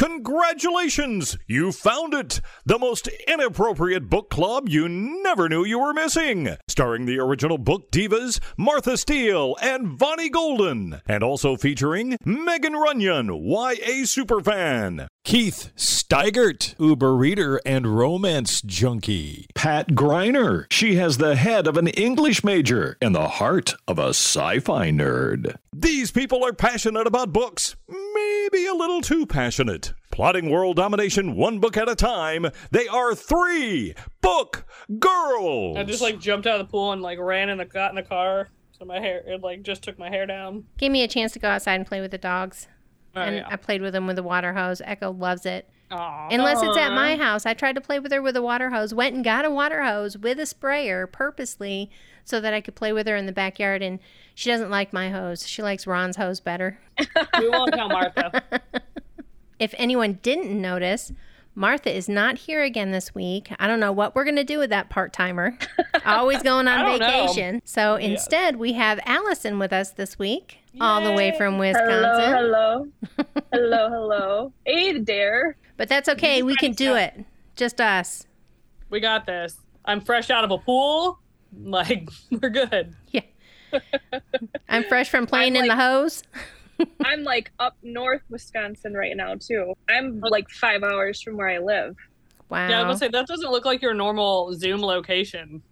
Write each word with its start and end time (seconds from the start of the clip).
Congratulations! 0.00 1.36
You 1.46 1.72
found 1.72 2.14
it! 2.14 2.40
The 2.64 2.78
most 2.78 3.06
inappropriate 3.28 4.08
book 4.08 4.30
club 4.30 4.66
you 4.66 4.88
never 4.88 5.46
knew 5.46 5.62
you 5.62 5.78
were 5.78 5.92
missing. 5.92 6.56
Starring 6.68 7.04
the 7.04 7.18
original 7.18 7.58
book 7.58 7.90
divas 7.90 8.40
Martha 8.56 8.96
Steele 8.96 9.56
and 9.60 9.98
Vonnie 9.98 10.30
Golden. 10.30 11.02
And 11.06 11.22
also 11.22 11.54
featuring 11.54 12.16
Megan 12.24 12.72
Runyon, 12.72 13.26
YA 13.26 14.06
superfan. 14.06 15.06
Keith 15.30 15.70
Steigert, 15.76 16.74
Uber 16.80 17.14
reader 17.14 17.60
and 17.64 17.96
romance 17.96 18.60
junkie. 18.62 19.46
Pat 19.54 19.90
Greiner. 19.90 20.66
she 20.72 20.96
has 20.96 21.18
the 21.18 21.36
head 21.36 21.68
of 21.68 21.76
an 21.76 21.86
English 21.86 22.42
major 22.42 22.96
and 23.00 23.14
the 23.14 23.28
heart 23.28 23.76
of 23.86 24.00
a 24.00 24.08
sci 24.08 24.58
fi 24.58 24.90
nerd. 24.90 25.54
These 25.72 26.10
people 26.10 26.44
are 26.44 26.52
passionate 26.52 27.06
about 27.06 27.32
books, 27.32 27.76
maybe 27.88 28.66
a 28.66 28.74
little 28.74 29.00
too 29.00 29.24
passionate. 29.24 29.92
Plotting 30.10 30.50
world 30.50 30.74
domination 30.74 31.36
one 31.36 31.60
book 31.60 31.76
at 31.76 31.88
a 31.88 31.94
time, 31.94 32.46
they 32.72 32.88
are 32.88 33.14
three 33.14 33.94
book 34.20 34.66
girls. 34.98 35.76
I 35.76 35.84
just 35.84 36.02
like 36.02 36.18
jumped 36.18 36.48
out 36.48 36.60
of 36.60 36.66
the 36.66 36.72
pool 36.72 36.90
and 36.90 37.02
like 37.02 37.20
ran 37.20 37.50
and 37.50 37.70
got 37.70 37.90
in 37.90 37.94
the 37.94 38.02
car. 38.02 38.48
So 38.72 38.84
my 38.84 38.98
hair, 38.98 39.22
it 39.24 39.42
like 39.42 39.62
just 39.62 39.84
took 39.84 39.96
my 39.96 40.08
hair 40.08 40.26
down. 40.26 40.64
Gave 40.76 40.90
me 40.90 41.04
a 41.04 41.08
chance 41.08 41.30
to 41.34 41.38
go 41.38 41.46
outside 41.46 41.76
and 41.76 41.86
play 41.86 42.00
with 42.00 42.10
the 42.10 42.18
dogs. 42.18 42.66
Oh, 43.16 43.20
and 43.20 43.36
yeah. 43.36 43.48
I 43.48 43.56
played 43.56 43.82
with 43.82 43.92
them 43.92 44.06
with 44.06 44.18
a 44.18 44.22
water 44.22 44.52
hose. 44.52 44.80
Echo 44.84 45.10
loves 45.12 45.46
it. 45.46 45.68
Aw. 45.90 46.28
Unless 46.30 46.62
it's 46.62 46.76
at 46.76 46.92
my 46.92 47.16
house. 47.16 47.44
I 47.44 47.54
tried 47.54 47.74
to 47.74 47.80
play 47.80 47.98
with 47.98 48.12
her 48.12 48.22
with 48.22 48.36
a 48.36 48.42
water 48.42 48.70
hose. 48.70 48.94
Went 48.94 49.14
and 49.14 49.24
got 49.24 49.44
a 49.44 49.50
water 49.50 49.82
hose 49.82 50.16
with 50.16 50.38
a 50.38 50.46
sprayer 50.46 51.06
purposely 51.06 51.90
so 52.24 52.40
that 52.40 52.54
I 52.54 52.60
could 52.60 52.76
play 52.76 52.92
with 52.92 53.08
her 53.08 53.16
in 53.16 53.26
the 53.26 53.32
backyard. 53.32 53.82
And 53.82 53.98
she 54.34 54.50
doesn't 54.50 54.70
like 54.70 54.92
my 54.92 55.10
hose. 55.10 55.46
She 55.48 55.62
likes 55.62 55.86
Ron's 55.86 56.16
hose 56.16 56.38
better. 56.38 56.78
we 57.38 57.48
won't 57.48 57.72
tell 57.72 57.88
Martha. 57.88 58.42
If 59.60 59.74
anyone 59.76 60.18
didn't 60.22 60.58
notice, 60.58 61.12
Martha 61.54 61.94
is 61.94 62.08
not 62.08 62.38
here 62.38 62.62
again 62.62 62.90
this 62.92 63.14
week. 63.14 63.52
I 63.58 63.66
don't 63.66 63.80
know 63.80 63.92
what 63.92 64.14
we're 64.14 64.24
going 64.24 64.36
to 64.36 64.44
do 64.44 64.58
with 64.58 64.70
that 64.70 64.88
part 64.88 65.12
timer. 65.12 65.58
Always 66.06 66.42
going 66.42 66.68
on 66.68 66.84
don't 66.84 67.00
know. 67.00 67.06
vacation. 67.06 67.60
So 67.64 67.96
instead, 67.96 68.56
we 68.56 68.72
have 68.74 69.00
Allison 69.04 69.58
with 69.58 69.72
us 69.72 69.90
this 69.90 70.18
week, 70.18 70.58
all 70.80 71.02
the 71.02 71.12
way 71.12 71.34
from 71.36 71.58
Wisconsin. 71.58 72.32
Hello, 72.32 72.86
hello, 73.16 73.26
hello, 73.52 73.88
hello. 73.90 74.52
Hey 74.64 74.98
there. 74.98 75.56
But 75.76 75.88
that's 75.88 76.08
okay. 76.10 76.42
We 76.42 76.54
can 76.56 76.72
do 76.72 76.94
it. 76.94 77.24
Just 77.56 77.80
us. 77.80 78.26
We 78.88 79.00
got 79.00 79.26
this. 79.26 79.56
I'm 79.84 80.00
fresh 80.00 80.30
out 80.30 80.44
of 80.44 80.50
a 80.50 80.58
pool. 80.58 81.18
Like 81.62 82.08
we're 82.30 82.50
good. 82.50 82.94
Yeah. 83.10 83.22
I'm 84.68 84.84
fresh 84.84 85.08
from 85.10 85.26
playing 85.26 85.56
I'm 85.56 85.62
in 85.62 85.68
the 85.68 85.76
hose. 85.76 86.22
I'm 87.04 87.22
like 87.24 87.50
up 87.58 87.76
north 87.82 88.22
Wisconsin 88.28 88.94
right 88.94 89.16
now 89.16 89.34
too. 89.36 89.74
I'm 89.88 90.20
like 90.20 90.48
five 90.50 90.82
hours 90.82 91.20
from 91.22 91.36
where 91.36 91.48
I 91.48 91.58
live. 91.58 91.96
Wow. 92.48 92.68
Yeah, 92.68 92.78
I 92.80 92.82
was 92.82 92.98
gonna 93.00 93.12
say 93.12 93.18
that 93.18 93.26
doesn't 93.26 93.50
look 93.50 93.64
like 93.64 93.80
your 93.82 93.94
normal 93.94 94.54
Zoom 94.54 94.80
location. 94.82 95.62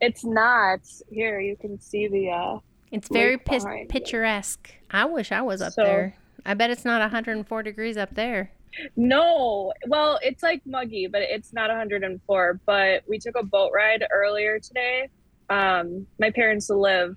It's 0.00 0.24
not 0.24 0.80
here. 1.10 1.40
You 1.40 1.56
can 1.56 1.80
see 1.80 2.08
the. 2.08 2.30
uh 2.30 2.58
it's 2.90 3.08
very 3.08 3.32
lake 3.32 3.44
pis- 3.44 3.64
behind 3.64 3.80
me. 3.82 3.86
picturesque. 3.86 4.70
I 4.90 5.04
wish 5.04 5.32
I 5.32 5.42
was 5.42 5.60
up 5.60 5.72
So- 5.74 5.82
there. 5.84 6.14
I 6.46 6.54
bet 6.54 6.70
it's 6.70 6.84
not 6.84 7.00
104 7.02 7.62
degrees 7.62 7.96
up 7.98 8.14
there. 8.14 8.50
No, 8.96 9.72
well, 9.88 10.18
it's 10.22 10.42
like 10.42 10.62
muggy, 10.64 11.06
but 11.06 11.20
it's 11.22 11.52
not 11.52 11.68
104. 11.68 12.60
But 12.64 13.02
we 13.08 13.18
took 13.18 13.36
a 13.36 13.42
boat 13.42 13.72
ride 13.74 14.04
earlier 14.10 14.58
today. 14.58 15.08
Um, 15.50 16.06
my 16.18 16.30
parents 16.30 16.70
live 16.70 17.16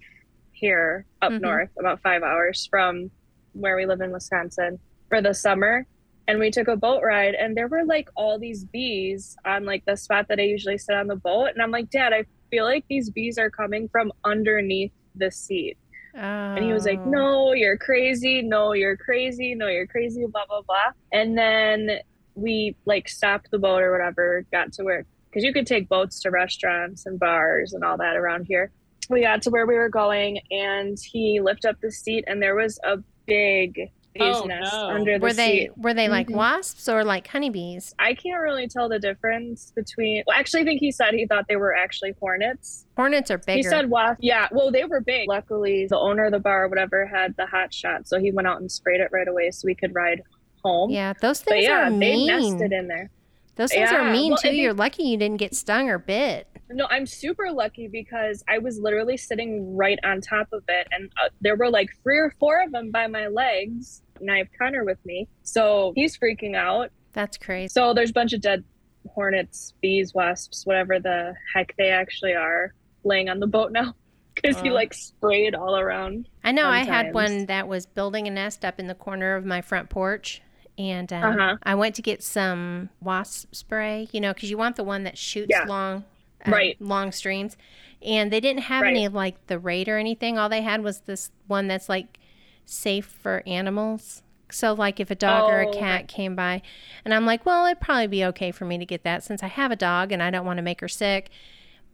here 0.51 1.05
up 1.21 1.31
Mhm. 1.31 1.41
north, 1.41 1.69
about 1.79 2.01
five 2.01 2.23
hours 2.23 2.67
from 2.69 3.09
where 3.53 3.75
we 3.75 3.85
live 3.85 4.01
in 4.01 4.11
Wisconsin 4.11 4.79
for 5.09 5.21
the 5.21 5.33
summer. 5.33 5.85
And 6.27 6.39
we 6.39 6.51
took 6.51 6.67
a 6.67 6.77
boat 6.77 7.01
ride, 7.03 7.33
and 7.33 7.57
there 7.57 7.67
were 7.67 7.83
like 7.83 8.07
all 8.15 8.39
these 8.39 8.63
bees 8.63 9.35
on 9.43 9.65
like 9.65 9.83
the 9.85 9.97
spot 9.97 10.27
that 10.29 10.39
I 10.39 10.43
usually 10.43 10.77
sit 10.77 10.95
on 10.95 11.07
the 11.07 11.15
boat. 11.15 11.47
And 11.47 11.61
I'm 11.61 11.71
like, 11.71 11.89
Dad, 11.89 12.13
I 12.13 12.25
feel 12.51 12.63
like 12.63 12.85
these 12.89 13.09
bees 13.09 13.37
are 13.37 13.49
coming 13.49 13.89
from 13.89 14.13
underneath 14.23 14.91
the 15.15 15.31
seat. 15.31 15.77
Oh. 16.15 16.19
And 16.19 16.63
he 16.63 16.71
was 16.71 16.85
like, 16.85 16.99
oh. 16.99 17.09
No, 17.09 17.53
you're 17.53 17.77
crazy. 17.77 18.41
No, 18.41 18.73
you're 18.73 18.97
crazy. 18.97 19.55
No, 19.55 19.67
you're 19.67 19.87
crazy. 19.87 20.25
Blah, 20.25 20.45
blah, 20.47 20.61
blah. 20.61 20.91
And 21.11 21.37
then 21.37 21.99
we 22.35 22.75
like 22.85 23.09
stopped 23.09 23.51
the 23.51 23.59
boat 23.59 23.81
or 23.81 23.91
whatever, 23.91 24.45
got 24.51 24.71
to 24.73 24.83
where, 24.83 25.05
because 25.29 25.43
you 25.43 25.51
could 25.51 25.67
take 25.67 25.89
boats 25.89 26.21
to 26.21 26.31
restaurants 26.31 27.05
and 27.05 27.19
bars 27.19 27.73
and 27.73 27.83
all 27.83 27.97
that 27.97 28.15
around 28.15 28.45
here. 28.45 28.71
We 29.09 29.21
got 29.21 29.41
to 29.43 29.49
where 29.49 29.65
we 29.65 29.75
were 29.75 29.89
going 29.89 30.39
and 30.51 30.97
he 30.97 31.41
lifted 31.41 31.69
up 31.69 31.81
the 31.81 31.91
seat 31.91 32.23
and 32.27 32.41
there 32.41 32.55
was 32.55 32.79
a 32.83 32.97
big 33.31 33.91
bee's 34.13 34.35
Oh, 34.35 34.43
nest 34.43 34.73
no. 34.73 34.87
under 34.89 35.17
the 35.17 35.23
Were 35.23 35.31
they 35.31 35.59
seat. 35.59 35.77
were 35.77 35.93
they 35.93 36.09
like 36.09 36.27
Mhm. 36.27 36.35
wasps 36.35 36.89
or 36.89 37.05
like 37.05 37.27
honeybees? 37.27 37.95
I 37.97 38.13
can't 38.13 38.41
really 38.41 38.67
tell 38.67 38.89
the 38.89 38.99
difference 38.99 39.71
between. 39.73 40.23
Well, 40.27 40.37
actually, 40.37 40.61
I 40.61 40.65
think 40.65 40.81
he 40.81 40.91
said 40.91 41.13
he 41.13 41.25
thought 41.25 41.45
they 41.47 41.55
were 41.55 41.73
actually 41.73 42.13
hornets. 42.19 42.85
Hornets 42.97 43.31
are 43.31 43.37
bigger. 43.37 43.55
He 43.57 43.63
said 43.63 43.89
wasp. 43.89 44.19
Yeah, 44.21 44.49
well, 44.51 44.69
they 44.69 44.83
were 44.83 44.99
big. 44.99 45.29
Luckily, 45.29 45.87
the 45.87 45.97
owner 45.97 46.25
of 46.25 46.33
the 46.33 46.39
bar 46.39 46.65
or 46.65 46.67
whatever 46.67 47.05
had 47.05 47.35
the 47.37 47.45
hot 47.45 47.73
shot, 47.73 48.05
so 48.07 48.19
he 48.19 48.31
went 48.31 48.47
out 48.49 48.59
and 48.59 48.69
sprayed 48.69 48.99
it 48.99 49.09
right 49.13 49.27
away 49.29 49.49
so 49.51 49.65
we 49.65 49.75
could 49.75 49.95
ride 49.95 50.21
home. 50.63 50.89
yeah, 50.89 51.13
those 51.21 51.41
But 51.41 51.53
things 51.53 51.65
yeah, 51.67 51.87
are 51.87 51.89
they 51.89 51.95
mean. 51.95 52.27
nested 52.27 52.73
in 52.73 52.87
there. 52.87 53.09
Those 53.55 53.71
things 53.71 53.91
are 53.91 54.11
mean 54.11 54.31
well, 54.31 54.37
too. 54.41 54.49
I 54.49 54.51
You're 54.51 54.73
lucky 54.73 55.03
you 55.03 55.17
didn't 55.17 55.37
get 55.37 55.55
stung 55.55 55.89
or 55.89 55.97
bit. 55.97 56.47
No, 56.73 56.87
I'm 56.89 57.05
super 57.05 57.51
lucky 57.51 57.87
because 57.87 58.43
I 58.47 58.57
was 58.59 58.79
literally 58.79 59.17
sitting 59.17 59.75
right 59.75 59.99
on 60.03 60.21
top 60.21 60.47
of 60.53 60.63
it, 60.67 60.87
and 60.91 61.11
uh, 61.23 61.29
there 61.41 61.55
were 61.55 61.69
like 61.69 61.89
three 62.03 62.17
or 62.17 62.33
four 62.39 62.61
of 62.63 62.71
them 62.71 62.91
by 62.91 63.07
my 63.07 63.27
legs. 63.27 64.01
And 64.19 64.31
I 64.31 64.37
have 64.37 64.47
Connor 64.57 64.83
with 64.83 64.99
me, 65.05 65.27
so 65.43 65.93
he's 65.95 66.17
freaking 66.17 66.55
out. 66.55 66.91
That's 67.13 67.37
crazy. 67.37 67.69
So 67.69 67.93
there's 67.93 68.11
a 68.11 68.13
bunch 68.13 68.33
of 68.33 68.41
dead 68.41 68.63
hornets, 69.07 69.73
bees, 69.81 70.13
wasps, 70.13 70.65
whatever 70.65 70.99
the 70.99 71.33
heck 71.55 71.73
they 71.77 71.89
actually 71.89 72.33
are, 72.33 72.73
laying 73.03 73.29
on 73.29 73.39
the 73.39 73.47
boat 73.47 73.71
now 73.71 73.93
because 74.35 74.59
he 74.59 74.69
like 74.69 74.93
sprayed 74.93 75.55
all 75.55 75.75
around. 75.77 76.27
I 76.43 76.51
know 76.51 76.67
I 76.67 76.83
had 76.83 77.13
one 77.13 77.47
that 77.47 77.67
was 77.67 77.85
building 77.85 78.27
a 78.27 78.31
nest 78.31 78.63
up 78.63 78.79
in 78.79 78.87
the 78.87 78.95
corner 78.95 79.35
of 79.35 79.45
my 79.45 79.61
front 79.61 79.89
porch. 79.89 80.41
And 80.77 81.11
um, 81.11 81.23
Uh-huh. 81.39 81.57
I 81.63 81.75
went 81.75 81.95
to 81.95 82.01
get 82.01 82.23
some 82.23 82.89
wasp 83.01 83.53
spray, 83.53 84.07
you 84.11 84.21
know, 84.21 84.33
because 84.33 84.49
you 84.49 84.57
want 84.57 84.75
the 84.77 84.83
one 84.83 85.03
that 85.03 85.17
shoots 85.17 85.49
Yeah. 85.49 85.65
long, 85.67 86.05
uh, 86.45 86.51
Right. 86.51 86.77
long 86.79 87.11
streams. 87.11 87.57
And 88.01 88.31
they 88.31 88.39
didn't 88.39 88.63
have 88.63 88.81
Right. 88.83 88.91
any 88.91 89.07
like 89.07 89.47
the 89.47 89.59
raid 89.59 89.87
or 89.87 89.97
anything. 89.97 90.37
All 90.37 90.49
they 90.49 90.61
had 90.63 90.81
was 90.83 91.01
this 91.01 91.31
one 91.47 91.67
that's 91.67 91.87
like 91.89 92.19
safe 92.65 93.05
for 93.05 93.43
animals. 93.45 94.23
So 94.49 94.73
like 94.73 94.99
if 94.99 95.09
a 95.11 95.15
dog 95.15 95.47
or 95.49 95.61
a 95.61 95.67
Oh, 95.67 95.71
cat 95.71 96.07
came 96.07 96.35
by, 96.35 96.61
and 97.05 97.13
I'm 97.13 97.25
like, 97.25 97.45
well, 97.45 97.65
it'd 97.65 97.79
probably 97.79 98.07
be 98.07 98.25
okay 98.25 98.51
for 98.51 98.65
me 98.65 98.77
to 98.77 98.85
get 98.85 99.03
that 99.03 99.23
since 99.23 99.43
I 99.43 99.47
have 99.47 99.71
a 99.71 99.75
dog 99.75 100.11
and 100.11 100.21
I 100.21 100.29
don't 100.29 100.45
want 100.45 100.57
to 100.57 100.63
make 100.63 100.81
her 100.81 100.87
sick. 100.89 101.29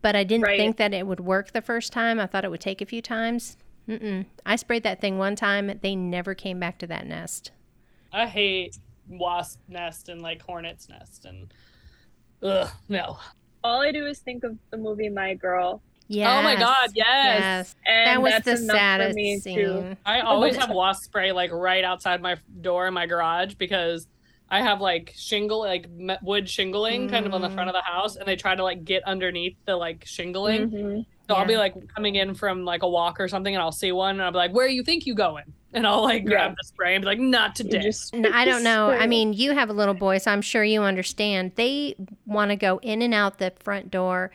But 0.02 0.16
I 0.16 0.24
didn't 0.24 0.44
Right. 0.46 0.58
think 0.58 0.78
that 0.78 0.94
it 0.94 1.06
would 1.08 1.20
work 1.20 1.52
the 1.52 1.62
first 1.62 1.92
time. 1.92 2.20
I 2.20 2.26
thought 2.28 2.46
it 2.46 2.52
would 2.52 2.62
take 2.62 2.82
a 2.82 2.86
few 2.86 3.02
times. 3.02 3.58
Mm-mm. 3.88 4.26
I 4.46 4.56
sprayed 4.56 4.84
that 4.84 5.02
thing 5.02 5.18
one 5.18 5.36
time. 5.36 5.80
They 5.82 5.96
never 5.96 6.34
came 6.36 6.60
back 6.60 6.78
to 6.80 6.88
that 6.88 7.06
nest. 7.08 7.52
I 8.12 8.26
hate 8.28 8.78
wasp 9.10 9.60
nest 9.68 10.10
and 10.10 10.22
like 10.22 10.42
hornet's 10.42 10.90
nest 10.90 11.26
and 11.26 11.54
ugh 12.44 12.70
no. 12.90 13.18
All 13.68 13.82
I 13.82 13.92
do 13.92 14.06
is 14.06 14.20
think 14.20 14.44
of 14.46 14.58
the 14.72 14.78
movie 14.78 15.10
My 15.10 15.34
Girl, 15.34 15.82
Yes. 16.10 16.30
Oh 16.32 16.42
my 16.42 16.56
god, 16.56 16.90
yes. 16.96 17.06
Yes. 17.06 17.76
and 17.86 18.08
That 18.08 18.22
was 18.22 18.32
that's 18.32 18.46
the 18.46 18.52
enough 18.64 18.76
for 18.76 18.78
saddest 18.78 19.16
me 19.18 19.40
scene. 19.40 19.58
too. 19.58 19.96
I 20.06 20.22
always 20.22 20.56
have 20.56 20.70
wasp 20.70 21.04
spray 21.04 21.34
like 21.34 21.52
right 21.52 21.84
outside 21.84 22.22
my 22.22 22.38
door 22.62 22.88
in 22.88 22.94
my 22.94 23.08
garage 23.08 23.56
because 23.56 24.08
I 24.50 24.62
have 24.62 24.80
like 24.80 25.12
shingle, 25.18 25.60
like 25.60 25.90
wood 26.22 26.50
shingling 26.50 27.10
kind 27.10 27.26
of 27.26 27.34
on 27.34 27.42
the 27.42 27.50
front 27.50 27.70
of 27.70 27.74
the 27.74 27.82
house, 27.82 28.16
and 28.16 28.26
they 28.26 28.38
try 28.38 28.56
to 28.56 28.64
like 28.64 28.86
get 28.86 29.04
underneath 29.04 29.58
the 29.66 29.76
like 29.76 30.06
shingling. 30.06 30.70
Mhm. 30.72 31.06
So 31.30 31.36
I'll 31.36 31.46
be 31.46 31.58
like 31.58 31.76
coming 31.94 32.16
in 32.16 32.34
from 32.36 32.64
like 32.64 32.84
a 32.84 32.90
walk 32.90 33.20
or 33.20 33.28
something, 33.28 33.54
and 33.54 33.62
I'll 33.62 33.72
see 33.72 33.92
one, 33.92 34.12
and 34.12 34.22
I'll 34.24 34.32
be 34.32 34.38
like, 34.38 34.54
"Where 34.54 34.68
do 34.68 34.74
you 34.74 34.84
think 34.84 35.06
you 35.06 35.14
going?" 35.14 35.44
And 35.74 35.86
I'll 35.86 36.04
like 36.04 36.26
grab 36.26 36.52
Yeah. 36.52 36.56
the 36.58 36.64
spray 36.66 36.96
and 36.96 37.02
be 37.02 37.06
like, 37.08 37.20
"Not 37.20 37.60
You 37.60 37.66
today." 37.66 37.82
just 37.82 38.14
N- 38.14 38.26
I 38.26 38.46
don't 38.46 38.64
know. 38.64 38.90
I 38.90 39.08
mean, 39.16 39.34
you 39.34 39.54
have 39.54 39.70
a 39.70 39.74
little 39.74 39.94
boy, 39.94 40.20
so 40.20 40.32
I'm 40.32 40.42
sure 40.42 40.64
you 40.64 40.84
understand. 40.84 41.52
They 41.56 41.96
want 42.26 42.52
to 42.52 42.56
go 42.56 42.80
in 42.82 43.02
and 43.02 43.14
out 43.14 43.40
the 43.40 43.52
front 43.60 43.92
door 43.92 44.32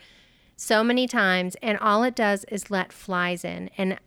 so 0.57 0.85
many 0.85 1.09
times, 1.09 1.57
and 1.63 1.79
all 1.79 2.03
it 2.05 2.15
does 2.15 2.45
is 2.45 2.71
let 2.71 2.93
flies 2.93 3.45
in. 3.45 3.71
And 3.79 3.99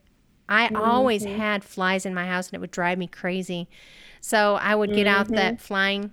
I 0.48 0.68
always 0.68 1.24
mm-hmm. 1.24 1.38
had 1.38 1.64
flies 1.64 2.06
in 2.06 2.14
my 2.14 2.26
house, 2.26 2.48
and 2.48 2.54
it 2.54 2.60
would 2.60 2.70
drive 2.70 2.98
me 2.98 3.08
crazy. 3.08 3.68
So 4.20 4.54
I 4.54 4.74
would 4.74 4.92
get 4.92 5.06
out 5.06 5.28
that 5.28 5.54
mm-hmm. 5.54 5.62
flying, 5.62 6.12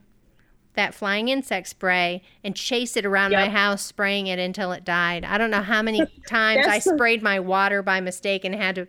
that 0.76 0.94
flying 0.94 1.30
insect 1.30 1.68
spray 1.68 2.22
and 2.44 2.56
chase 2.56 2.98
it 2.98 3.06
around 3.06 3.32
my 3.32 3.50
house, 3.50 3.84
spraying 3.84 4.28
it 4.28 4.40
until 4.40 4.72
it 4.72 4.84
died. 4.84 5.24
I 5.24 5.38
don't 5.38 5.52
know 5.52 5.62
how 5.62 5.82
many 5.82 6.06
times 6.28 6.66
I 6.68 6.80
sprayed 6.80 7.22
my 7.22 7.40
water 7.40 7.82
by 7.82 8.02
mistake 8.02 8.44
and 8.46 8.56
had 8.56 8.76
to 8.76 8.88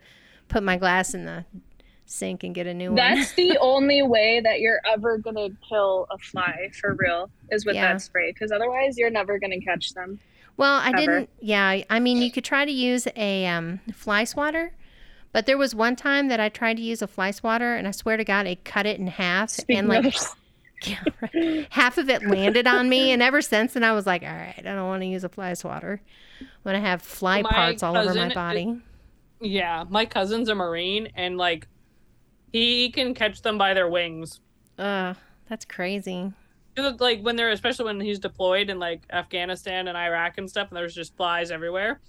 put 0.48 0.62
my 0.62 0.76
glass 0.76 1.14
in 1.14 1.24
the 1.24 1.44
sink 2.06 2.42
and 2.44 2.54
get 2.54 2.66
a 2.66 2.74
new 2.74 2.88
one. 2.88 2.96
That's 2.96 3.32
the 3.34 3.58
only 3.60 4.02
way 4.02 4.40
that 4.42 4.60
you're 4.60 4.80
ever 4.90 5.18
gonna 5.18 5.48
kill 5.68 6.06
a 6.10 6.18
fly 6.18 6.70
for 6.80 6.94
real 6.94 7.30
is 7.50 7.64
with 7.66 7.74
Yeah. 7.76 7.92
that 7.92 8.02
spray, 8.02 8.32
because 8.32 8.52
otherwise 8.52 8.96
you're 8.98 9.10
never 9.10 9.38
gonna 9.38 9.60
catch 9.60 9.94
them. 9.94 10.20
Well, 10.56 10.74
I 10.74 10.88
ever. 10.88 10.96
didn't. 10.98 11.30
Yeah, 11.40 11.82
I 11.90 12.00
mean, 12.00 12.18
you 12.18 12.30
could 12.30 12.44
try 12.44 12.64
to 12.64 12.70
use 12.70 13.08
a 13.16 13.46
um, 13.46 13.80
fly 13.92 14.24
swatter, 14.24 14.72
but 15.32 15.46
there 15.46 15.58
was 15.58 15.74
one 15.74 15.96
time 15.96 16.28
that 16.28 16.38
I 16.38 16.48
tried 16.48 16.76
to 16.76 16.82
use 16.82 17.02
a 17.02 17.08
fly 17.08 17.30
swatter, 17.32 17.74
and 17.74 17.88
I 17.88 17.90
swear 17.90 18.16
to 18.16 18.24
God, 18.24 18.46
it 18.46 18.64
cut 18.64 18.86
it 18.86 19.00
in 19.00 19.08
half. 19.08 19.50
Speaking 19.50 19.78
and 19.80 19.88
like, 19.88 20.14
Yeah, 20.86 21.02
right. 21.22 21.66
Half 21.70 21.96
of 21.98 22.10
it 22.10 22.26
landed 22.26 22.66
on 22.66 22.88
me, 22.88 23.10
and 23.12 23.22
ever 23.22 23.40
since 23.40 23.72
then, 23.74 23.84
I 23.84 23.92
was 23.92 24.06
like, 24.06 24.22
all 24.22 24.28
right, 24.28 24.54
I 24.58 24.62
don't 24.62 24.86
want 24.86 25.02
to 25.02 25.06
use 25.06 25.24
a 25.24 25.28
fly 25.30 25.54
swatter 25.54 26.00
when 26.62 26.74
I 26.74 26.80
have 26.80 27.00
fly 27.00 27.40
My 27.42 27.50
parts 27.50 27.82
all 27.82 27.96
over 27.96 28.08
my 28.12 28.28
cousin- 28.28 28.34
body. 28.34 28.76
Yeah, 29.40 29.84
my 29.88 30.04
cousin's 30.04 30.48
a 30.48 30.54
marine, 30.54 31.08
and 31.14 31.38
like 31.38 31.66
he 32.52 32.90
can 32.90 33.14
catch 33.14 33.40
them 33.42 33.56
by 33.58 33.72
their 33.74 33.88
wings. 33.88 34.40
Ugh, 34.78 35.16
that's 35.48 35.64
crazy. 35.64 36.32
Like 36.76 37.20
when 37.22 37.36
they're, 37.36 37.50
especially 37.50 37.84
when 37.86 38.00
he's 38.00 38.18
deployed 38.18 38.68
in 38.68 38.78
like 38.78 39.02
Afghanistan 39.12 39.88
and 39.88 39.96
Iraq 39.96 40.38
and 40.38 40.48
stuff, 40.50 40.68
and 40.68 40.76
there's 40.76 40.94
just 40.94 41.16
flies 41.16 41.50
everywhere. 41.50 42.00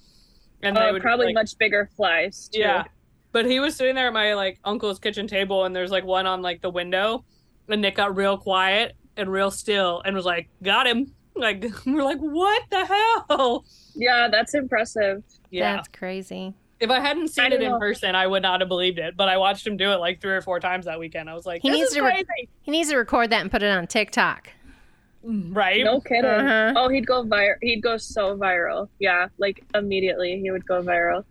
And 0.64 0.78
Oh, 0.78 0.98
probably 1.00 1.28
like, 1.28 1.36
much 1.36 1.58
bigger 1.58 1.90
flies 1.96 2.50
too. 2.52 2.60
Yeah. 2.62 2.86
But 3.32 3.46
he 3.46 3.60
was 3.60 3.76
sitting 3.76 3.96
there 3.96 4.08
at 4.08 4.14
my 4.14 4.34
like 4.34 4.60
uncle's 4.66 4.98
kitchen 5.00 5.28
table 5.28 5.66
and 5.66 5.76
there's 5.76 5.92
like 5.92 6.04
one 6.06 6.26
on 6.26 6.42
like 6.42 6.62
the 6.62 6.70
window 6.70 7.24
and 7.68 7.82
Nick 7.82 7.96
got 7.96 8.16
real 8.16 8.38
quiet 8.38 8.96
and 9.18 9.32
real 9.32 9.52
still 9.52 10.02
and 10.06 10.16
was 10.16 10.26
like, 10.26 10.50
Got 10.64 10.88
him. 10.88 11.12
Like 11.38 11.66
we're 11.86 12.02
like, 12.04 12.20
What 12.20 12.64
the 12.72 12.86
hell? 12.86 13.66
Yeah, 13.94 14.30
that's 14.32 14.54
impressive. 14.54 15.22
Yeah. 15.52 15.76
That's 15.76 15.90
crazy. 15.90 16.54
if 16.80 16.90
I 16.90 17.00
hadn't 17.02 17.28
seen 17.28 17.52
I 17.52 17.56
it 17.56 17.62
in 17.62 17.72
know. 17.72 17.80
person, 17.80 18.16
I 18.16 18.26
would 18.26 18.42
not 18.42 18.62
have 18.62 18.70
believed 18.70 19.00
it. 19.00 19.18
But 19.18 19.28
I 19.28 19.36
watched 19.38 19.68
him 19.68 19.76
do 19.76 19.92
it 19.92 19.98
like 19.98 20.22
three 20.22 20.34
or 20.34 20.42
four 20.42 20.62
times 20.62 20.86
that 20.86 20.98
weekend. 20.98 21.30
I 21.30 21.34
was 21.34 21.46
like, 21.46 21.62
He 21.62 21.70
This 21.70 21.78
needs 21.80 21.90
is 21.92 21.96
to 21.98 22.04
re- 22.04 22.24
He 22.62 22.72
needs 22.72 22.90
to 22.90 22.96
record 22.98 23.32
that 23.32 23.42
and 23.42 23.52
put 23.52 23.64
it 23.64 23.70
on 23.70 23.86
TikTok. 23.88 24.50
right? 25.24 25.84
No 25.84 26.00
kidding. 26.00 26.24
Uh-huh. 26.26 26.74
Oh, 26.78 26.88
he'd 26.90 27.06
go 27.06 27.24
viral. 27.26 27.56
He'd 27.62 27.82
go 27.82 27.98
so 27.98 28.38
viral. 28.38 28.88
Yeah, 29.00 29.28
like 29.38 29.64
immediately 29.74 30.40
he 30.40 30.52
would 30.52 30.66
go 30.66 30.82
viral. 30.82 31.26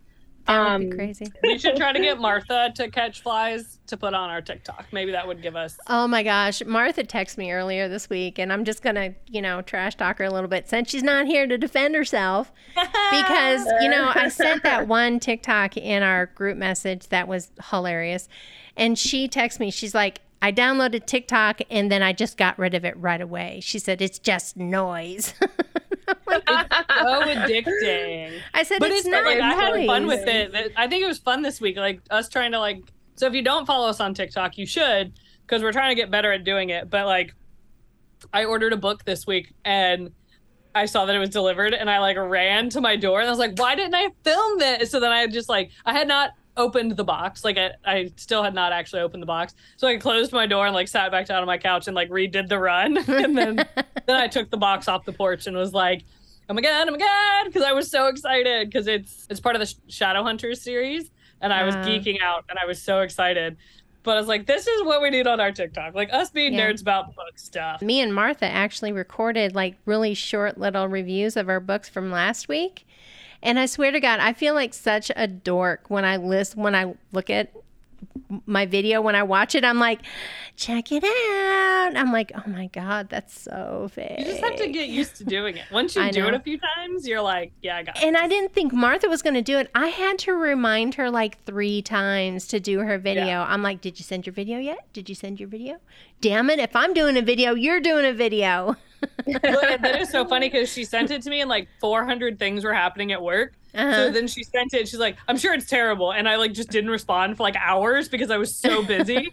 That 0.47 0.73
would 0.73 0.79
be 0.81 0.85
Um, 0.91 0.97
crazy. 0.97 1.25
we 1.43 1.57
should 1.57 1.75
try 1.75 1.91
to 1.93 1.99
get 1.99 2.19
Martha 2.21 2.71
to 2.75 2.89
catch 2.89 3.21
flies 3.21 3.79
to 3.87 3.97
put 3.97 4.13
on 4.13 4.29
our 4.29 4.41
TikTok. 4.41 4.85
Maybe 4.91 5.11
that 5.11 5.27
would 5.27 5.41
give 5.41 5.55
us 5.55 5.77
Oh 5.87 6.07
my 6.07 6.21
gosh, 6.23 6.63
Martha 6.65 7.03
texted 7.03 7.37
me 7.37 7.51
earlier 7.51 7.87
this 7.87 8.09
week, 8.09 8.37
and 8.39 8.53
I'm 8.53 8.63
just 8.65 8.81
gonna, 8.83 9.13
you 9.27 9.41
know, 9.41 9.61
trash 9.61 9.95
talk 9.95 10.19
her 10.19 10.25
a 10.25 10.31
little 10.31 10.49
bit 10.49 10.67
since 10.69 10.89
she's 10.89 11.03
not 11.03 11.25
here 11.27 11.47
to 11.47 11.57
defend 11.57 11.95
herself. 11.95 12.51
Because 12.75 13.65
you 13.81 13.89
know, 13.89 14.11
I 14.13 14.29
sent 14.29 14.63
that 14.63 14.87
one 14.87 15.19
TikTok 15.19 15.77
in 15.77 16.03
our 16.03 16.27
group 16.27 16.57
message 16.57 17.07
that 17.09 17.27
was 17.27 17.51
hilarious, 17.71 18.27
and 18.77 18.97
she 18.99 19.27
texted 19.27 19.59
me. 19.59 19.71
She's 19.71 19.95
like, 19.95 20.21
"I 20.41 20.51
downloaded 20.51 21.05
TikTok, 21.05 21.61
and 21.69 21.91
then 21.91 22.03
I 22.03 22.13
just 22.13 22.37
got 22.37 22.57
rid 22.59 22.73
of 22.73 22.85
it 22.85 22.95
right 22.97 23.21
away." 23.21 23.59
She 23.63 23.79
said, 23.79 24.01
"It's 24.01 24.19
just 24.19 24.57
noise." 24.57 25.33
I'm 26.47 26.65
so 26.89 27.21
addicting. 27.21 28.39
I 28.53 28.63
said, 28.63 28.79
but 28.79 28.91
"It's, 28.91 29.01
it's, 29.01 29.07
not 29.07 29.25
like 29.25 29.39
I 29.39 29.53
had 29.53 29.85
fun 29.85 30.07
with 30.07 30.27
it. 30.27 30.73
I 30.75 30.87
think 30.87 31.03
it 31.03 31.07
was 31.07 31.19
fun 31.19 31.41
this 31.41 31.61
week. 31.61 31.77
Like 31.77 32.01
us 32.09 32.29
trying 32.29 32.51
to 32.51 32.59
like. 32.59 32.81
So 33.15 33.27
if 33.27 33.33
you 33.33 33.41
don't 33.41 33.65
follow 33.65 33.87
us 33.87 33.99
on 33.99 34.13
TikTok, 34.13 34.57
you 34.57 34.65
should 34.65 35.13
because 35.45 35.61
we're 35.61 35.71
trying 35.71 35.95
to 35.95 36.01
get 36.01 36.11
better 36.11 36.31
at 36.31 36.43
doing 36.43 36.69
it. 36.69 36.89
But 36.89 37.05
like, 37.05 37.33
I 38.33 38.45
ordered 38.45 38.73
a 38.73 38.77
book 38.77 39.05
this 39.05 39.27
week 39.27 39.53
and 39.63 40.11
I 40.73 40.85
saw 40.85 41.05
that 41.05 41.15
it 41.15 41.19
was 41.19 41.29
delivered 41.29 41.73
and 41.73 41.89
I 41.89 41.99
like 41.99 42.17
ran 42.17 42.69
to 42.71 42.81
my 42.81 42.95
door 42.95 43.19
and 43.19 43.27
I 43.27 43.31
was 43.31 43.39
like, 43.39 43.57
why 43.57 43.75
didn't 43.75 43.95
I 43.95 44.09
film 44.23 44.59
this? 44.59 44.91
So 44.91 44.99
then 44.99 45.11
I 45.11 45.27
just 45.27 45.47
like 45.47 45.71
I 45.85 45.93
had 45.93 46.07
not 46.07 46.31
opened 46.57 46.95
the 46.95 47.03
box. 47.03 47.43
Like 47.43 47.57
I, 47.57 47.71
I 47.85 48.11
still 48.15 48.43
had 48.43 48.53
not 48.53 48.73
actually 48.73 49.01
opened 49.01 49.21
the 49.21 49.27
box. 49.27 49.55
So 49.77 49.87
I 49.87 49.97
closed 49.97 50.31
my 50.31 50.45
door 50.45 50.65
and 50.65 50.75
like 50.75 50.87
sat 50.87 51.11
back 51.11 51.27
down 51.27 51.41
on 51.41 51.47
my 51.47 51.57
couch 51.57 51.87
and 51.87 51.95
like 51.95 52.09
redid 52.09 52.49
the 52.49 52.59
run. 52.59 52.97
and 53.07 53.37
then 53.37 53.55
then 53.55 54.15
I 54.15 54.27
took 54.27 54.49
the 54.49 54.57
box 54.57 54.87
off 54.87 55.05
the 55.05 55.13
porch 55.13 55.47
and 55.47 55.55
was 55.55 55.73
like, 55.73 56.03
oh 56.49 56.53
my 56.53 56.61
god, 56.61 56.87
oh 56.87 56.91
my 56.91 56.97
god, 56.97 57.45
because 57.45 57.63
I 57.63 57.71
was 57.73 57.89
so 57.89 58.07
excited 58.07 58.69
because 58.69 58.87
it's 58.87 59.27
it's 59.29 59.39
part 59.39 59.55
of 59.55 59.59
the 59.59 59.65
Sh- 59.65 60.01
Shadowhunters 60.01 60.57
series, 60.57 61.11
and 61.41 61.51
I 61.53 61.63
was 61.63 61.75
Ah. 61.75 61.83
geeking 61.83 62.21
out 62.21 62.45
and 62.49 62.57
I 62.59 62.65
was 62.65 62.81
so 62.81 62.99
excited. 63.01 63.57
But 64.03 64.17
I 64.17 64.19
was 64.19 64.27
like, 64.27 64.45
this 64.45 64.67
is 64.67 64.83
what 64.83 65.01
we 65.01 65.09
need 65.09 65.25
on 65.25 65.39
our 65.39 65.51
TikTok, 65.51 65.95
like 65.95 66.13
us 66.13 66.29
being 66.29 66.53
Yeah. 66.53 66.69
nerds 66.69 66.81
about 66.81 67.15
book 67.15 67.37
stuff. 67.39 67.81
me 67.81 68.01
and 68.01 68.13
Martha 68.13 68.45
actually 68.45 68.91
recorded 68.91 69.55
like 69.55 69.77
really 69.85 70.13
short 70.13 70.59
little 70.59 70.87
reviews 70.87 71.35
of 71.35 71.49
our 71.49 71.59
books 71.59 71.89
from 71.89 72.11
last 72.11 72.47
week. 72.47 72.85
And 73.41 73.57
I 73.59 73.65
swear 73.65 73.91
to 73.91 73.99
God, 73.99 74.19
I 74.19 74.33
feel 74.33 74.53
like 74.53 74.73
such 74.75 75.11
a 75.15 75.27
dork 75.27 75.89
when 75.89 76.05
I 76.05 76.17
list 76.17 76.55
when 76.55 76.75
I 76.75 76.93
look 77.11 77.29
at 77.31 77.51
my 78.45 78.65
video 78.65 79.01
when 79.01 79.15
I 79.15 79.23
watch 79.23 79.55
it. 79.55 79.63
I'm 79.63 79.79
like, 79.79 80.01
check 80.55 80.91
it 80.91 81.03
out. 81.03 81.97
I'm 81.97 82.11
like, 82.11 82.31
oh 82.35 82.49
my 82.49 82.67
God, 82.67 83.09
that's 83.09 83.39
so 83.39 83.89
fake. 83.91 84.19
You 84.19 84.25
just 84.25 84.43
have 84.43 84.55
to 84.57 84.67
get 84.67 84.89
used 84.89 85.15
to 85.17 85.23
doing 85.23 85.57
it. 85.57 85.65
Once 85.71 85.95
you 85.95 86.11
do 86.11 86.27
it 86.27 86.33
a 86.33 86.39
few 86.39 86.59
times, 86.59 87.07
you're 87.07 87.21
like, 87.21 87.51
yeah, 87.61 87.77
I 87.77 87.83
got 87.83 87.97
it. 87.97 88.03
And 88.03 88.17
I 88.17 88.27
didn't 88.27 88.53
think 88.53 88.73
Martha 88.73 89.07
was 89.07 89.21
going 89.21 89.35
to 89.35 89.41
do 89.41 89.57
it. 89.57 89.69
I 89.75 89.87
had 89.87 90.19
to 90.19 90.33
remind 90.33 90.95
her 90.95 91.09
like 91.09 91.43
three 91.45 91.81
times 91.81 92.47
to 92.49 92.59
do 92.59 92.79
her 92.79 92.97
video. 92.97 93.41
I'm 93.41 93.61
like, 93.61 93.81
did 93.81 93.99
you 93.99 94.03
send 94.03 94.25
your 94.25 94.33
video 94.33 94.59
yet? 94.59 94.87
Did 94.93 95.09
you 95.09 95.15
send 95.15 95.39
your 95.39 95.49
video? 95.49 95.77
Damn 96.21 96.49
it. 96.49 96.59
If 96.59 96.75
I'm 96.75 96.93
doing 96.93 97.17
a 97.17 97.21
video, 97.21 97.53
you're 97.53 97.79
doing 97.81 98.05
a 98.05 98.13
video. 98.13 98.75
Well, 99.25 99.77
that 99.81 99.99
is 99.99 100.09
so 100.09 100.25
funny 100.25 100.49
because 100.49 100.71
she 100.71 100.83
sent 100.85 101.11
it 101.11 101.21
to 101.23 101.29
me 101.29 101.41
and 101.41 101.49
like 101.49 101.67
400 101.79 102.37
things 102.39 102.63
were 102.63 102.73
happening 102.73 103.11
at 103.11 103.21
work. 103.21 103.53
Uh-huh. 103.73 103.93
So 103.93 104.11
then 104.11 104.27
she 104.27 104.43
sent 104.43 104.73
it. 104.73 104.87
She's 104.87 104.99
like, 104.99 105.17
I'm 105.27 105.37
sure 105.37 105.53
it's 105.53 105.67
terrible. 105.67 106.11
And 106.11 106.29
I 106.29 106.37
like 106.37 106.53
just 106.53 106.69
didn't 106.69 106.89
respond 106.91 107.37
for 107.37 107.43
like 107.43 107.55
hours 107.57 108.07
because 108.07 108.31
I 108.31 108.37
was 108.37 108.55
so 108.55 108.83
busy. 108.83 109.29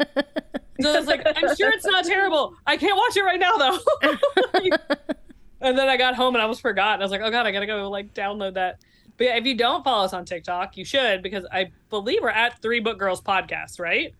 so 0.80 0.94
I 0.94 0.98
was 0.98 1.06
like, 1.06 1.22
I'm 1.24 1.54
sure 1.56 1.70
it's 1.70 1.84
not 1.84 2.04
terrible. 2.04 2.54
I 2.66 2.76
can't 2.76 2.96
watch 2.96 3.16
it 3.16 3.22
right 3.22 3.38
now 3.38 3.56
though. 3.56 3.78
and 5.60 5.78
then 5.78 5.88
I 5.88 5.96
got 5.96 6.14
home 6.14 6.34
and 6.34 6.40
I 6.40 6.44
almost 6.44 6.60
forgot. 6.60 6.94
And 6.94 7.02
I 7.02 7.04
was 7.04 7.12
like, 7.12 7.20
oh 7.22 7.30
God, 7.30 7.46
I 7.46 7.52
gotta 7.52 7.66
go 7.66 7.88
like 7.88 8.14
download 8.14 8.54
that. 8.54 8.80
But 9.16 9.24
yeah, 9.24 9.36
if 9.36 9.44
you 9.46 9.56
don't 9.56 9.84
follow 9.84 10.04
us 10.04 10.12
on 10.12 10.24
TikTok, 10.24 10.76
you 10.76 10.84
should 10.84 11.22
because 11.22 11.46
I 11.52 11.70
believe 11.90 12.20
we're 12.22 12.30
at 12.30 12.60
Three 12.62 12.80
Book 12.80 12.98
Girls 12.98 13.20
podcast, 13.20 13.78
right? 13.78 14.14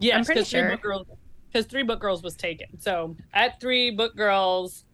Yes, 0.00 0.18
I'm 0.18 0.24
pretty 0.24 0.40
'cause 0.40 0.50
Three 0.50 0.60
sure. 0.60 0.70
Book 0.70 0.82
Girls 0.82 1.06
because 1.56 1.70
Three 1.70 1.84
Book 1.84 2.00
Girls 2.00 2.22
was 2.22 2.34
taken. 2.34 2.78
So 2.78 3.16
at 3.32 3.58
Three 3.62 3.90
Book 3.90 4.14
Girls 4.14 4.84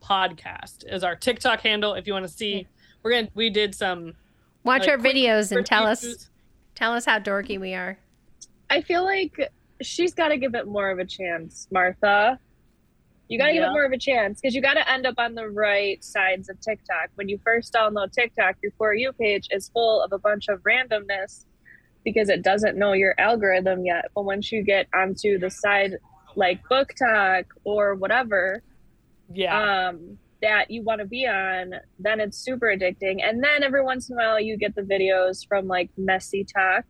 podcast 0.00 0.84
is 0.86 1.02
our 1.02 1.16
TikTok 1.16 1.60
handle. 1.60 1.94
If 1.94 2.06
you 2.06 2.12
want 2.12 2.24
to 2.24 2.32
see, 2.32 2.68
we're 3.02 3.10
gonna 3.10 3.28
we 3.34 3.50
did 3.50 3.74
some 3.74 4.14
Watch 4.62 4.82
like, 4.82 4.90
our 4.90 4.98
videos 4.98 5.50
and 5.50 5.66
tell 5.66 5.84
us 5.84 6.30
tell 6.76 6.92
us 6.92 7.04
how 7.04 7.18
dorky 7.18 7.60
we 7.60 7.74
are. 7.74 7.98
I 8.70 8.80
feel 8.82 9.02
like 9.02 9.50
she's 9.82 10.14
got 10.14 10.28
to 10.28 10.36
give 10.36 10.54
it 10.54 10.68
more 10.68 10.88
of 10.88 11.00
a 11.00 11.04
chance, 11.04 11.66
Martha. 11.72 12.38
You 13.28 13.38
got 13.38 13.46
to 13.46 13.52
give 13.54 13.64
it 13.64 13.70
more 13.70 13.84
of 13.84 13.92
a 13.92 13.98
chance 13.98 14.40
because 14.40 14.54
you 14.54 14.62
got 14.62 14.74
to 14.74 14.88
end 14.88 15.06
up 15.06 15.14
on 15.18 15.34
the 15.34 15.48
right 15.48 16.02
sides 16.04 16.48
of 16.48 16.60
TikTok. 16.60 17.08
When 17.16 17.28
you 17.28 17.40
first 17.42 17.72
download 17.72 18.12
TikTok, 18.12 18.56
your 18.62 18.70
For 18.78 18.94
You 18.94 19.12
page 19.12 19.48
is 19.50 19.68
full 19.70 20.02
of 20.02 20.12
a 20.12 20.18
bunch 20.18 20.48
of 20.48 20.62
randomness 20.62 21.44
because 22.04 22.28
it 22.28 22.42
doesn't 22.42 22.76
know 22.76 22.92
your 22.92 23.14
algorithm 23.18 23.84
yet. 23.84 24.06
But 24.14 24.24
once 24.24 24.52
you 24.52 24.62
get 24.62 24.86
onto 24.94 25.38
the 25.38 25.50
side 25.50 25.96
like 26.36 26.62
BookTok 26.70 27.44
or 27.64 27.94
whatever, 27.94 28.62
Yeah. 29.32 29.88
um, 29.88 30.18
that 30.42 30.70
you 30.70 30.82
want 30.82 31.00
to 31.00 31.06
be 31.06 31.26
on, 31.26 31.74
then 31.98 32.20
it's 32.20 32.36
super 32.36 32.66
addicting. 32.66 33.26
And 33.26 33.42
then 33.42 33.62
every 33.62 33.82
once 33.82 34.10
in 34.10 34.14
a 34.14 34.18
while, 34.18 34.38
you 34.40 34.58
get 34.58 34.74
the 34.74 34.82
videos 34.82 35.46
from 35.48 35.66
like 35.66 35.88
Messy 35.96 36.44
Talk, 36.44 36.84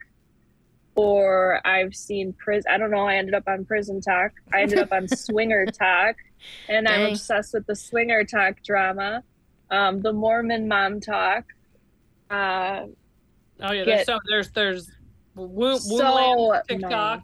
or 0.96 1.60
I've 1.64 1.94
seen 1.94 2.32
prison. 2.32 2.70
I 2.72 2.78
don't 2.78 2.90
know. 2.90 3.06
I 3.06 3.16
ended 3.16 3.34
up 3.34 3.44
on 3.46 3.64
Prison 3.64 4.00
Talk. 4.00 4.32
I 4.52 4.62
ended 4.62 4.78
up 4.78 4.92
on 4.92 5.06
Swinger 5.16 5.66
Talk, 5.66 6.16
and 6.68 6.88
I'm 6.88 7.12
obsessed 7.12 7.54
with 7.54 7.66
the 7.66 7.76
Swinger 7.76 8.24
Talk 8.24 8.62
drama, 8.64 9.22
um, 9.70 10.02
the 10.02 10.12
Mormon 10.12 10.66
Mom 10.66 11.00
Talk. 11.00 11.44
Uh, 12.30 12.86
oh 13.60 13.72
yeah. 13.72 13.84
There's 13.84 13.86
get 13.86 14.06
so 14.06 14.18
there's 14.28 14.50
there's 14.50 14.90
Wo- 15.34 15.76
so 15.78 15.94
Woonland 15.94 16.62
TikTok. 16.68 17.22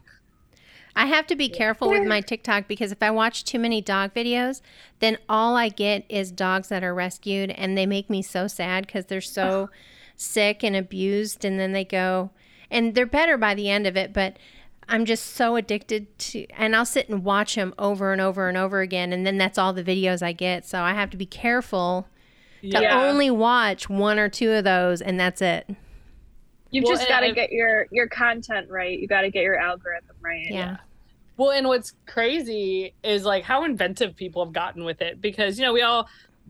I 0.97 1.07
have 1.07 1.27
to 1.29 1.37
be 1.37 1.49
careful 1.49 1.89
with 1.89 2.03
my 2.05 2.21
TikTok 2.21 2.67
because 2.67 2.91
if 2.91 3.03
I 3.03 3.11
watch 3.13 3.45
too 3.45 3.59
many 3.61 3.81
dog 3.81 4.13
videos, 4.13 4.61
then 4.99 5.19
all 5.29 5.57
I 5.57 5.69
get 5.69 6.05
is 6.09 6.33
dogs 6.33 6.69
that 6.69 6.83
are 6.83 6.93
rescued 6.95 7.51
and 7.53 7.79
they 7.79 7.87
make 7.87 8.11
me 8.11 8.23
so 8.23 8.49
sad 8.49 8.87
because 8.87 9.07
they're 9.07 9.21
so 9.21 9.71
sick 10.17 10.63
and 10.65 10.75
abused 10.75 11.45
and 11.45 11.59
then 11.61 11.73
they 11.73 11.85
go 11.85 12.31
and 12.71 12.95
they're 12.95 13.07
better 13.07 13.39
by 13.39 13.55
the 13.55 13.71
end 13.71 13.87
of 13.87 13.97
it, 13.97 14.13
but 14.13 14.37
I'm 14.89 15.05
just 15.05 15.27
so 15.27 15.55
addicted 15.55 16.19
to 16.19 16.47
and 16.51 16.75
I'll 16.75 16.85
sit 16.85 17.09
and 17.09 17.23
watch 17.25 17.55
them 17.55 17.73
over 17.79 18.11
and 18.13 18.21
over 18.21 18.49
and 18.49 18.59
over 18.59 18.81
again 18.81 19.13
and 19.13 19.25
then 19.25 19.39
that's 19.39 19.59
all 19.59 19.73
the 19.73 19.85
videos 19.85 20.23
I 20.23 20.33
get. 20.33 20.67
So 20.67 20.83
I 20.83 20.93
have 20.95 21.11
to 21.11 21.17
be 21.17 21.25
careful 21.27 22.09
to 22.63 22.67
Yeah. 22.69 23.01
only 23.09 23.31
watch 23.31 23.89
one 23.89 24.19
or 24.19 24.29
two 24.29 24.51
of 24.51 24.65
those 24.65 25.01
and 25.01 25.19
that's 25.21 25.41
it. 25.41 25.71
You 26.71 26.83
Well, 26.83 26.97
just 26.97 27.09
got 27.09 27.21
to 27.21 27.33
get 27.33 27.53
your 27.53 27.87
your 27.91 28.09
content 28.09 28.69
right. 28.71 28.99
You 28.99 29.07
got 29.07 29.23
to 29.23 29.31
get 29.31 29.43
your 29.43 29.57
algorithm 29.57 30.17
right. 30.21 30.47
Yeah. 30.49 30.77
Well, 31.37 31.53
and 31.53 31.67
what's 31.67 31.95
crazy 32.07 32.95
is 33.03 33.25
like 33.25 33.45
how 33.45 33.65
inventive 33.65 34.15
people 34.15 34.45
have 34.45 34.53
gotten 34.53 34.85
with 34.85 35.01
it 35.01 35.21
because 35.21 35.59
you 35.59 35.65
know 35.65 35.73
we 35.73 35.83
all 35.83 36.09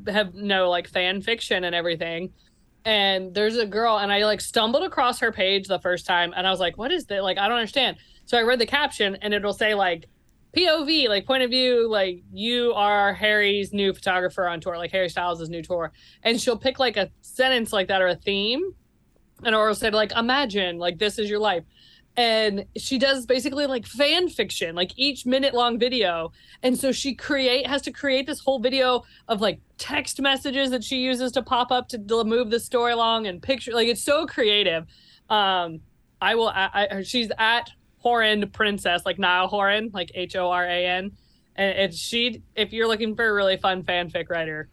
have 0.09 0.35
know 0.35 0.69
like 0.69 0.89
fan 0.89 1.23
fiction 1.23 1.65
and 1.65 1.75
everything. 1.75 2.33
And 2.85 3.35
there's 3.35 3.59
a 3.59 3.67
girl, 3.67 3.99
and 3.99 4.11
I 4.11 4.25
like 4.25 4.41
stumbled 4.41 4.83
across 4.83 5.21
her 5.21 5.33
page 5.33 5.69
the 5.69 5.79
first 5.81 6.07
time, 6.07 6.33
and 6.35 6.47
I 6.47 6.50
was 6.50 6.61
like, 6.61 6.79
"What 6.79 6.91
is 6.91 7.05
that? 7.07 7.23
Like, 7.23 7.37
I 7.37 7.47
don't 7.47 7.59
understand." 7.59 7.99
So 8.25 8.39
I 8.39 8.43
read 8.43 8.59
the 8.59 8.67
caption, 8.67 9.17
and 9.21 9.35
it'll 9.35 9.53
say 9.53 9.75
like 9.75 10.09
POV, 10.57 11.09
like 11.09 11.27
point 11.27 11.43
of 11.43 11.50
view, 11.50 11.89
like 11.89 12.23
you 12.33 12.73
are 12.73 13.12
Harry's 13.12 13.73
new 13.73 13.93
photographer 13.93 14.49
on 14.49 14.61
tour, 14.61 14.77
like 14.77 14.91
Harry 14.93 15.09
Styles' 15.09 15.49
new 15.49 15.62
tour, 15.62 15.93
and 16.23 16.41
she'll 16.41 16.57
pick 16.59 16.79
like 16.79 16.97
a 16.97 17.11
sentence 17.21 17.73
like 17.73 17.89
that 17.89 18.03
or 18.03 18.09
a 18.09 18.17
theme, 18.17 18.75
and 19.44 19.54
or 19.54 19.70
it'll 19.70 19.90
like 19.92 20.12
imagine 20.12 20.78
like 20.78 20.99
this 20.99 21.18
is 21.18 21.30
your 21.30 21.38
life, 21.38 21.64
and 22.16 22.66
she 22.76 22.99
does 22.99 23.25
basically 23.26 23.66
like 23.66 23.87
fan 23.87 24.28
fiction, 24.28 24.75
like 24.75 24.92
each 24.97 25.25
minute 25.26 25.54
long 25.54 25.78
video. 25.78 26.32
And 26.62 26.78
so 26.78 26.92
she 26.92 27.14
create 27.14 27.66
has 27.66 27.82
to 27.82 27.92
create 27.92 28.26
this 28.26 28.40
whole 28.40 28.59
video 28.59 29.04
of 29.28 29.40
like 29.40 29.61
text 29.78 30.20
messages 30.20 30.70
that 30.70 30.85
she 30.85 30.99
uses 30.99 31.32
to 31.32 31.42
pop 31.42 31.70
up 31.70 31.88
to 31.88 32.25
move 32.25 32.50
the 32.50 32.61
story 32.61 32.92
along 32.92 33.26
and 33.26 33.42
picture 33.42 33.73
like 33.73 33.88
it's 33.88 34.02
so 34.02 34.26
creative. 34.26 34.87
Um 35.28 35.80
I 36.20 36.35
will 36.35 36.49
I, 36.49 36.88
I 36.90 37.02
she's 37.02 37.30
at 37.38 37.70
Horan 37.99 38.50
Princess, 38.50 39.02
like 39.06 39.18
Niall 39.18 39.49
Horan, 39.49 39.90
like 39.94 40.11
H 40.14 40.37
O 40.37 40.50
R 40.50 40.64
A 40.64 40.87
N. 40.87 41.12
And 41.56 41.78
it's 41.78 41.97
she 41.97 42.42
if 42.56 42.73
you're 42.73 42.88
looking 42.88 43.14
for 43.14 43.26
a 43.26 43.32
really 43.32 43.56
fun 43.56 43.82
fanfic 43.85 44.28
writer 44.28 44.68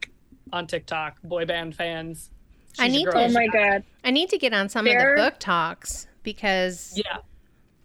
on 0.51 0.67
TikTok, 0.67 1.21
boy 1.23 1.45
band 1.45 1.75
fans. 1.75 2.31
I 2.79 2.85
she's 2.87 2.93
a 2.93 2.97
need 2.97 3.05
girl. 3.05 3.13
to- 3.13 3.25
Oh 3.25 3.29
my 3.29 3.47
god. 3.47 3.83
I 4.03 4.11
need 4.11 4.29
to 4.29 4.37
get 4.37 4.53
on 4.53 4.69
some 4.69 4.85
There- 4.85 5.13
of 5.13 5.17
the 5.19 5.23
book 5.29 5.39
talks 5.39 6.07
because 6.23 6.93
Yeah. 6.95 7.17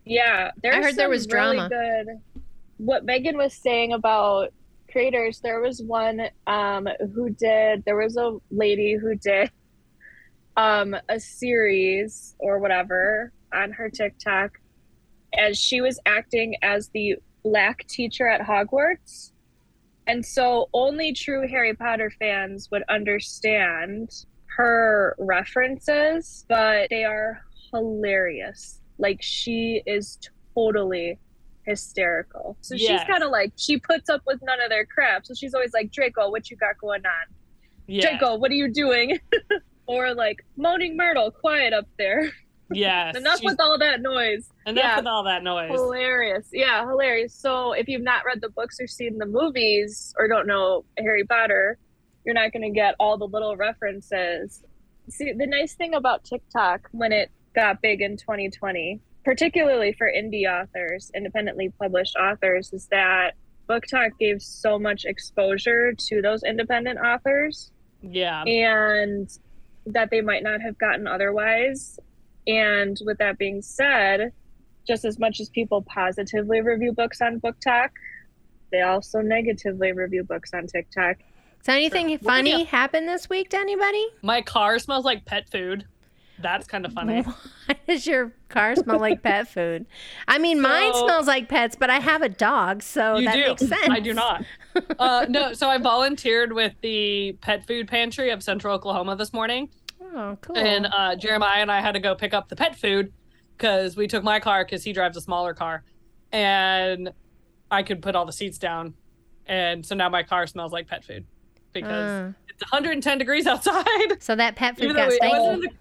Yeah, 0.04 0.50
there's 0.62 0.75
heard 0.84 0.96
there 0.96 1.04
some 1.06 1.11
was 1.11 1.28
really 1.28 1.56
drama. 1.56 1.68
Good. 1.68 2.20
What 2.78 3.04
Megan 3.04 3.37
was 3.37 3.54
saying 3.54 3.92
about 3.92 4.52
creators, 4.90 5.40
there 5.40 5.61
was 5.61 5.80
one 5.82 6.28
um 6.46 6.88
who 7.14 7.30
did. 7.30 7.84
There 7.84 7.96
was 7.96 8.16
a 8.16 8.37
lady 8.50 8.94
who 8.96 9.14
did 9.14 9.50
um 10.56 10.96
a 11.08 11.18
series 11.20 12.34
or 12.38 12.58
whatever 12.58 13.32
on 13.54 13.70
her 13.72 13.88
TikTok, 13.88 14.58
as 15.38 15.58
she 15.58 15.80
was 15.80 15.99
acting 16.04 16.56
as 16.62 16.88
the 16.88 17.16
black 17.44 17.87
teacher 17.87 18.26
at 18.28 18.40
Hogwarts, 18.40 19.32
and 20.06 20.25
so 20.26 20.68
only 20.75 21.12
true 21.12 21.46
Harry 21.49 21.75
Potter 21.75 22.11
fans 22.18 22.70
would 22.70 22.82
understand 22.88 24.11
her 24.56 25.14
references, 25.18 26.44
but 26.49 26.88
they 26.90 27.04
are 27.04 27.42
hilarious. 27.73 28.80
Like 28.99 29.21
she 29.23 29.82
is 29.87 30.18
totally 30.54 31.18
hysterical. 31.66 32.56
So 32.61 32.75
Yes. 32.75 33.00
she's 33.00 33.09
kind 33.11 33.23
of 33.23 33.30
like 33.30 33.52
she 33.56 33.78
puts 33.78 34.11
up 34.11 34.23
with 34.26 34.40
none 34.42 34.61
of 34.61 34.68
their 34.68 34.85
crap. 34.87 35.26
So 35.26 35.35
she's 35.35 35.54
always 35.54 35.73
like, 35.73 35.90
"Draco, 35.92 36.30
what 36.30 36.50
you 36.50 36.56
got 36.56 36.78
going 36.78 37.04
on? 37.06 37.35
Yeah. 37.87 38.02
Draco, 38.11 38.37
what 38.37 38.50
are 38.50 38.54
you 38.54 38.73
doing?" 38.73 39.18
or 39.87 40.14
like, 40.14 40.44
"Moaning 40.56 40.97
Myrtle, 40.97 41.30
quiet 41.30 41.73
up 41.73 41.87
there. 41.99 42.30
Yes. 42.75 43.14
Enough 43.18 43.40
she's- 43.40 43.52
with 43.52 43.61
all 43.61 43.76
that 43.78 44.00
noise." 44.00 44.49
enough 44.64 44.82
yeah. 44.82 44.97
with 44.97 45.06
all 45.06 45.25
that 45.25 45.42
noise. 45.42 45.71
Hilarious. 45.73 46.49
Yeah, 46.54 46.87
hilarious. 46.88 47.35
So 47.35 47.73
if 47.73 47.87
you've 47.87 48.00
not 48.02 48.25
read 48.25 48.40
the 48.40 48.49
books 48.49 48.80
or 48.80 48.87
seen 48.87 49.18
the 49.18 49.26
movies 49.26 50.14
or 50.18 50.26
don't 50.26 50.47
know 50.47 50.85
Harry 50.97 51.25
Potter, 51.25 51.76
you're 52.24 52.34
not 52.34 52.52
going 52.52 52.62
to 52.62 52.70
get 52.70 52.94
all 52.98 53.18
the 53.18 53.26
little 53.26 53.56
references. 53.56 54.62
See, 55.08 55.32
the 55.32 55.46
nice 55.46 55.74
thing 55.74 55.94
about 55.94 56.24
TikTok 56.24 56.88
when 56.92 57.12
it 57.12 57.30
got 57.54 57.82
big 57.82 58.00
in 58.00 58.16
2020, 58.16 59.00
particularly 59.24 59.92
for 59.92 60.10
indie 60.10 60.44
authors, 60.46 61.10
independently 61.14 61.70
published 61.78 62.16
authors, 62.16 62.72
is 62.72 62.86
that 62.86 63.32
BookTok 63.68 64.10
gave 64.18 64.42
so 64.42 64.78
much 64.78 65.04
exposure 65.04 65.92
to 66.08 66.22
those 66.22 66.42
independent 66.42 66.98
authors 66.98 67.70
Yeah. 68.02 68.42
and 68.44 69.28
that 69.86 70.10
they 70.10 70.20
might 70.20 70.42
not 70.42 70.60
have 70.60 70.78
gotten 70.78 71.06
otherwise. 71.06 71.98
And 72.46 72.96
with 73.04 73.18
that 73.18 73.38
being 73.38 73.62
said, 73.62 74.32
just 74.86 75.04
as 75.04 75.18
much 75.18 75.40
as 75.40 75.48
people 75.48 75.82
positively 75.82 76.60
review 76.60 76.92
books 76.92 77.20
on 77.20 77.40
BookTok, 77.40 77.90
they 78.70 78.80
also 78.82 79.20
negatively 79.20 79.92
review 79.92 80.24
books 80.24 80.52
on 80.54 80.66
TikTok. 80.66 81.18
So 81.62 81.73
anything 81.73 82.09
Sure. 82.11 82.19
funny 82.19 82.50
Well, 82.50 82.61
yeah. 82.61 82.66
happened 82.66 83.09
this 83.09 83.28
week 83.31 83.50
to 83.50 83.57
anybody? 83.59 84.07
My 84.23 84.42
car 84.42 84.78
smells 84.78 85.04
like 85.04 85.25
pet 85.25 85.49
food. 85.50 85.87
That's 86.38 86.66
kind 86.66 86.85
of 86.85 86.92
funny. 86.95 87.23
Why 87.23 87.76
does 87.87 88.07
your 88.07 88.33
car 88.49 88.75
smell 88.75 88.99
like 88.99 89.23
pet 89.23 89.49
food? 89.49 89.87
I 90.26 90.38
mean, 90.38 90.61
mine 90.61 90.92
smells 90.95 91.26
like 91.28 91.49
pets, 91.49 91.76
but 91.76 91.88
I 91.90 92.00
have 92.00 92.23
a 92.23 92.28
dog, 92.28 92.83
so 92.83 93.21
that 93.23 93.35
do. 93.35 93.40
makes 93.49 93.61
sense. 93.69 93.88
I 93.88 94.00
do 94.00 94.12
not. 94.12 94.45
Uh, 94.99 95.26
no, 95.28 95.52
so 95.52 95.69
I 95.69 95.78
volunteered 95.78 96.52
with 96.52 96.73
the 96.81 97.37
pet 97.42 97.66
food 97.66 97.87
pantry 97.87 98.31
of 98.31 98.42
Central 98.42 98.75
Oklahoma 98.75 99.14
this 99.14 99.33
morning, 99.33 99.69
Oh, 100.00 100.37
cool. 100.40 100.57
and 100.59 100.87
uh, 100.87 101.14
Jeremiah 101.16 101.61
and 101.61 101.71
I 101.71 101.81
had 101.81 101.92
to 101.92 102.00
go 102.00 102.14
pick 102.16 102.35
up 102.35 102.49
the 102.49 102.57
pet 102.57 102.75
food 102.76 103.12
because 103.57 103.97
we 103.97 104.09
took 104.09 104.25
my 104.25 104.40
car 104.40 104.64
because 104.64 104.83
he 104.83 104.92
drives 104.92 105.16
a 105.16 105.21
smaller 105.21 105.54
car, 105.54 105.85
and 106.33 107.12
I 107.71 107.83
could 107.85 108.02
put 108.02 108.16
all 108.16 108.25
the 108.26 108.33
seats 108.33 108.59
down, 108.59 108.95
and 109.47 109.85
so 109.87 109.95
now 109.95 110.09
my 110.09 110.23
car 110.25 110.47
smells 110.47 110.73
like 110.73 110.88
pet 110.88 111.04
food 111.04 111.25
because 111.72 112.08
Uh, 112.10 112.32
it's 112.48 112.62
110 112.72 113.18
degrees 113.18 113.46
outside. 113.46 113.86
so 114.22 114.34
that 114.36 114.56
pet 114.56 114.76
food 114.76 114.84
Even 114.84 114.96
though 114.96 115.08
got 115.08 115.12
it 115.12 115.20
wasn't, 115.22 115.76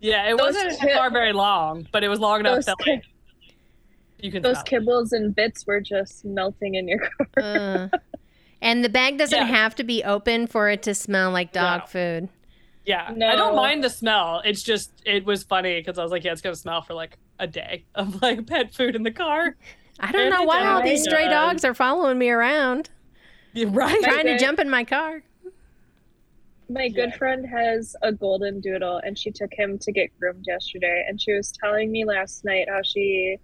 yeah, 0.00 0.28
it 0.30 0.36
Those 0.36 0.54
wasn't 0.54 0.72
in 0.72 0.78
ki- 0.78 0.86
the 0.88 0.92
car 0.94 1.10
very 1.10 1.32
long, 1.32 1.86
but 1.92 2.04
it 2.04 2.08
was 2.08 2.20
long 2.20 2.40
enough 2.40 2.56
Those, 2.56 2.66
that 2.66 2.76
like 2.86 3.02
you 4.20 4.30
can 4.30 4.42
those 4.42 4.62
kibbles 4.62 5.12
and 5.12 5.34
bits 5.34 5.66
were 5.66 5.80
just 5.80 6.24
melting 6.24 6.74
in 6.76 6.88
your 6.88 6.98
car. 7.34 7.88
Uh, 7.92 7.98
and 8.60 8.84
the 8.84 8.88
bag 8.88 9.18
doesn't 9.18 9.36
Yeah. 9.36 9.46
have 9.46 9.74
to 9.76 9.84
be 9.84 10.04
open 10.04 10.46
for 10.46 10.68
it 10.70 10.82
to 10.84 10.94
smell 10.94 11.30
like 11.32 11.52
dog 11.52 11.80
No. 11.82 11.86
food. 11.86 12.28
Yeah, 12.84 13.06
I 13.08 13.36
don't 13.36 13.54
mind 13.54 13.84
the 13.84 13.90
smell. 13.90 14.42
It's 14.44 14.62
just 14.62 14.90
it 15.06 15.24
was 15.24 15.44
funny 15.44 15.78
because 15.80 15.98
I 15.98 16.02
was 16.02 16.10
like, 16.10 16.24
yeah, 16.24 16.32
it's 16.32 16.40
gonna 16.40 16.56
smell 16.56 16.82
for 16.82 16.94
like 16.94 17.16
a 17.38 17.46
day 17.46 17.84
of 17.94 18.20
like 18.22 18.46
pet 18.48 18.74
food 18.74 18.96
in 18.96 19.02
the 19.04 19.12
car. 19.12 19.56
I 20.00 20.10
don't 20.10 20.22
And 20.22 20.30
know 20.30 20.42
why 20.42 20.66
all 20.66 20.82
these 20.82 21.02
stray 21.04 21.28
dogs 21.28 21.64
are 21.64 21.74
following 21.74 22.18
me 22.18 22.30
around, 22.30 22.90
Yeah, 23.52 23.66
right? 23.70 24.00
trying 24.02 24.26
to 24.26 24.36
jump 24.38 24.58
in 24.58 24.68
my 24.70 24.82
car. 24.84 25.22
My 26.72 26.88
good 26.88 27.10
Yeah. 27.10 27.16
friend 27.16 27.46
has 27.46 27.94
a 28.02 28.12
golden 28.12 28.60
doodle, 28.60 28.98
and 29.04 29.18
she 29.18 29.30
took 29.30 29.50
him 29.52 29.78
to 29.80 29.92
get 29.92 30.10
groomed 30.18 30.44
yesterday. 30.46 31.04
And 31.06 31.20
she 31.20 31.32
was 31.32 31.52
telling 31.52 31.90
me 31.90 32.04
last 32.04 32.44
night 32.44 32.68
how 32.68 32.80
she, 32.82 33.36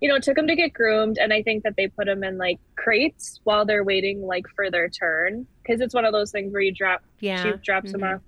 you 0.00 0.08
know, 0.08 0.18
took 0.18 0.36
him 0.36 0.46
to 0.48 0.56
get 0.56 0.72
groomed. 0.72 1.18
And 1.18 1.32
I 1.32 1.42
think 1.42 1.62
that 1.62 1.74
they 1.76 1.88
put 1.88 2.08
him 2.08 2.24
in 2.24 2.36
like 2.36 2.58
crates 2.76 3.40
while 3.44 3.64
they're 3.64 3.84
waiting 3.84 4.22
like 4.22 4.46
for 4.56 4.70
their 4.70 4.88
turn, 4.88 5.46
because 5.62 5.80
it's 5.80 5.94
one 5.94 6.04
of 6.04 6.12
those 6.12 6.30
things 6.32 6.52
where 6.52 6.62
you 6.62 6.72
drop 6.72 7.02
Yeah. 7.20 7.42
she 7.42 7.52
drops 7.64 7.92
Mhm. 7.92 7.94
him 7.94 8.04
off, 8.04 8.20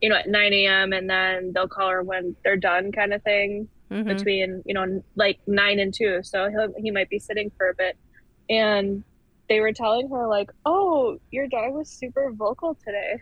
you 0.00 0.08
know, 0.08 0.16
at 0.16 0.28
9 0.28 0.52
a.m. 0.54 0.92
and 0.92 1.08
then 1.10 1.52
they'll 1.54 1.68
call 1.68 1.90
her 1.90 2.02
when 2.02 2.36
they're 2.44 2.56
done, 2.56 2.90
kind 2.92 3.12
of 3.12 3.22
thing 3.22 3.68
Mhm. 3.90 4.06
between 4.06 4.62
you 4.66 4.74
know 4.74 5.02
like 5.16 5.38
nine 5.46 5.78
and 5.78 5.94
two 5.94 6.22
so 6.22 6.50
he'll, 6.50 6.70
he 6.76 6.90
might 6.90 7.08
be 7.08 7.18
sitting 7.18 7.50
for 7.56 7.70
a 7.70 7.74
bit 7.74 7.96
and 8.50 9.02
they 9.48 9.60
were 9.60 9.72
telling 9.72 10.10
her 10.10 10.26
like 10.28 10.50
oh 10.66 11.16
your 11.30 11.46
dog 11.48 11.72
was 11.72 11.88
super 11.90 12.30
vocal 12.34 12.76
today 12.84 13.16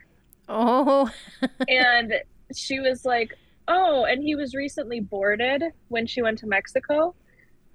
Oh, 0.48 1.10
and 1.68 2.14
she 2.54 2.80
was 2.80 3.04
like 3.04 3.34
oh 3.68 4.04
and 4.04 4.22
he 4.22 4.36
was 4.36 4.54
recently 4.54 5.00
boarded 5.00 5.62
when 5.88 6.06
she 6.06 6.22
went 6.22 6.38
to 6.38 6.46
mexico. 6.46 7.14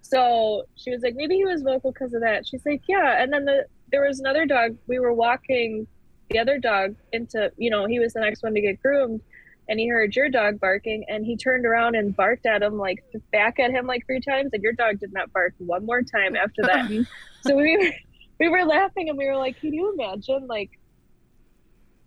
So 0.01 0.63
she 0.75 0.92
was 0.92 1.01
like 1.01 1.16
maybe 1.16 1.36
he 1.36 1.46
was 1.46 1.62
vocal 1.62 1.92
because 1.92 2.13
of 2.13 2.22
that. 2.22 2.48
She's 2.48 2.66
like 2.66 2.82
yeah. 2.88 3.22
And 3.22 3.32
then 3.32 3.46
the 3.46 3.66
there 3.92 4.06
was 4.06 4.20
another 4.20 4.46
dog. 4.46 4.78
We 4.88 5.00
were 5.00 5.13
walking 5.13 5.88
the 6.30 6.40
other 6.40 6.58
dog 6.58 6.96
into 7.12 7.51
you 7.58 7.70
know 7.70 7.86
he 7.86 8.00
was 8.00 8.13
the 8.13 8.22
next 8.22 8.42
one 8.44 8.54
to 8.54 8.62
get 8.62 8.82
groomed 8.82 9.22
and 9.70 9.80
he 9.80 9.88
heard 9.88 10.16
your 10.16 10.30
dog 10.30 10.60
barking 10.60 11.06
and 11.08 11.25
he 11.25 11.38
turned 11.38 11.66
around 11.66 11.96
and 11.96 12.16
barked 12.16 12.46
at 12.46 12.62
him 12.62 12.78
like 12.78 13.04
back 13.32 13.60
at 13.60 13.72
him 13.72 13.86
like 13.86 14.06
three 14.06 14.22
times 14.22 14.50
and 14.54 14.63
your 14.63 14.74
dog 14.74 15.00
did 15.00 15.13
not 15.13 15.32
bark 15.34 15.54
one 15.60 15.86
more 15.86 16.01
time 16.01 16.36
after 16.36 16.62
that. 16.63 16.90
So 17.44 17.56
we 17.56 17.75
were 17.75 17.92
we 18.40 18.50
were 18.50 18.63
laughing 18.66 19.10
and 19.10 19.18
we 19.18 19.25
were 19.25 19.36
like 19.36 19.60
can 19.60 19.74
you 19.74 19.94
imagine 19.94 20.46
like 20.46 20.70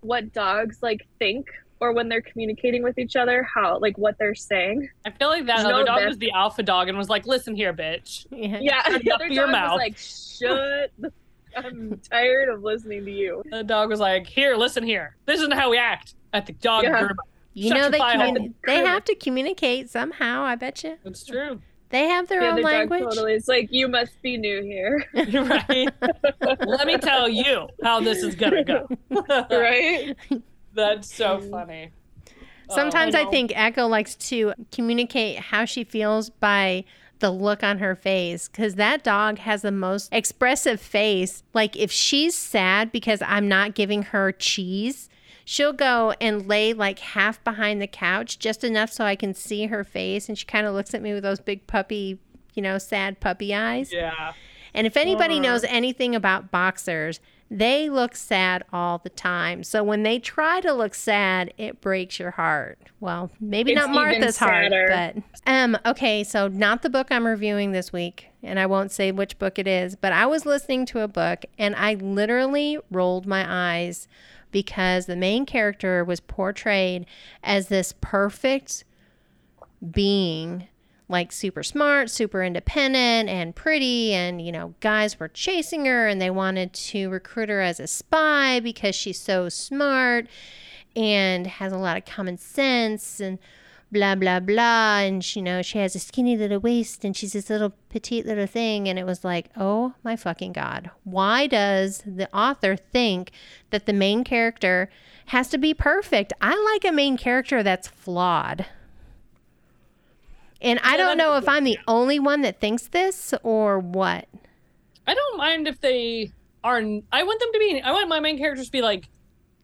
what 0.04 0.32
dogs 0.32 0.78
like 0.82 1.06
think 1.18 1.46
or 1.80 1.92
when 1.92 2.08
they're 2.08 2.23
communicating 2.23 2.82
with 2.82 2.99
each 2.99 3.16
other 3.16 3.42
how 3.42 3.78
like 3.78 3.96
what 3.99 4.16
they're 4.18 4.34
saying 4.34 4.88
I 5.04 5.11
feel 5.11 5.28
like 5.28 5.46
that 5.46 5.62
No, 5.62 5.70
other 5.76 5.84
dog 5.84 6.00
that- 6.00 6.08
was 6.08 6.18
the 6.18 6.30
alpha 6.32 6.62
dog 6.62 6.88
and 6.88 6.96
was 6.96 7.08
like, 7.08 7.26
"Listen 7.26 7.54
here, 7.56 7.73
bitch." 7.73 8.26
yeah. 8.30 8.58
yeah 8.61 8.82
Shut 8.84 9.02
the 9.02 9.11
up 9.12 9.20
other 9.20 9.28
your 9.28 9.44
dog 9.46 9.52
mouth. 9.52 9.73
was 9.73 9.78
like 9.78 9.96
shut 9.99 10.90
the- 10.99 11.12
i'm 11.56 12.00
tired 12.11 12.49
of 12.49 12.62
listening 12.62 13.04
to 13.04 13.11
you 13.12 13.42
The 13.50 13.62
dog 13.64 13.88
was 13.88 14.00
like, 14.00 14.26
"Here, 14.26 14.56
listen 14.56 14.82
here. 14.84 15.16
This 15.26 15.38
isn't 15.40 15.52
how 15.52 15.70
we 15.70 15.78
act 15.78 16.14
at 16.32 16.46
the 16.46 16.52
dog 16.54 16.84
Yeah. 16.84 17.00
groomer." 17.02 17.16
You 17.56 17.68
Shut 17.68 17.76
know 17.78 17.88
they 17.90 17.99
pie 17.99 18.16
hole. 18.16 18.49
they 18.66 18.78
have 18.78 19.04
to 19.04 19.14
communicate 19.14 19.88
somehow. 19.88 20.42
I 20.42 20.56
bet 20.56 20.82
you 20.82 20.96
It's 21.04 21.25
true. 21.25 21.61
They 21.90 22.04
have 22.06 22.28
their 22.28 22.40
the 22.40 22.46
own 22.46 22.52
other 22.54 22.62
language. 22.62 23.02
totally 23.02 23.34
It's 23.34 23.48
like 23.48 23.68
you 23.70 23.88
must 23.88 24.20
be 24.22 24.36
new 24.36 24.62
here 24.62 25.04
right. 25.14 25.88
Let 26.66 26.86
me 26.86 26.98
tell 26.98 27.28
you 27.28 27.68
how 27.82 28.00
this 28.00 28.22
is 28.22 28.34
gonna 28.34 28.64
go. 28.64 28.88
right 29.50 30.16
That's 30.74 31.14
so 31.14 31.40
funny. 31.40 31.90
Sometimes 32.70 33.14
Oh, 33.14 33.20
I 33.20 33.24
know. 33.24 33.30
think 33.30 33.52
Echo 33.54 33.86
likes 33.86 34.14
to 34.30 34.54
communicate 34.72 35.38
how 35.38 35.64
she 35.66 35.84
feels 35.84 36.30
by 36.30 36.84
the 37.20 37.30
look 37.30 37.62
on 37.62 37.78
her 37.78 37.94
face 37.94 38.48
because 38.48 38.74
that 38.74 39.04
dog 39.04 39.38
has 39.38 39.62
the 39.62 39.70
most 39.70 40.08
expressive 40.12 40.80
face. 40.80 41.42
Like 41.52 41.76
if 41.76 41.92
she's 41.92 42.34
sad 42.36 42.90
because 42.90 43.22
I'm 43.22 43.48
not 43.48 43.74
giving 43.74 44.02
her 44.04 44.32
cheese, 44.32 45.08
she'll 45.44 45.72
go 45.72 46.14
and 46.20 46.48
lay 46.48 46.72
like 46.72 46.98
half 46.98 47.42
behind 47.44 47.80
the 47.80 47.86
couch 47.86 48.38
just 48.38 48.64
enough 48.64 48.90
so 48.90 49.04
I 49.04 49.16
can 49.16 49.34
see 49.34 49.66
her 49.66 49.84
face. 49.84 50.28
And 50.28 50.38
she 50.38 50.46
kind 50.46 50.66
of 50.66 50.74
looks 50.74 50.94
at 50.94 51.02
me 51.02 51.12
with 51.12 51.22
those 51.22 51.40
big 51.40 51.66
puppy, 51.66 52.18
you 52.54 52.62
know, 52.62 52.78
sad 52.78 53.20
puppy 53.20 53.54
eyes. 53.54 53.92
Yeah. 53.92 54.32
And 54.72 54.86
if 54.86 54.96
anybody 54.96 55.38
knows 55.38 55.62
anything 55.64 56.16
about 56.16 56.50
boxers, 56.50 57.20
they 57.54 57.88
look 57.88 58.16
sad 58.16 58.64
all 58.73 58.99
the 58.99 59.11
time. 59.11 59.62
So 59.62 59.84
when 59.84 60.02
they 60.02 60.18
try 60.18 60.61
to 60.61 60.73
look 60.73 60.92
sad, 60.92 61.54
it 61.56 61.80
breaks 61.80 62.18
your 62.18 62.32
heart. 62.32 62.78
Well, 62.99 63.30
maybe 63.40 63.73
It's 63.73 63.80
not 63.80 63.90
Martha's 63.90 64.38
heart, 64.38 64.73
but 64.88 65.16
um 65.46 65.78
okay, 65.87 66.25
so 66.25 66.49
not 66.49 66.82
the 66.82 66.90
book 66.90 67.08
I'm 67.11 67.25
reviewing 67.25 67.70
this 67.70 67.92
week, 67.92 68.28
and 68.42 68.58
I 68.58 68.66
won't 68.66 68.90
say 68.90 69.12
which 69.12 69.38
book 69.38 69.58
it 69.58 69.68
is, 69.68 69.94
but 69.94 70.12
I 70.12 70.26
was 70.26 70.44
listening 70.44 70.84
to 70.87 71.00
a 71.00 71.08
book 71.08 71.44
and 71.56 71.76
I 71.76 71.94
literally 71.94 72.78
rolled 72.90 73.25
my 73.25 73.46
eyes 73.49 74.08
because 74.50 75.06
the 75.06 75.16
main 75.16 75.46
character 75.46 76.04
was 76.04 76.18
portrayed 76.18 77.06
as 77.42 77.68
this 77.68 77.94
perfect 78.00 78.84
being 79.92 80.66
like 81.08 81.32
super 81.32 81.62
smart, 81.62 82.11
super 82.11 82.42
independent, 82.42 83.28
and 83.28 83.54
pretty. 83.54 84.12
And, 84.14 84.40
you 84.40 84.52
know, 84.52 84.75
guys 84.80 85.20
were 85.20 85.28
chasing 85.28 85.84
her 85.84 86.08
and 86.08 86.20
they 86.20 86.30
wanted 86.30 86.73
to 86.73 87.08
recruit 87.11 87.49
her 87.49 87.61
as 87.61 87.78
a 87.78 87.87
spy 87.87 88.61
because 88.61 88.94
she's 88.94 89.20
so 89.20 89.49
smart 89.49 90.26
and 90.96 91.46
has 91.46 91.73
a 91.73 91.78
lot 91.78 91.96
of 91.96 92.04
common 92.04 92.38
sense 92.38 93.20
and 93.20 93.38
blah, 93.92 94.14
blah, 94.14 94.40
blah. 94.40 95.00
And, 95.00 95.23
she, 95.23 95.40
you 95.40 95.44
know, 95.44 95.61
she 95.61 95.78
has 95.78 95.94
a 95.94 95.99
skinny 95.99 96.37
little 96.37 96.58
waist 96.58 97.04
and 97.04 97.14
she's 97.14 97.34
this 97.34 97.50
little 97.50 97.75
petite 97.90 98.25
little 98.25 98.46
thing. 98.46 98.88
And 98.88 98.99
it 98.99 99.04
was 99.04 99.25
like, 99.25 99.50
oh 99.56 99.94
my 100.02 100.16
fucking 100.16 100.52
God. 100.52 100.90
Why 101.04 101.46
does 101.46 102.02
the 102.06 102.34
author 102.34 102.76
think 102.76 103.30
that 103.70 103.84
the 103.84 103.92
main 103.92 104.25
character 104.25 104.88
has 105.26 105.49
to 105.50 105.58
be 105.58 105.75
perfect? 105.75 106.32
I 106.40 106.56
like 106.73 106.90
a 106.90 106.94
main 106.94 107.18
character 107.18 107.62
that's 107.62 107.88
flawed. 107.88 108.66
And 110.61 110.80
I 110.82 110.96
don't 110.96 111.18
know 111.18 111.37
if 111.37 111.49
I'm 111.49 111.64
the 111.64 111.78
only 111.87 112.18
one 112.18 112.42
that 112.42 112.61
thinks 112.61 112.88
this 112.88 113.34
or 113.42 113.78
what. 113.78 114.28
I 115.06 115.14
don't 115.14 115.37
mind 115.37 115.68
if 115.68 115.80
they 115.80 116.32
are. 116.62 116.78
I 116.78 117.23
want 117.23 117.40
them 117.40 117.52
to 117.52 117.58
be. 117.58 117.82
I 117.82 117.92
want 117.92 118.08
my 118.08 118.20
main 118.20 118.38
characters 118.38 118.66
to 118.66 118.73
be 118.73 118.80
like 118.82 119.08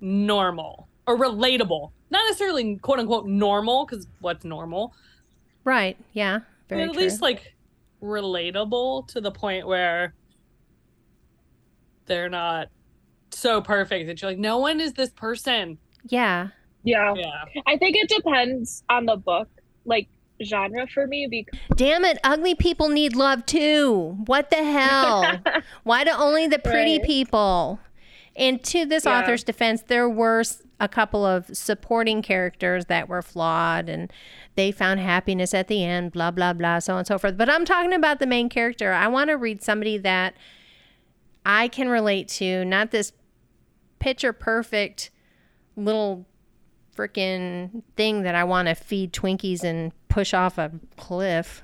normal 0.00 0.88
or 1.06 1.16
relatable, 1.18 1.90
not 2.11 2.23
necessarily 2.26 2.76
quote 2.76 2.99
unquote 2.99 3.26
normal, 3.26 3.87
because 3.87 4.06
what's 4.20 4.44
normal? 4.44 4.94
Right. 5.64 5.97
Yeah. 6.12 6.40
Very 6.68 6.82
but 6.82 6.90
at 6.90 6.92
true. 6.94 7.02
least 7.02 7.23
like 7.23 7.54
relatable 8.02 9.09
to 9.09 9.20
the 9.20 9.30
point 9.30 9.66
where 9.66 10.14
they're 12.06 12.28
not 12.28 12.68
so 13.30 13.61
perfect 13.61 14.06
that 14.06 14.20
you're 14.20 14.30
like, 14.30 14.38
no 14.38 14.59
one 14.59 14.80
is 14.80 14.92
this 14.92 15.11
person. 15.11 15.78
yeah. 16.09 16.49
Yeah. 16.82 17.14
Yeah. 17.14 17.44
I 17.66 17.76
think 17.76 17.97
it 17.97 18.09
depends 18.09 18.82
on 18.88 19.04
the 19.04 19.16
book, 19.16 19.49
like 19.85 20.09
genre 20.44 20.87
for 20.92 21.06
me. 21.06 21.26
Because 21.30 21.59
Damn 21.76 22.04
it. 22.04 22.18
Ugly 22.25 22.54
people 22.56 22.88
need 22.88 23.14
love 23.16 23.47
too. 23.47 24.16
What 24.26 24.50
the 24.50 24.62
hell? 24.64 25.40
Why 25.85 26.04
do 26.04 26.11
only 26.11 26.47
the 26.47 26.59
pretty 26.59 26.99
Right. 26.99 27.02
people? 27.06 27.80
And 28.37 28.62
to 28.64 28.87
this 28.87 29.04
Yeah. 29.04 29.18
author's 29.18 29.42
defense, 29.44 29.82
there 29.82 30.09
were 30.09 30.42
a 30.78 30.88
couple 30.88 31.26
of 31.26 31.54
supporting 31.54 32.23
characters 32.23 32.87
that 32.87 33.09
were 33.09 33.20
flawed 33.23 33.88
and 33.88 34.11
they 34.54 34.73
found 34.73 34.99
happiness 35.00 35.52
at 35.52 35.68
the 35.68 35.85
end, 35.85 36.12
blah, 36.12 36.30
blah, 36.30 36.52
blah, 36.54 36.78
so 36.78 36.94
on 36.94 36.99
and 37.00 37.06
so 37.06 37.18
forth. 37.18 37.37
But 37.37 37.50
I'm 37.50 37.64
talking 37.66 37.92
about 37.92 38.18
the 38.18 38.26
main 38.26 38.49
character. 38.49 38.92
I 38.92 39.09
want 39.09 39.28
to 39.28 39.35
read 39.37 39.62
somebody 39.62 39.99
that 39.99 40.35
I 41.44 41.68
can 41.68 41.88
relate 41.88 42.28
to, 42.28 42.64
not 42.64 42.90
this 42.92 43.12
picture 43.99 44.32
perfect 44.32 45.11
little 45.76 46.26
freaking 46.97 47.82
thing 47.97 48.23
that 48.23 48.35
I 48.35 48.44
want 48.44 48.68
to 48.68 48.75
feed 48.75 49.12
Twinkies 49.12 49.62
and 49.64 49.92
push 50.09 50.35
off 50.35 50.59
a 50.59 50.70
cliff. 50.97 51.62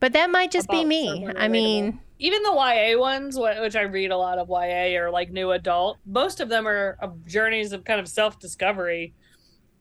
But 0.00 0.12
that 0.12 0.30
might 0.30 0.50
just 0.50 0.68
be 0.68 0.84
me. 0.84 1.26
I 1.36 1.48
mean, 1.48 1.98
Even 2.18 2.42
the 2.42 2.52
YA 2.52 2.98
ones, 2.98 3.36
which 3.38 3.74
I 3.76 3.82
read 3.82 4.10
a 4.10 4.16
lot 4.16 4.38
of 4.38 4.48
YA 4.48 4.98
or 5.00 5.10
like 5.10 5.30
new 5.30 5.50
adult, 5.50 5.98
most 6.06 6.40
of 6.40 6.48
them 6.48 6.66
are 6.68 6.96
uh, 7.02 7.08
journeys 7.26 7.72
of 7.72 7.84
kind 7.84 8.00
of 8.00 8.08
self 8.08 8.38
discovery 8.38 9.14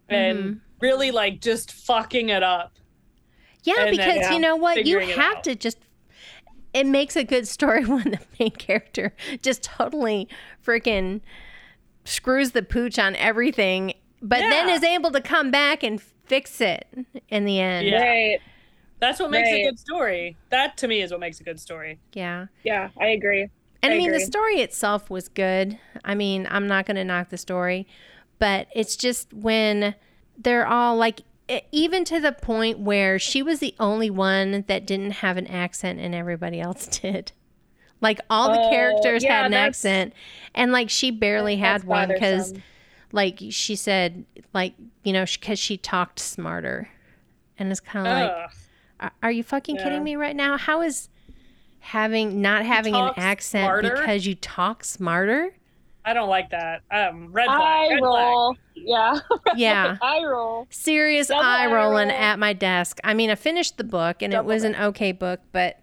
and 0.09 0.37
Mm-hmm. 0.39 0.57
really 0.81 1.11
like 1.11 1.39
just 1.41 1.71
fucking 1.71 2.29
it 2.29 2.41
up. 2.43 2.73
yeah, 3.63 3.75
and 3.79 3.85
then, 3.87 3.91
because 3.91 4.15
yeah, 4.15 4.33
you 4.33 4.39
know 4.39 4.55
what? 4.55 4.85
You 4.85 4.99
have 4.99 5.41
to 5.43 5.55
just. 5.55 5.77
It 6.73 6.85
makes 6.85 7.15
a 7.15 7.23
good 7.23 7.47
story 7.47 7.85
when 7.85 8.03
the 8.11 8.19
main 8.39 8.51
character 8.51 9.13
just 9.41 9.63
totally 9.63 10.27
freaking 10.65 11.21
screws 12.05 12.51
the 12.51 12.61
pooch 12.63 12.97
on 12.99 13.15
everything, 13.15 13.93
but 14.21 14.39
then 14.39 14.69
is 14.69 14.83
able 14.83 15.11
to 15.11 15.21
come 15.21 15.51
back 15.51 15.83
and 15.83 16.01
fix 16.01 16.59
it 16.61 16.87
in 17.29 17.45
the 17.45 17.59
end. 17.59 17.87
Yeah. 17.87 18.01
right, 18.01 18.39
That's 18.99 19.19
what 19.19 19.31
makes 19.31 19.49
a 19.49 19.63
good 19.63 19.79
story. 19.79 20.35
That 20.49 20.77
to 20.77 20.87
me 20.87 21.01
is 21.01 21.11
what 21.11 21.19
makes 21.19 21.39
a 21.39 21.43
good 21.43 21.59
story. 21.59 21.99
yeah. 22.13 22.47
yeah, 22.63 22.89
I 22.99 23.07
agree. 23.07 23.49
And 23.83 23.93
I, 23.93 23.95
I 23.95 23.99
mean, 23.99 24.11
the 24.11 24.19
story 24.19 24.55
itself 24.61 25.09
was 25.09 25.29
good. 25.29 25.77
I 26.03 26.15
mean, 26.15 26.47
I'm 26.49 26.67
not 26.67 26.85
going 26.87 26.95
to 26.97 27.03
knock 27.05 27.29
the 27.29 27.37
story, 27.37 27.87
but 28.39 28.67
it's 28.75 28.95
just 28.95 29.33
when 29.33 29.93
they're 30.37 30.67
all 30.67 30.95
like, 30.97 31.21
even 31.71 32.03
to 32.05 32.19
the 32.19 32.33
point 32.33 32.79
where 32.79 33.19
she 33.19 33.41
was 33.41 33.59
the 33.59 33.73
only 33.79 34.09
one 34.09 34.65
that 34.67 34.85
didn't 34.85 35.11
have 35.11 35.37
an 35.37 35.47
accent 35.47 35.99
and 35.99 36.13
everybody 36.15 36.59
else 36.59 36.87
did. 37.01 37.31
Like 38.01 38.19
all 38.29 38.51
the 38.51 38.59
Oh, 38.59 38.69
characters 38.69 39.23
yeah, 39.23 39.37
had 39.37 39.45
an 39.47 39.53
accent, 39.53 40.13
and 40.53 40.71
like 40.71 40.89
she 40.89 41.09
barely 41.09 41.55
had 41.55 41.83
one 41.83 42.09
because, 42.09 42.51
bothersome. 42.51 42.63
Like 43.17 43.41
she 43.49 43.75
said, 43.75 44.23
like 44.53 44.75
you 45.03 45.11
know, 45.11 45.25
because 45.25 45.57
she 45.59 45.75
talked 45.75 46.19
smarter, 46.19 46.87
and 47.57 47.71
it's 47.71 47.79
kind 47.81 48.07
of 48.07 48.13
like, 48.13 48.49
are, 49.01 49.11
are 49.23 49.31
you 49.31 49.43
fucking 49.43 49.75
Yeah. 49.75 49.83
kidding 49.83 50.03
me 50.03 50.15
right 50.15 50.35
now? 50.35 50.57
How 50.57 50.81
is 50.83 51.09
having 51.79 52.41
not 52.41 52.63
having 52.65 52.95
an 52.95 53.11
accent 53.17 53.65
smarter? 53.65 53.89
because 53.95 54.25
you 54.25 54.35
talk 54.35 54.83
smarter? 54.83 55.53
I 56.05 56.13
don't 56.13 56.29
like 56.29 56.51
that. 56.51 56.83
Um, 56.89 57.33
red 57.33 57.47
flag. 57.47 57.59
I 57.59 57.87
red 57.95 58.01
roll. 58.01 58.55
Yeah, 58.75 59.19
Yeah. 59.57 59.97
I 60.01 60.23
roll. 60.23 60.65
Serious 60.69 61.27
Double 61.27 61.41
eye 61.43 61.63
eye 61.65 61.73
rolling 61.73 62.07
roll. 62.07 62.17
at 62.17 62.39
my 62.39 62.53
desk. 62.53 62.99
I 63.03 63.13
mean, 63.13 63.29
I 63.29 63.35
finished 63.35 63.77
the 63.77 63.83
book 63.83 64.21
and 64.21 64.31
Double 64.31 64.49
it 64.49 64.53
was 64.53 64.63
an 64.63 64.75
okay 64.77 65.11
book, 65.11 65.41
but 65.51 65.81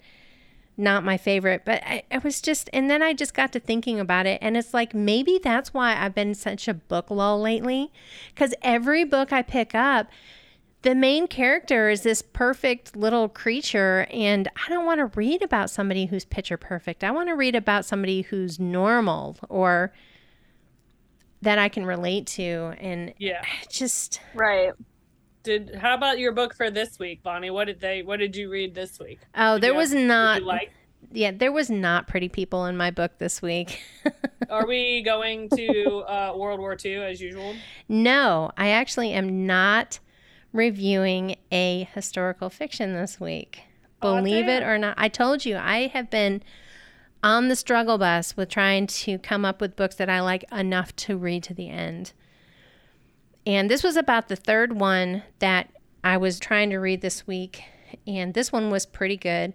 not 0.77 1.05
my 1.05 1.17
favorite. 1.17 1.63
But 1.65 1.83
I, 1.85 2.03
I 2.11 2.19
was 2.19 2.41
just, 2.41 2.69
and 2.73 2.91
then 2.91 3.03
I 3.03 3.13
just 3.13 3.35
got 3.35 3.53
to 3.53 3.61
thinking 3.61 4.01
about 4.01 4.27
it. 4.27 4.39
And 4.43 4.57
it's 4.57 4.75
like, 4.75 4.95
maybe 4.95 5.39
that's 5.43 5.73
why 5.73 5.97
I've 5.97 6.15
been 6.15 6.35
such 6.35 6.69
a 6.69 6.75
book 6.75 7.11
lull 7.11 7.41
lately. 7.41 7.93
Because 8.35 8.55
every 8.63 9.05
book 9.05 9.33
I 9.33 9.43
pick 9.43 9.75
up, 9.75 10.09
the 10.83 10.95
main 10.95 11.27
character 11.29 11.89
is 11.89 12.03
this 12.03 12.23
perfect 12.23 12.97
little 12.97 13.29
creature. 13.29 14.07
And 14.11 14.49
I 14.67 14.69
don't 14.69 14.85
want 14.85 14.99
to 14.99 15.07
read 15.19 15.43
about 15.43 15.71
somebody 15.71 16.07
who's 16.07 16.25
picture 16.25 16.57
perfect. 16.57 17.05
I 17.05 17.11
want 17.11 17.29
to 17.29 17.35
read 17.35 17.55
about 17.55 17.85
somebody 17.85 18.23
who's 18.23 18.59
normal 18.59 19.37
or 19.49 19.93
that 21.43 21.59
I 21.59 21.69
can 21.69 21.87
relate 21.87 22.27
to. 22.29 22.75
And 22.79 23.15
Yeah. 23.19 23.43
just. 23.71 24.21
Right. 24.35 24.73
Did 25.45 25.75
how 25.77 25.95
about 25.95 26.19
your 26.19 26.33
book 26.33 26.55
for 26.55 26.71
this 26.71 26.99
week, 26.99 27.23
Bonnie? 27.23 27.51
What 27.51 27.67
did 27.67 27.79
they? 27.81 28.03
What 28.03 28.19
did 28.19 28.35
you 28.35 28.51
read 28.51 28.75
this 28.75 28.99
week? 28.99 29.21
Oh, 29.37 29.59
there 29.59 29.73
Yeah. 29.73 29.77
was 29.79 29.95
not. 29.95 30.43
like? 30.43 30.73
Yeah, 31.13 31.31
there 31.31 31.53
was 31.53 31.71
not 31.71 32.09
pretty 32.09 32.29
people 32.29 32.65
in 32.67 32.77
my 32.77 32.91
book 32.91 33.19
this 33.19 33.41
week. 33.43 33.81
Are 34.51 34.67
we 34.67 35.03
going 35.05 35.49
to 35.51 35.99
uh, 35.99 36.33
World 36.35 36.59
War 36.59 36.77
II 36.83 36.97
as 37.05 37.21
usual? 37.21 37.55
no, 37.89 38.51
I 38.57 38.71
actually 38.71 39.13
am 39.13 39.47
not 39.47 40.01
reviewing 40.53 41.37
a 41.53 41.89
historical 41.95 42.49
fiction 42.51 42.95
this 42.95 43.21
week. 43.21 43.61
Believe 44.01 44.49
it 44.49 44.63
or 44.63 44.77
not, 44.79 44.95
I 44.99 45.09
told 45.09 45.45
you 45.45 45.57
I 45.57 45.87
have 45.89 46.11
been 46.11 46.43
on 47.23 47.49
the 47.49 47.57
struggle 47.57 47.97
bus 47.99 48.37
with 48.37 48.49
trying 48.51 48.87
to 48.87 49.19
come 49.19 49.45
up 49.45 49.61
with 49.61 49.77
books 49.77 49.95
that 49.97 50.09
I 50.11 50.21
like 50.21 50.45
enough 50.53 50.95
to 50.97 51.17
read 51.17 51.43
to 51.45 51.55
the 51.55 51.69
end. 51.71 52.13
And 53.47 53.71
this 53.71 53.83
was 53.83 53.97
about 53.97 54.29
the 54.29 54.37
third 54.37 54.79
one 54.79 55.23
that 55.39 55.71
I 56.03 56.17
was 56.17 56.39
trying 56.39 56.71
to 56.71 56.79
read 56.79 57.01
this 57.01 57.27
week. 57.27 57.63
And 58.07 58.35
this 58.35 58.51
one 58.51 58.71
was 58.71 58.87
pretty 58.87 59.17
good. 59.17 59.53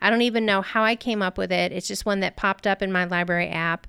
I 0.00 0.10
don't 0.10 0.22
even 0.22 0.44
know 0.44 0.62
how 0.62 0.82
I 0.82 0.96
came 0.96 1.22
up 1.22 1.38
with 1.38 1.52
it. 1.52 1.72
It's 1.72 1.88
just 1.88 2.06
one 2.06 2.20
that 2.20 2.36
popped 2.36 2.66
up 2.66 2.82
in 2.82 2.92
my 2.92 3.04
library 3.04 3.48
app. 3.48 3.86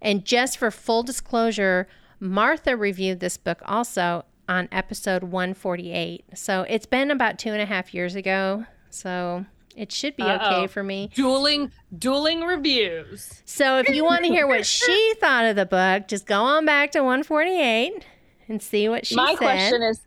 And 0.00 0.24
just 0.24 0.58
for 0.58 0.70
full 0.70 1.02
disclosure, 1.02 1.88
Martha 2.20 2.76
reviewed 2.76 3.20
this 3.20 3.36
book 3.36 3.60
also 3.64 4.24
on 4.48 4.68
episode 4.72 5.24
148. 5.24 6.24
So 6.34 6.62
it's 6.68 6.86
been 6.86 7.10
about 7.10 7.38
two 7.38 7.50
and 7.50 7.60
a 7.60 7.66
half 7.66 7.92
years 7.94 8.14
ago. 8.14 8.64
So 8.90 9.44
it 9.76 9.92
should 9.92 10.16
be 10.16 10.22
okay 10.22 10.32
Uh-oh. 10.62 10.66
for 10.68 10.82
me. 10.82 11.10
Dueling, 11.14 11.72
dueling 11.96 12.42
reviews. 12.42 13.42
So 13.44 13.78
if 13.78 13.88
you 13.88 14.04
want 14.04 14.24
to 14.24 14.30
hear 14.30 14.46
what 14.46 14.66
she 14.66 15.14
thought 15.20 15.44
of 15.44 15.56
the 15.56 15.66
book, 15.66 16.08
just 16.08 16.26
go 16.26 16.42
on 16.42 16.64
back 16.64 16.92
to 16.92 17.00
148 17.00 18.04
and 18.48 18.62
see 18.62 18.88
what 18.88 19.06
she 19.06 19.14
My 19.14 19.30
said. 19.34 19.38
question 19.38 19.82
is, 19.82 20.00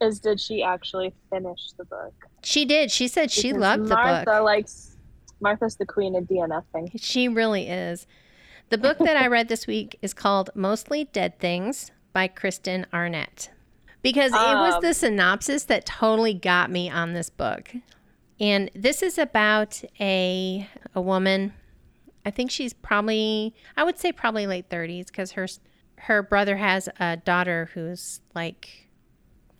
is 0.00 0.20
did 0.20 0.40
she 0.40 0.62
actually 0.62 1.12
finish 1.30 1.72
the 1.76 1.84
book? 1.84 2.14
she 2.42 2.64
did. 2.64 2.90
She 2.90 3.06
said 3.08 3.30
she 3.30 3.48
Because 3.52 3.60
loved 3.60 3.84
the 3.84 3.94
book. 3.96 4.26
Martha 4.26 4.42
likes 4.42 4.96
Martha's 5.40 5.76
the 5.76 5.86
queen 5.86 6.14
of 6.16 6.24
DNFing. 6.24 6.90
She 7.00 7.28
really 7.28 7.68
is. 7.68 8.06
The 8.70 8.78
book 8.78 8.98
that 8.98 9.16
I 9.16 9.26
read 9.28 9.48
this 9.48 9.66
week 9.66 9.98
is 10.02 10.12
called 10.14 10.50
Mostly 10.54 11.04
Dead 11.04 11.38
Things 11.38 11.90
by 12.12 12.26
Kristen 12.28 12.86
Arnett. 12.92 13.50
Because 14.02 14.32
it 14.32 14.34
was 14.34 14.74
Um, 14.74 14.82
the 14.82 14.94
synopsis 14.94 15.64
that 15.64 15.86
totally 15.86 16.34
got 16.34 16.70
me 16.70 16.90
on 16.90 17.12
this 17.12 17.30
book. 17.30 17.72
And 18.40 18.70
this 18.74 19.02
is 19.02 19.18
about 19.18 19.82
a 20.00 20.68
a 20.94 21.00
woman 21.00 21.52
I 22.24 22.30
think 22.32 22.50
she's 22.50 22.72
probably 22.72 23.54
I 23.76 23.84
would 23.84 23.98
say 23.98 24.10
probably 24.10 24.46
late 24.48 24.68
30s 24.68 25.12
cuz 25.12 25.32
her 25.32 25.46
her 26.06 26.22
brother 26.22 26.56
has 26.56 26.88
a 26.98 27.16
daughter 27.16 27.70
who's 27.74 28.20
like 28.34 28.88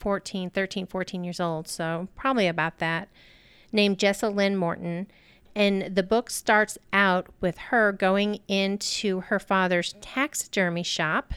14, 0.00 0.50
13, 0.50 0.86
14 0.86 1.24
years 1.24 1.38
old, 1.38 1.68
so 1.68 2.08
probably 2.16 2.48
about 2.48 2.78
that. 2.78 3.08
Named 3.70 3.98
Jessa 3.98 4.34
Lynn 4.34 4.56
Morton. 4.56 5.06
And 5.54 5.94
the 5.94 6.02
book 6.02 6.30
starts 6.30 6.78
out 6.92 7.28
with 7.40 7.58
her 7.58 7.92
going 7.92 8.40
into 8.48 9.20
her 9.20 9.38
father's 9.38 9.94
taxidermy 10.00 10.82
shop 10.82 11.34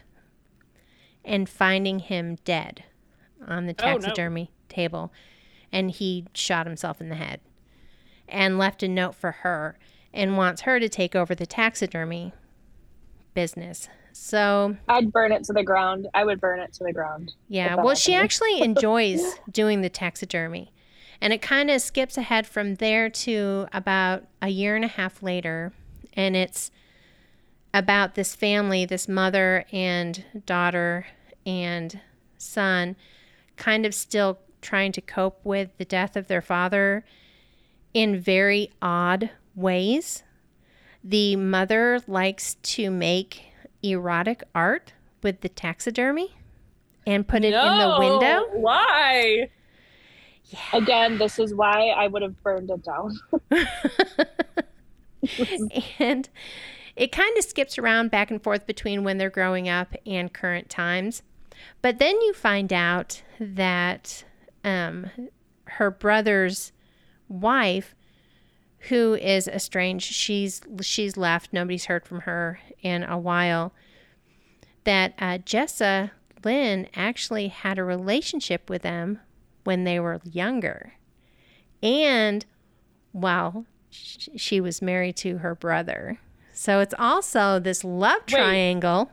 and 1.24 1.48
finding 1.50 2.00
him 2.00 2.38
dead 2.46 2.86
on 3.46 3.68
the 3.68 3.76
Oh, 3.80 3.86
no. 3.86 4.00
taxidermy 4.00 4.52
table. 4.70 5.12
And 5.72 5.91
he 5.91 6.26
shot 6.34 6.65
himself 6.65 7.00
in 7.02 7.10
the 7.10 7.15
head 7.15 7.41
and 8.28 8.58
left 8.58 8.82
a 8.82 8.88
note 8.88 9.15
for 9.15 9.32
her 9.32 9.78
and 10.13 10.38
wants 10.38 10.62
her 10.62 10.80
to 10.80 10.89
take 10.89 11.15
over 11.15 11.36
the 11.36 11.46
taxidermy 11.46 12.34
business. 13.34 13.89
So, 14.17 14.78
I'd 14.88 15.12
burn 15.12 15.34
it 15.34 15.43
to 15.43 15.54
the 15.54 15.62
ground. 15.62 16.08
I 16.13 16.23
would 16.23 16.39
burn 16.39 16.62
it 16.62 16.71
to 16.75 16.86
the 16.86 16.93
ground. 16.93 17.34
yeah, 17.49 17.75
well, 17.75 17.95
she 17.95 18.15
actually 18.15 18.62
enjoys 18.62 19.21
doing 19.51 19.82
the 19.82 19.89
taxidermy. 19.89 20.71
And 21.19 21.34
it 21.34 21.41
kind 21.41 21.69
of 21.69 21.82
skips 21.82 22.17
ahead 22.17 22.47
from 22.47 22.75
there 22.75 23.10
to 23.10 23.67
about 23.73 24.23
a 24.41 24.47
year 24.47 24.78
and 24.78 24.86
a 24.86 24.88
half 24.88 25.21
later. 25.21 25.73
And 26.13 26.38
it's 26.38 26.71
about 27.73 28.15
this 28.15 28.36
family, 28.36 28.86
this 28.86 29.10
mother 29.10 29.65
and 29.73 30.23
daughter 30.45 31.08
and 31.45 31.99
son, 32.38 32.95
kind 33.58 33.86
of 33.86 33.93
still 33.93 34.39
trying 34.62 34.93
to 34.93 35.01
cope 35.01 35.41
with 35.43 35.75
the 35.78 35.86
death 35.86 36.15
of 36.15 36.28
their 36.28 36.41
father 36.41 37.04
in 37.93 38.17
very 38.17 38.71
odd 38.82 39.30
ways. 39.56 40.23
The 41.04 41.36
mother 41.36 41.99
likes 42.08 42.56
to 42.56 42.89
make 42.89 43.51
erotic 43.91 44.43
art 44.54 44.93
with 45.21 45.41
the 45.41 45.50
taxidermy 45.50 46.36
and 47.08 47.28
put 47.28 47.43
it 47.43 47.54
in 47.54 47.80
the 47.80 47.95
window. 48.00 48.45
Why? 48.54 49.50
Again, 50.74 51.17
this 51.17 51.39
is 51.39 51.54
why 51.54 51.89
I 51.89 52.08
would 52.08 52.21
have 52.21 52.41
burned 52.43 52.69
it 52.69 52.84
down. 52.84 53.19
and 56.00 56.30
it 56.95 57.12
kind 57.12 57.38
of 57.38 57.43
skips 57.43 57.78
around 57.78 58.12
back 58.12 58.32
and 58.32 58.41
forth 58.41 58.65
between 58.65 59.04
when 59.04 59.17
they're 59.17 59.30
growing 59.30 59.67
up 59.67 59.95
and 60.06 60.34
current 60.34 60.69
times. 60.69 61.24
But 61.82 62.00
then 62.00 62.19
you 62.21 62.34
find 62.34 62.71
out 62.71 63.21
that 63.39 64.24
um, 64.63 65.10
her 65.65 65.91
brother's 65.91 66.71
wife, 67.28 67.95
who 68.89 69.15
is 69.15 69.48
estranged, 69.48 70.13
she's 70.13 70.62
she's 70.82 71.17
left. 71.17 71.54
Nobody's 71.54 71.86
heard 71.86 72.06
from 72.06 72.21
her 72.21 72.60
in 72.82 73.04
a 73.04 73.17
while. 73.17 73.74
That 74.84 75.13
uh, 75.17 75.39
Jessa 75.39 76.12
Lynn 76.43 76.88
actually 76.95 77.48
had 77.48 77.80
a 77.80 77.84
relationship 77.84 78.69
with 78.69 78.84
them 78.84 79.19
when 79.63 79.84
they 79.84 80.00
were 80.00 80.21
younger, 80.24 80.93
and 81.82 82.45
while 83.12 83.65
sh- 83.89 84.30
she 84.36 84.62
was 84.62 84.82
married 84.82 85.15
to 85.17 85.39
her 85.39 85.56
brother. 85.56 86.19
So 86.54 86.80
it's 86.80 86.93
also 86.98 87.60
this 87.60 87.84
love 87.84 88.21
Wait. 88.28 88.36
triangle. 88.36 89.12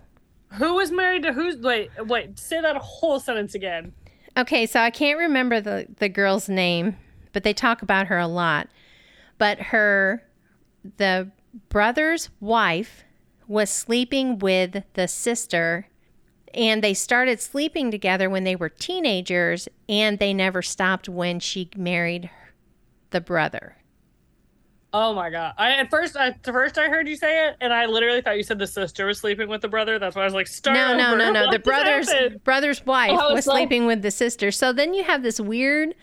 Who 0.53 0.75
was 0.75 0.91
married 0.91 1.23
to 1.23 1.33
who's? 1.33 1.57
Wait, 1.57 1.91
wait. 1.99 2.39
Say 2.39 2.61
that 2.61 2.77
whole 2.77 3.19
sentence 3.19 3.55
again. 3.55 3.95
Okay, 4.37 4.67
so 4.67 4.81
I 4.81 4.91
can't 4.91 5.19
remember 5.19 5.61
the, 5.61 5.87
the 5.99 6.09
girl's 6.09 6.49
name, 6.49 6.97
but 7.33 7.43
they 7.43 7.53
talk 7.53 7.83
about 7.83 8.07
her 8.07 8.19
a 8.19 8.27
lot. 8.27 8.69
But 9.43 9.59
her, 9.59 10.23
the 10.99 11.33
brother's 11.69 12.31
wife 12.39 13.03
was 13.49 13.71
sleeping 13.71 14.39
with 14.39 14.85
the 14.95 15.09
sister, 15.09 15.89
and 16.55 16.81
they 16.81 16.95
started 16.95 17.41
sleeping 17.41 17.91
together 17.91 18.31
when 18.31 18.45
they 18.45 18.55
were 18.55 18.69
teenagers, 18.69 19.69
and 19.89 20.21
they 20.21 20.33
never 20.33 20.63
stopped 20.63 21.09
when 21.09 21.41
she 21.41 21.69
married 21.77 22.31
the 23.11 23.21
brother. 23.21 23.79
Oh 24.93 25.13
my 25.13 25.29
god! 25.29 25.55
I 25.59 25.73
at 25.73 25.91
first, 25.91 26.17
I, 26.17 26.29
at 26.29 26.45
first 26.45 26.79
I 26.79 26.89
heard 26.89 27.09
you 27.09 27.17
say 27.17 27.49
it, 27.49 27.57
and 27.61 27.75
I 27.75 27.87
literally 27.87 28.21
thought 28.21 28.37
you 28.37 28.45
said 28.45 28.61
the 28.61 28.67
sister 28.69 29.07
was 29.07 29.19
sleeping 29.19 29.49
with 29.49 29.63
the 29.63 29.69
brother. 29.69 29.99
That's 29.99 30.15
why 30.15 30.23
I 30.23 30.25
was 30.25 30.35
like, 30.35 30.47
start 30.47 30.77
No, 30.77 30.97
no, 30.97 31.17
no, 31.17 31.33
no. 31.33 31.47
The 31.51 31.59
brother's 31.59 32.09
brother's 32.45 32.81
oh, 32.83 32.91
wife 32.93 33.11
I 33.11 33.25
was 33.25 33.33
was 33.35 33.47
like- 33.49 33.57
sleeping 33.57 33.87
with 33.87 34.03
the 34.03 34.13
sister. 34.13 34.53
So 34.53 34.73
then 34.73 34.95
you 34.95 35.03
have 35.03 35.25
this 35.25 35.41
weird 35.41 35.97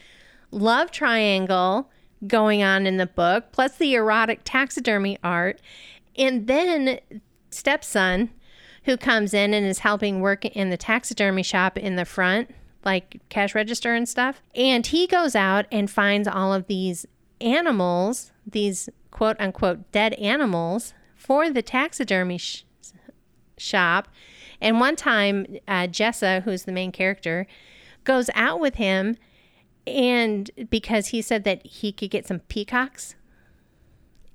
love 0.51 0.91
triangle 0.91 1.89
going 2.27 2.63
on 2.63 2.85
in 2.85 2.97
the 2.97 3.05
book, 3.07 3.51
plus 3.51 3.77
the 3.77 3.95
erotic 3.95 4.41
taxidermy 4.43 5.17
art, 5.23 5.59
and 6.17 6.47
then 6.47 6.99
stepson 7.49 8.29
who 8.83 8.97
comes 8.97 9.33
in 9.33 9.53
and 9.53 9.65
is 9.65 9.79
helping 9.79 10.21
work 10.21 10.45
in 10.45 10.69
the 10.69 10.77
taxidermy 10.77 11.43
shop 11.43 11.77
in 11.77 11.95
the 11.95 12.05
front, 12.05 12.49
like 12.83 13.21
cash 13.29 13.53
register 13.53 13.93
and 13.93 14.07
stuff. 14.07 14.41
And 14.55 14.85
he 14.85 15.07
goes 15.07 15.35
out 15.35 15.65
and 15.71 15.89
finds 15.89 16.27
all 16.27 16.53
of 16.53 16.67
these 16.67 17.05
animals, 17.41 18.31
these 18.45 18.89
quote 19.11 19.37
unquote 19.39 19.91
dead 19.91 20.13
animals 20.13 20.93
for 21.15 21.49
the 21.49 21.61
taxidermy 21.61 22.37
sh- 22.37 22.63
shop. 23.57 24.07
And 24.61 24.79
one 24.79 24.95
time, 24.95 25.45
uh, 25.67 25.87
Jessa, 25.87 26.43
who's 26.43 26.63
the 26.63 26.71
main 26.71 26.91
character, 26.91 27.47
goes 28.03 28.29
out 28.33 28.59
with 28.59 28.75
him, 28.75 29.17
and 29.89 30.49
because 30.69 31.07
he 31.07 31.21
said 31.21 31.43
that 31.43 31.65
he 31.65 31.91
could 31.91 32.09
get 32.09 32.27
some 32.27 32.39
peacocks, 32.39 33.15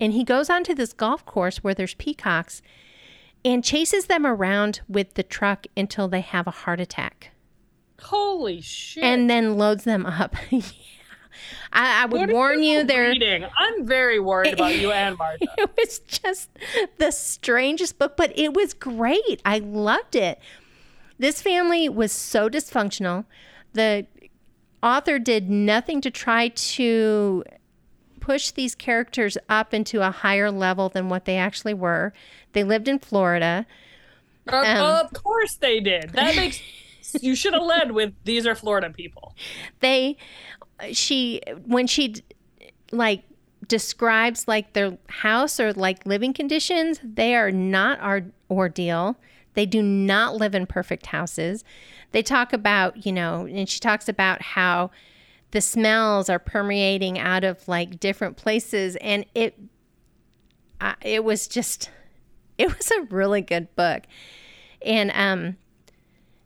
and 0.01 0.13
he 0.13 0.25
goes 0.25 0.51
onto 0.51 0.75
this 0.75 0.93
golf 0.93 1.25
course 1.25 1.59
where 1.59 1.75
there's 1.75 1.95
peacocks, 1.95 2.63
and 3.45 3.63
chases 3.63 4.07
them 4.07 4.27
around 4.27 4.81
with 4.89 5.15
the 5.15 5.23
truck 5.23 5.67
until 5.77 6.09
they 6.09 6.21
have 6.21 6.47
a 6.47 6.51
heart 6.53 6.81
attack, 6.81 7.31
Holy 8.01 8.61
shit! 8.61 9.03
and 9.05 9.29
then 9.31 9.57
loads 9.57 9.85
them 9.85 10.05
up. 10.07 10.35
yeah. 10.51 10.63
I, 11.73 12.03
I 12.03 12.07
would 12.07 12.31
warn 12.31 12.63
you, 12.63 12.85
there. 12.85 13.09
reading? 13.11 13.45
I'm 13.59 13.85
very 13.87 14.21
worried 14.21 14.55
about 14.55 14.77
you 14.77 14.93
and 14.93 15.19
Martha. 15.19 15.47
it 15.59 15.71
was 15.77 15.99
just 16.01 16.49
the 16.99 17.11
strangest 17.11 17.99
book, 17.99 18.17
but 18.17 18.33
it 18.39 18.55
was 18.55 18.75
great. 18.75 19.43
I 19.45 19.59
loved 19.59 20.15
it. 20.15 20.39
This 21.19 21.43
family 21.43 21.89
was 21.89 22.13
so 22.13 22.49
dysfunctional. 22.49 23.25
The 23.73 24.07
author 24.85 25.19
did 25.19 25.49
nothing 25.49 26.01
to 26.03 26.11
try 26.11 26.49
to 26.49 27.43
push 28.21 28.51
these 28.51 28.75
characters 28.75 29.37
up 29.49 29.75
into 29.75 30.07
a 30.07 30.11
higher 30.11 30.51
level 30.51 30.89
than 30.89 31.09
what 31.09 31.25
they 31.25 31.37
actually 31.37 31.75
were. 31.75 32.13
They 32.53 32.63
lived 32.63 32.87
in 32.87 32.99
Florida. 32.99 33.67
Of, 34.47 34.65
Um, 34.65 35.07
of 35.07 35.13
course 35.13 35.57
they 35.57 35.81
did. 35.81 36.11
That 36.11 36.37
makes 36.37 36.61
you 37.21 37.35
should 37.35 37.55
have 37.55 37.63
led 37.63 37.93
with 37.93 38.13
these 38.25 38.47
are 38.47 38.55
Florida 38.55 38.91
people. 38.91 39.35
They, 39.81 40.17
she, 40.93 41.41
when 41.65 41.87
she 41.87 42.17
like 42.93 43.23
describes 43.69 44.47
like 44.47 44.73
their 44.73 44.99
house 45.09 45.59
or 45.61 45.73
like 45.73 46.05
living 46.07 46.33
conditions, 46.33 47.01
they 47.03 47.35
are 47.35 47.51
not 47.51 48.01
our 48.01 48.23
ordeal. 48.51 49.17
They 49.55 49.67
do 49.67 49.83
not 49.83 50.37
live 50.37 50.55
in 50.55 50.67
perfect 50.67 51.07
houses. 51.07 51.65
They 52.15 52.23
talk 52.23 52.53
about, 52.53 53.05
you 53.05 53.11
know, 53.11 53.45
and 53.45 53.69
she 53.69 53.81
talks 53.81 54.09
about 54.09 54.41
how 54.41 54.93
the 55.51 55.61
smells 55.61 56.31
are 56.31 56.39
permeating 56.39 57.19
out 57.19 57.43
of 57.43 57.67
like 57.67 57.99
different 57.99 58.37
places 58.37 58.95
and 59.01 59.27
it 59.35 59.59
I 60.81 60.95
it 61.03 61.25
was 61.25 61.49
just 61.49 61.91
it 62.57 62.69
was 62.79 62.93
a 62.93 63.03
really 63.11 63.41
good 63.41 63.75
book. 63.75 64.05
And 64.81 65.11
um 65.13 65.57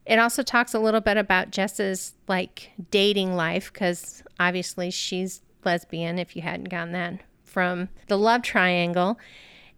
it 0.07 0.18
also 0.18 0.42
talks 0.42 0.72
a 0.72 0.78
little 0.78 1.02
bit 1.02 1.18
about 1.18 1.50
Jess's 1.50 2.14
like 2.28 2.70
dating 2.90 3.37
life 3.37 3.70
because 3.70 4.22
obviously 4.40 4.90
she's 4.90 5.42
lesbian 5.66 6.18
if 6.18 6.35
you 6.35 6.40
hadn't 6.40 6.70
gotten 6.70 6.94
that 6.94 7.20
from 7.44 7.90
the 8.07 8.16
love 8.16 8.40
triangle. 8.40 9.18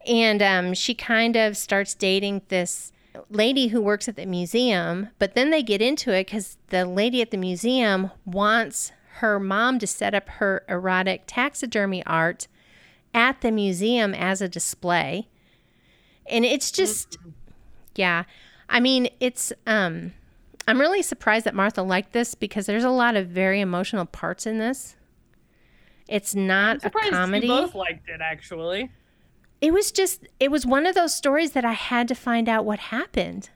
And 0.06 0.40
um, 0.40 0.72
she 0.72 0.94
kind 0.94 1.34
of 1.34 1.56
starts 1.56 1.94
dating 1.94 2.42
this 2.46 2.92
lady 3.28 3.68
who 3.68 3.80
works 3.80 4.08
at 4.08 4.16
the 4.16 4.26
museum, 4.26 5.08
but 5.18 5.34
then 5.34 5.50
they 5.50 5.62
get 5.62 5.82
into 5.82 6.12
it 6.12 6.26
because 6.26 6.56
the 6.68 6.84
lady 6.84 7.20
at 7.20 7.30
the 7.30 7.36
museum 7.36 8.10
wants 8.24 8.92
her 9.14 9.38
mom 9.38 9.78
to 9.78 9.86
set 9.86 10.14
up 10.14 10.28
her 10.28 10.64
erotic 10.68 11.24
taxidermy 11.26 12.04
art 12.06 12.48
at 13.12 13.40
the 13.40 13.50
museum 13.50 14.14
as 14.14 14.40
a 14.40 14.48
display. 14.48 15.28
And 16.26 16.44
it's 16.44 16.70
just, 16.70 17.18
yeah. 17.96 18.24
I 18.68 18.80
mean, 18.80 19.08
it's, 19.18 19.52
um, 19.66 20.12
I'm 20.66 20.80
really 20.80 21.02
surprised 21.02 21.44
that 21.46 21.54
Martha 21.54 21.82
liked 21.82 22.12
this 22.12 22.34
because 22.34 22.66
there's 22.66 22.84
a 22.84 22.90
lot 22.90 23.16
of 23.16 23.26
very 23.28 23.60
emotional 23.60 24.06
parts 24.06 24.46
in 24.46 24.58
this. 24.58 24.96
It's 26.08 26.34
not 26.34 26.84
a 26.84 26.90
comedy. 26.90 27.48
both 27.48 27.74
liked 27.74 28.08
it 28.08 28.20
actually. 28.20 28.90
It 29.60 29.72
was 29.72 29.92
just, 29.92 30.26
it 30.38 30.50
was 30.50 30.64
one 30.64 30.86
of 30.86 30.94
those 30.94 31.14
stories 31.14 31.52
that 31.52 31.64
I 31.64 31.72
had 31.72 32.08
to 32.08 32.14
find 32.14 32.48
out 32.48 32.64
what 32.64 32.78
happened. 32.78 33.50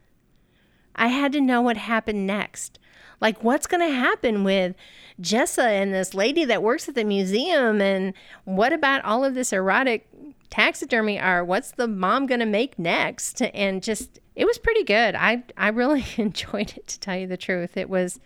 I 0.95 1.09
had 1.09 1.33
to 1.33 1.41
know 1.41 1.61
what 1.61 1.77
happened 1.77 2.27
next. 2.27 2.79
Like, 3.21 3.43
what's 3.43 3.67
going 3.67 3.81
to 3.81 3.95
happen 3.95 4.45
with 4.45 4.75
Jessa 5.21 5.65
and 5.65 5.95
this 5.95 6.15
lady 6.15 6.45
that 6.45 6.63
works 6.63 6.89
at 6.89 6.95
the 6.95 7.05
museum? 7.05 7.81
And 7.81 8.13
what 8.45 8.73
about 8.73 9.05
all 9.05 9.25
of 9.25 9.35
this 9.35 9.53
erotic 9.53 10.09
taxidermy 10.55 11.19
art. 11.19 11.49
What's 11.49 11.73
the 11.73 11.89
mom 11.89 12.27
going 12.27 12.39
to 12.39 12.47
make 12.47 12.79
next? 12.79 13.43
And 13.43 13.83
just, 13.83 14.21
it 14.37 14.45
was 14.45 14.57
pretty 14.57 14.85
good. 14.85 15.17
I, 15.17 15.43
I 15.57 15.69
really 15.69 16.05
enjoyed 16.17 16.75
it, 16.77 16.87
to 16.87 17.01
tell 17.01 17.17
you 17.17 17.27
the 17.27 17.37
truth. 17.37 17.77
It 17.77 17.91
was 17.91 18.21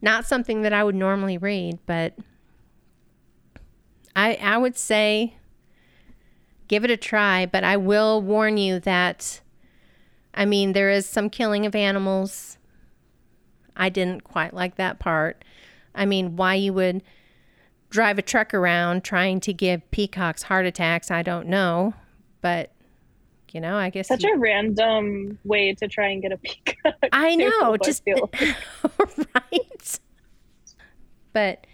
not 0.00 0.24
something 0.24 0.62
that 0.62 0.72
I 0.72 0.84
would 0.84 0.94
normally 0.94 1.36
read, 1.36 1.80
but 1.84 2.14
I, 4.14 4.34
I 4.34 4.56
would 4.56 4.76
say 4.76 5.34
give 6.68 6.84
it 6.84 6.90
a 6.90 6.96
try. 6.96 7.46
But 7.46 7.64
I 7.64 7.76
will 7.76 8.22
warn 8.22 8.56
you 8.56 8.78
that, 8.80 9.40
I 10.34 10.44
mean, 10.44 10.72
there 10.72 10.90
is 10.90 11.06
some 11.06 11.30
killing 11.30 11.66
of 11.66 11.74
animals. 11.74 12.58
I 13.76 13.88
didn't 13.88 14.24
quite 14.24 14.54
like 14.54 14.76
that 14.76 14.98
part. 14.98 15.44
I 15.94 16.06
mean, 16.06 16.36
why 16.36 16.54
you 16.54 16.72
would 16.74 17.02
drive 17.90 18.18
a 18.18 18.22
truck 18.22 18.52
around 18.54 19.04
trying 19.04 19.40
to 19.40 19.52
give 19.52 19.88
peacocks 19.90 20.44
heart 20.44 20.66
attacks, 20.66 21.10
I 21.10 21.22
don't 21.22 21.48
know. 21.48 21.94
But, 22.40 22.72
you 23.50 23.60
know, 23.60 23.76
I 23.76 23.90
guess. 23.90 24.08
Such 24.08 24.24
a 24.24 24.36
random 24.36 25.38
way 25.44 25.74
to 25.74 25.88
try 25.88 26.08
and 26.08 26.22
get 26.22 26.32
a 26.32 26.36
peacock. 26.36 26.94
I 27.12 27.34
know, 27.34 27.76
just 27.82 28.04
feel. 28.04 28.30
right. 29.34 30.00
But 31.32 31.66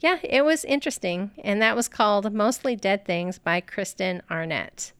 yeah, 0.00 0.18
it 0.22 0.44
was 0.44 0.64
interesting, 0.64 1.30
and 1.44 1.60
that 1.60 1.76
was 1.76 1.88
called 1.88 2.32
"Mostly 2.32 2.74
Dead 2.74 3.04
Things" 3.04 3.38
by 3.38 3.60
Kristen 3.60 4.22
Arnett. 4.30 4.92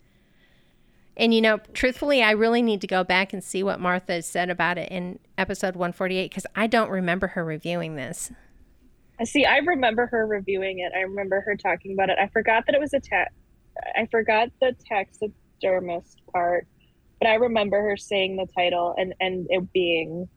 And 1.17 1.35
you 1.35 1.41
know, 1.41 1.59
truthfully, 1.73 2.23
I 2.23 2.31
really 2.33 2.63
need 2.63 2.81
to 2.83 2.87
go 2.87 3.03
back 3.05 3.33
and 3.33 3.43
see 3.43 3.63
what 3.63 3.81
Martha 3.81 4.23
said 4.23 4.51
about 4.51 4.79
it 4.79 4.91
in 4.91 5.19
episode 5.37 5.75
148 5.75 6.31
because 6.31 6.47
I 6.55 6.67
don't 6.67 6.91
remember 6.91 7.29
her 7.29 7.45
reviewing 7.45 7.97
this. 7.97 8.31
I 9.19 9.25
see. 9.25 9.45
I 9.45 9.59
remember 9.59 10.07
her 10.07 10.27
reviewing 10.27 10.79
it. 10.79 10.93
I 10.97 11.01
remember 11.01 11.43
her 11.43 11.57
talking 11.57 11.93
about 11.93 12.09
it. 12.09 12.19
I 12.19 12.29
forgot 12.29 12.65
that 12.67 12.75
it 12.75 12.81
was 12.81 12.95
a 12.95 13.01
ta- 13.01 13.29
I 13.97 14.07
forgot 14.11 14.49
the 14.61 14.75
taxidermist 14.87 16.21
part, 16.33 16.67
but 17.21 17.29
I 17.29 17.35
remember 17.35 17.81
her 17.83 17.97
saying 17.97 18.37
the 18.37 18.47
title 18.55 18.95
and 18.97 19.15
and 19.21 19.47
it 19.51 19.73
being 19.73 20.29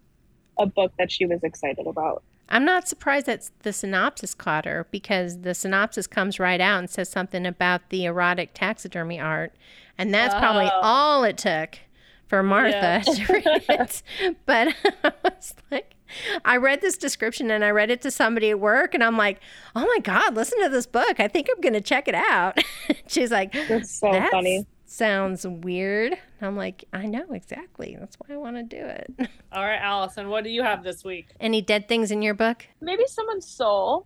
a 0.59 0.65
book 0.65 0.91
that 0.99 1.11
she 1.11 1.25
was 1.25 1.43
excited 1.43 1.87
about. 1.87 2.23
I'm 2.49 2.65
not 2.65 2.87
surprised 2.87 3.25
that 3.27 3.49
the 3.63 3.73
synopsis 3.73 4.33
caught 4.33 4.65
her 4.65 4.87
because 4.91 5.41
the 5.41 5.53
synopsis 5.53 6.07
comes 6.07 6.39
right 6.39 6.61
out 6.61 6.79
and 6.79 6.89
says 6.89 7.09
something 7.09 7.45
about 7.45 7.89
the 7.89 8.05
erotic 8.05 8.51
taxidermy 8.53 9.19
art. 9.19 9.53
And 9.97 10.13
that's 10.13 10.33
probably 10.35 10.65
Oh. 10.71 10.79
all 10.81 11.23
it 11.23 11.37
took 11.37 11.79
for 12.27 12.43
Martha 12.43 13.01
Yeah. 13.05 13.13
to 13.13 13.33
read 13.33 13.63
it. 13.69 14.03
But 14.45 14.75
I 15.03 15.11
was 15.23 15.53
like, 15.71 15.95
I 16.45 16.57
read 16.57 16.81
this 16.81 16.97
description 16.97 17.49
and 17.49 17.63
I 17.65 17.71
read 17.71 17.89
it 17.89 18.01
to 18.03 18.11
somebody 18.11 18.51
at 18.51 18.59
work, 18.59 18.93
and 18.93 19.03
I'm 19.03 19.17
like, 19.17 19.39
oh 19.75 19.85
my 19.85 19.97
God, 20.03 20.35
listen 20.35 20.61
to 20.61 20.69
this 20.69 20.85
book. 20.85 21.19
I 21.19 21.27
think 21.27 21.47
I'm 21.53 21.59
going 21.61 21.73
to 21.73 21.81
check 21.81 22.07
it 22.07 22.13
out. 22.15 22.59
She's 23.07 23.31
like, 23.31 23.51
That's 23.67 23.99
so 23.99 24.11
"That 24.11 24.29
funny. 24.31 24.65
Sounds 24.97 25.43
weird. 25.47 26.13
I'm 26.39 26.55
like, 26.55 26.83
I 26.93 27.07
know 27.07 27.25
exactly. 27.31 27.97
That's 27.99 28.15
why 28.19 28.35
I 28.35 28.37
want 28.37 28.57
to 28.57 28.63
do 28.63 28.77
it. 28.85 29.11
All 29.51 29.63
right, 29.65 29.79
Allison, 29.81 30.29
what 30.29 30.43
do 30.43 30.51
you 30.51 30.61
have 30.61 30.83
this 30.83 31.03
week? 31.03 31.29
Any 31.39 31.63
dead 31.63 31.87
things 31.87 32.11
in 32.11 32.21
your 32.21 32.35
book? 32.35 32.67
Maybe 32.79 33.01
someone's 33.07 33.47
soul. 33.47 34.05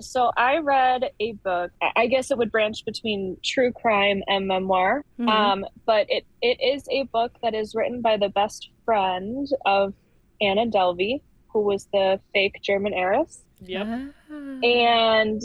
So 0.00 0.30
I 0.36 0.58
read 0.58 1.10
a 1.18 1.32
book. 1.32 1.72
I- 1.82 1.90
I 1.96 2.06
guess 2.06 2.30
it 2.30 2.38
would 2.38 2.52
branch 2.52 2.84
between 2.84 3.36
true 3.44 3.72
crime 3.72 4.22
and 4.28 4.46
memoir. 4.46 5.04
Mhm. 5.18 5.28
Um, 5.28 5.66
but 5.86 6.06
it, 6.08 6.24
it 6.40 6.60
is 6.62 6.84
a 6.88 7.02
book 7.04 7.32
that 7.42 7.54
is 7.56 7.74
written 7.74 8.00
by 8.00 8.16
the 8.16 8.28
best 8.28 8.70
friend 8.84 9.48
of 9.66 9.92
Anna 10.40 10.66
Delvey, 10.66 11.20
who 11.48 11.62
was 11.62 11.88
the 11.92 12.20
fake 12.32 12.60
German 12.62 12.94
heiress. 12.94 13.42
Yep. 13.62 13.86
Ah. 14.30 14.34
And 14.62 15.42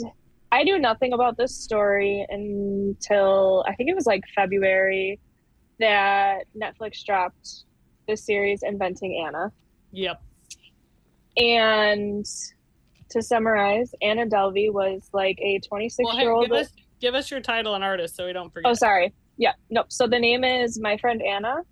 I 0.54 0.62
knew 0.62 0.78
nothing 0.78 1.12
about 1.12 1.36
this 1.36 1.52
story 1.52 2.24
until 2.28 3.64
I 3.66 3.74
think 3.74 3.90
it 3.90 3.96
was 3.96 4.06
like 4.06 4.22
February 4.36 5.18
that 5.80 6.44
Netflix 6.56 7.04
dropped 7.04 7.64
the 8.06 8.16
series 8.16 8.62
Inventing 8.62 9.26
Anna. 9.26 9.50
Yep. 9.90 10.22
And 11.36 12.24
to 13.10 13.20
summarize, 13.20 13.90
Anna 14.00 14.26
Delvey 14.26 14.72
was 14.72 15.08
like 15.12 15.36
a 15.40 15.58
26 15.58 16.04
Well, 16.04 16.14
year 16.14 16.22
hey, 16.22 16.28
old. 16.28 16.46
give 16.46 16.56
us 16.56 16.68
give 17.00 17.14
us 17.16 17.32
your 17.32 17.40
title 17.40 17.74
and 17.74 17.82
artist 17.82 18.14
so 18.14 18.24
we 18.24 18.32
don't 18.32 18.52
forget. 18.52 18.70
Oh, 18.70 18.74
sorry. 18.74 19.12
Yeah. 19.36 19.54
Nope. 19.70 19.86
So 19.88 20.06
the 20.06 20.20
name 20.20 20.44
is 20.44 20.78
My 20.78 20.96
Friend 20.98 21.20
Anna, 21.20 21.62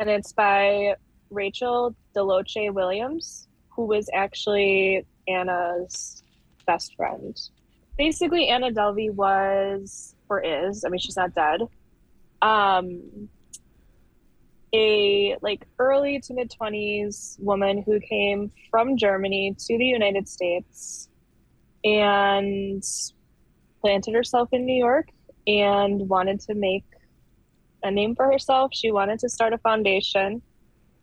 and 0.00 0.10
it's 0.10 0.32
by 0.32 0.96
Rachel 1.30 1.94
DeLoache 2.16 2.74
Williams, 2.74 3.46
who 3.68 3.86
was 3.86 4.10
actually 4.12 5.06
Anna's 5.28 6.24
best 6.66 6.96
friend. 6.96 7.38
Basically, 7.96 8.48
Anna 8.48 8.70
Delvey 8.70 9.10
was, 9.10 10.14
or 10.28 10.42
is, 10.42 10.84
I 10.84 10.88
mean, 10.88 10.98
she's 10.98 11.16
not 11.16 11.34
dead, 11.34 11.62
um, 12.42 13.28
a 14.74 15.36
like 15.40 15.66
early 15.78 16.20
to 16.20 16.34
mid 16.34 16.50
20s 16.50 17.40
woman 17.40 17.82
who 17.82 18.00
came 18.00 18.50
from 18.70 18.96
Germany 18.96 19.54
to 19.58 19.78
the 19.78 19.84
United 19.84 20.28
States 20.28 21.08
and 21.84 22.82
planted 23.80 24.14
herself 24.14 24.48
in 24.52 24.66
New 24.66 24.76
York 24.76 25.08
and 25.46 26.08
wanted 26.08 26.40
to 26.40 26.54
make 26.54 26.84
a 27.82 27.90
name 27.90 28.14
for 28.14 28.30
herself. 28.30 28.72
She 28.74 28.90
wanted 28.90 29.20
to 29.20 29.28
start 29.28 29.52
a 29.52 29.58
foundation. 29.58 30.42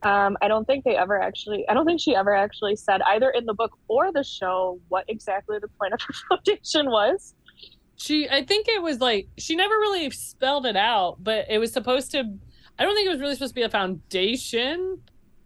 Um, 0.04 0.38
I 0.42 0.48
don't 0.48 0.66
think 0.66 0.84
they 0.84 0.98
ever 0.98 1.20
actually, 1.20 1.68
I 1.70 1.74
don't 1.74 1.86
think 1.86 2.02
she 2.02 2.16
ever 2.16 2.36
actually 2.36 2.76
said 2.76 3.02
either 3.04 3.30
in 3.30 3.46
the 3.46 3.54
book 3.54 3.78
or 3.88 4.12
the 4.12 4.24
show 4.24 4.80
what 4.90 5.06
exactly 5.08 5.58
the 5.60 5.68
point 5.68 5.94
of 5.94 6.02
her 6.02 6.14
foundation 6.30 6.88
was. 6.88 7.36
She, 7.96 8.28
I 8.30 8.44
think 8.44 8.68
it 8.68 8.82
was 8.82 9.00
like 9.00 9.28
she 9.38 9.56
never 9.56 9.76
really 9.76 10.10
spelled 10.10 10.66
it 10.66 10.76
out, 10.76 11.24
but 11.24 11.46
it 11.50 11.58
was 11.58 11.72
supposed 11.72 12.12
to. 12.12 12.24
I 12.78 12.84
don't 12.84 12.96
think 12.96 13.06
it 13.06 13.12
was 13.12 13.20
really 13.20 13.36
supposed 13.36 13.52
to 13.52 13.56
be 13.56 13.62
a 13.62 13.70
foundation 13.70 15.00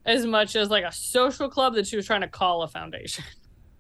as 0.05 0.25
much 0.25 0.55
as 0.55 0.69
like 0.69 0.85
a 0.85 0.91
social 0.91 1.49
club 1.49 1.75
that 1.75 1.85
she 1.85 1.97
was 1.97 2.05
trying 2.05 2.21
to 2.21 2.27
call 2.27 2.63
a 2.63 2.67
foundation. 2.67 3.25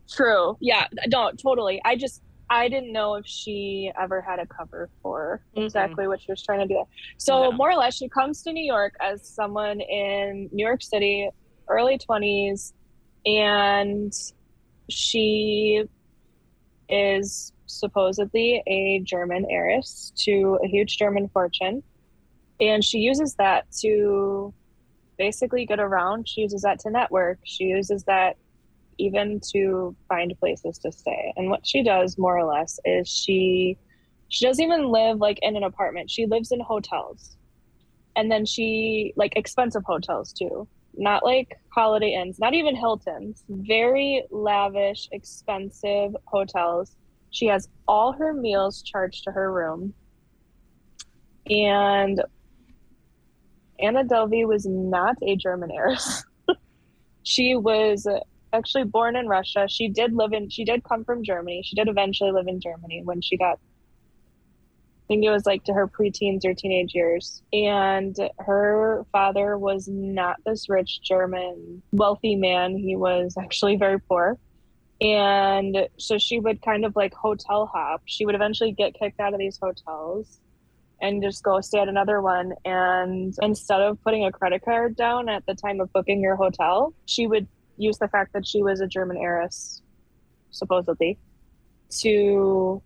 True. 0.09 0.57
Yeah, 0.59 0.87
no, 1.07 1.31
totally. 1.31 1.81
I 1.85 1.95
just, 1.95 2.21
I 2.49 2.69
didn't 2.69 2.93
know 2.93 3.15
if 3.15 3.25
she 3.25 3.91
ever 3.99 4.21
had 4.21 4.39
a 4.39 4.47
cover 4.47 4.89
for 5.01 5.41
Mhm. 5.55 5.65
exactly 5.65 6.07
what 6.07 6.21
she 6.21 6.31
was 6.31 6.41
trying 6.41 6.65
to 6.67 6.73
do. 6.73 6.85
So, 7.17 7.43
No. 7.43 7.51
more 7.51 7.71
or 7.71 7.75
less, 7.75 7.95
she 7.95 8.07
comes 8.07 8.41
to 8.43 8.53
New 8.53 8.63
York 8.63 8.95
as 9.01 9.27
someone 9.27 9.81
in 9.81 10.49
New 10.53 10.65
York 10.65 10.81
City, 10.81 11.29
early 11.67 11.97
20s, 11.97 12.73
and 13.25 14.13
she 14.89 15.83
is 16.89 17.51
supposedly 17.65 18.63
a 18.65 18.99
German 18.99 19.45
heiress 19.49 20.13
to 20.15 20.57
a 20.63 20.67
huge 20.67 20.97
German 20.97 21.27
fortune. 21.29 21.83
And 22.61 22.83
she 22.83 22.99
uses 22.99 23.35
that 23.35 23.69
to 23.81 24.53
basically 25.17 25.65
get 25.65 25.79
around. 25.79 26.29
She 26.29 26.41
uses 26.41 26.61
that 26.61 26.79
to 26.79 26.89
network. 26.89 27.39
She 27.43 27.65
uses 27.65 28.05
that 28.05 28.37
even 28.97 29.39
to 29.51 29.95
find 30.07 30.37
places 30.39 30.77
to 30.79 30.91
stay. 30.91 31.33
And 31.35 31.49
what 31.49 31.65
she 31.65 31.83
does 31.83 32.17
more 32.17 32.37
or 32.37 32.45
less 32.45 32.79
is 32.85 33.07
she 33.07 33.77
she 34.29 34.45
doesn't 34.45 34.63
even 34.63 34.89
live 34.89 35.19
like 35.19 35.39
in 35.41 35.55
an 35.55 35.63
apartment. 35.63 36.11
She 36.11 36.25
lives 36.25 36.51
in 36.51 36.59
hotels. 36.59 37.37
And 38.15 38.31
then 38.31 38.45
she 38.45 39.13
like 39.15 39.33
expensive 39.35 39.83
hotels 39.85 40.33
too. 40.33 40.67
Not 40.95 41.23
like 41.23 41.55
holiday 41.69 42.13
inns, 42.13 42.39
not 42.39 42.53
even 42.53 42.75
Hilton's. 42.75 43.43
Very 43.47 44.23
lavish, 44.31 45.07
expensive 45.11 46.15
hotels. 46.25 46.95
She 47.29 47.45
has 47.45 47.69
all 47.87 48.13
her 48.13 48.33
meals 48.33 48.81
charged 48.81 49.23
to 49.25 49.31
her 49.31 49.51
room. 49.51 49.93
And 51.49 52.21
Anna 53.79 54.03
Delvey 54.03 54.47
was 54.47 54.65
not 54.65 55.15
a 55.21 55.35
German 55.35 55.71
heiress. 55.71 56.25
she 57.23 57.55
was 57.55 58.07
actually 58.57 58.83
born 58.83 59.15
in 59.15 59.27
Russia. 59.27 59.67
She 59.69 59.87
did 59.87 60.13
live 60.13 60.33
in 60.33 60.49
she 60.49 60.65
did 60.65 60.83
come 60.83 61.03
from 61.03 61.23
Germany. 61.23 61.61
She 61.63 61.75
did 61.75 61.87
eventually 61.87 62.31
live 62.31 62.47
in 62.47 62.59
Germany 62.59 63.01
when 63.03 63.21
she 63.21 63.37
got 63.37 63.59
I 65.07 65.07
think 65.07 65.23
it 65.23 65.29
was 65.29 65.45
like 65.45 65.63
to 65.63 65.73
her 65.73 65.87
preteens 65.87 66.43
or 66.43 66.53
teenage 66.53 66.93
years. 66.93 67.41
And 67.53 68.13
her 68.39 69.05
father 69.13 69.57
was 69.57 69.87
not 69.87 70.35
this 70.45 70.67
rich 70.67 71.01
German 71.01 71.81
wealthy 71.93 72.35
man. 72.35 72.75
He 72.75 72.97
was 72.97 73.35
actually 73.39 73.77
very 73.77 74.01
poor. 74.01 74.37
And 74.99 75.87
so 75.97 76.17
she 76.17 76.39
would 76.39 76.61
kind 76.61 76.83
of 76.83 76.93
like 76.97 77.13
hotel 77.13 77.67
hop. 77.67 78.01
She 78.05 78.25
would 78.25 78.35
eventually 78.35 78.73
get 78.73 78.95
kicked 78.95 79.21
out 79.21 79.33
of 79.33 79.39
these 79.39 79.57
hotels 79.61 80.41
and 81.01 81.23
just 81.23 81.41
go 81.41 81.61
stay 81.61 81.79
at 81.79 81.87
another 81.87 82.21
one. 82.21 82.53
And 82.65 83.33
instead 83.41 83.79
of 83.79 84.03
putting 84.03 84.25
a 84.25 84.31
credit 84.31 84.63
card 84.65 84.97
down 84.97 85.29
at 85.29 85.45
the 85.45 85.55
time 85.55 85.79
of 85.79 85.93
booking 85.93 86.19
your 86.19 86.35
hotel, 86.35 86.93
she 87.05 87.27
would 87.27 87.47
use 87.77 87.97
the 87.97 88.07
fact 88.07 88.33
that 88.33 88.45
she 88.47 88.61
was 88.61 88.81
a 88.81 88.87
German 88.87 89.17
heiress, 89.17 89.81
supposedly, 90.51 91.17
to 91.99 92.81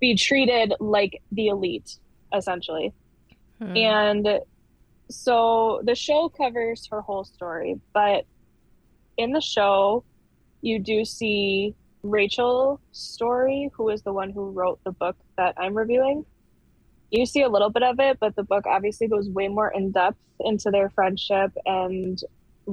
be 0.00 0.14
treated 0.14 0.74
like 0.80 1.22
the 1.32 1.48
elite, 1.48 1.98
essentially. 2.34 2.92
Hmm. 3.58 3.76
And 3.76 4.28
so 5.10 5.80
the 5.84 5.94
show 5.94 6.28
covers 6.28 6.86
her 6.90 7.00
whole 7.00 7.24
story, 7.24 7.80
but 7.92 8.24
in 9.16 9.32
the 9.32 9.40
show, 9.40 10.04
you 10.62 10.78
do 10.78 11.04
see 11.04 11.74
Rachel's 12.02 12.80
story, 12.92 13.70
who 13.74 13.88
is 13.90 14.02
the 14.02 14.12
one 14.12 14.30
who 14.30 14.50
wrote 14.50 14.80
the 14.84 14.92
book 14.92 15.16
that 15.36 15.54
I'm 15.58 15.76
reviewing. 15.76 16.24
you 17.10 17.26
see 17.26 17.42
a 17.42 17.48
little 17.48 17.70
bit 17.70 17.82
of 17.82 17.98
it, 17.98 18.18
but 18.20 18.36
the 18.36 18.44
book 18.44 18.66
obviously 18.66 19.08
goes 19.08 19.28
way 19.28 19.48
more 19.48 19.70
in 19.70 19.90
depth 19.90 20.18
into 20.38 20.70
their 20.70 20.88
friendship. 20.90 21.52
And 21.66 22.22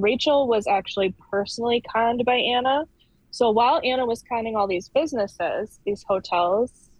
Rachel 0.00 0.48
was 0.48 0.66
actually 0.66 1.14
personally 1.30 1.82
conned 1.92 2.24
by 2.24 2.36
Anna. 2.36 2.84
So 3.30 3.50
while 3.50 3.80
Anna 3.84 4.06
was 4.06 4.22
conning 4.28 4.56
all 4.56 4.66
these 4.66 4.88
businesses, 4.88 5.78
these 5.84 6.04
hotels 6.06 6.90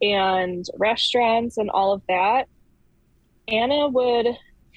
and 0.00 0.64
restaurants 0.78 1.58
and 1.58 1.70
all 1.70 1.92
of 1.92 2.02
that, 2.08 2.48
Anna 3.48 3.88
would 3.88 4.26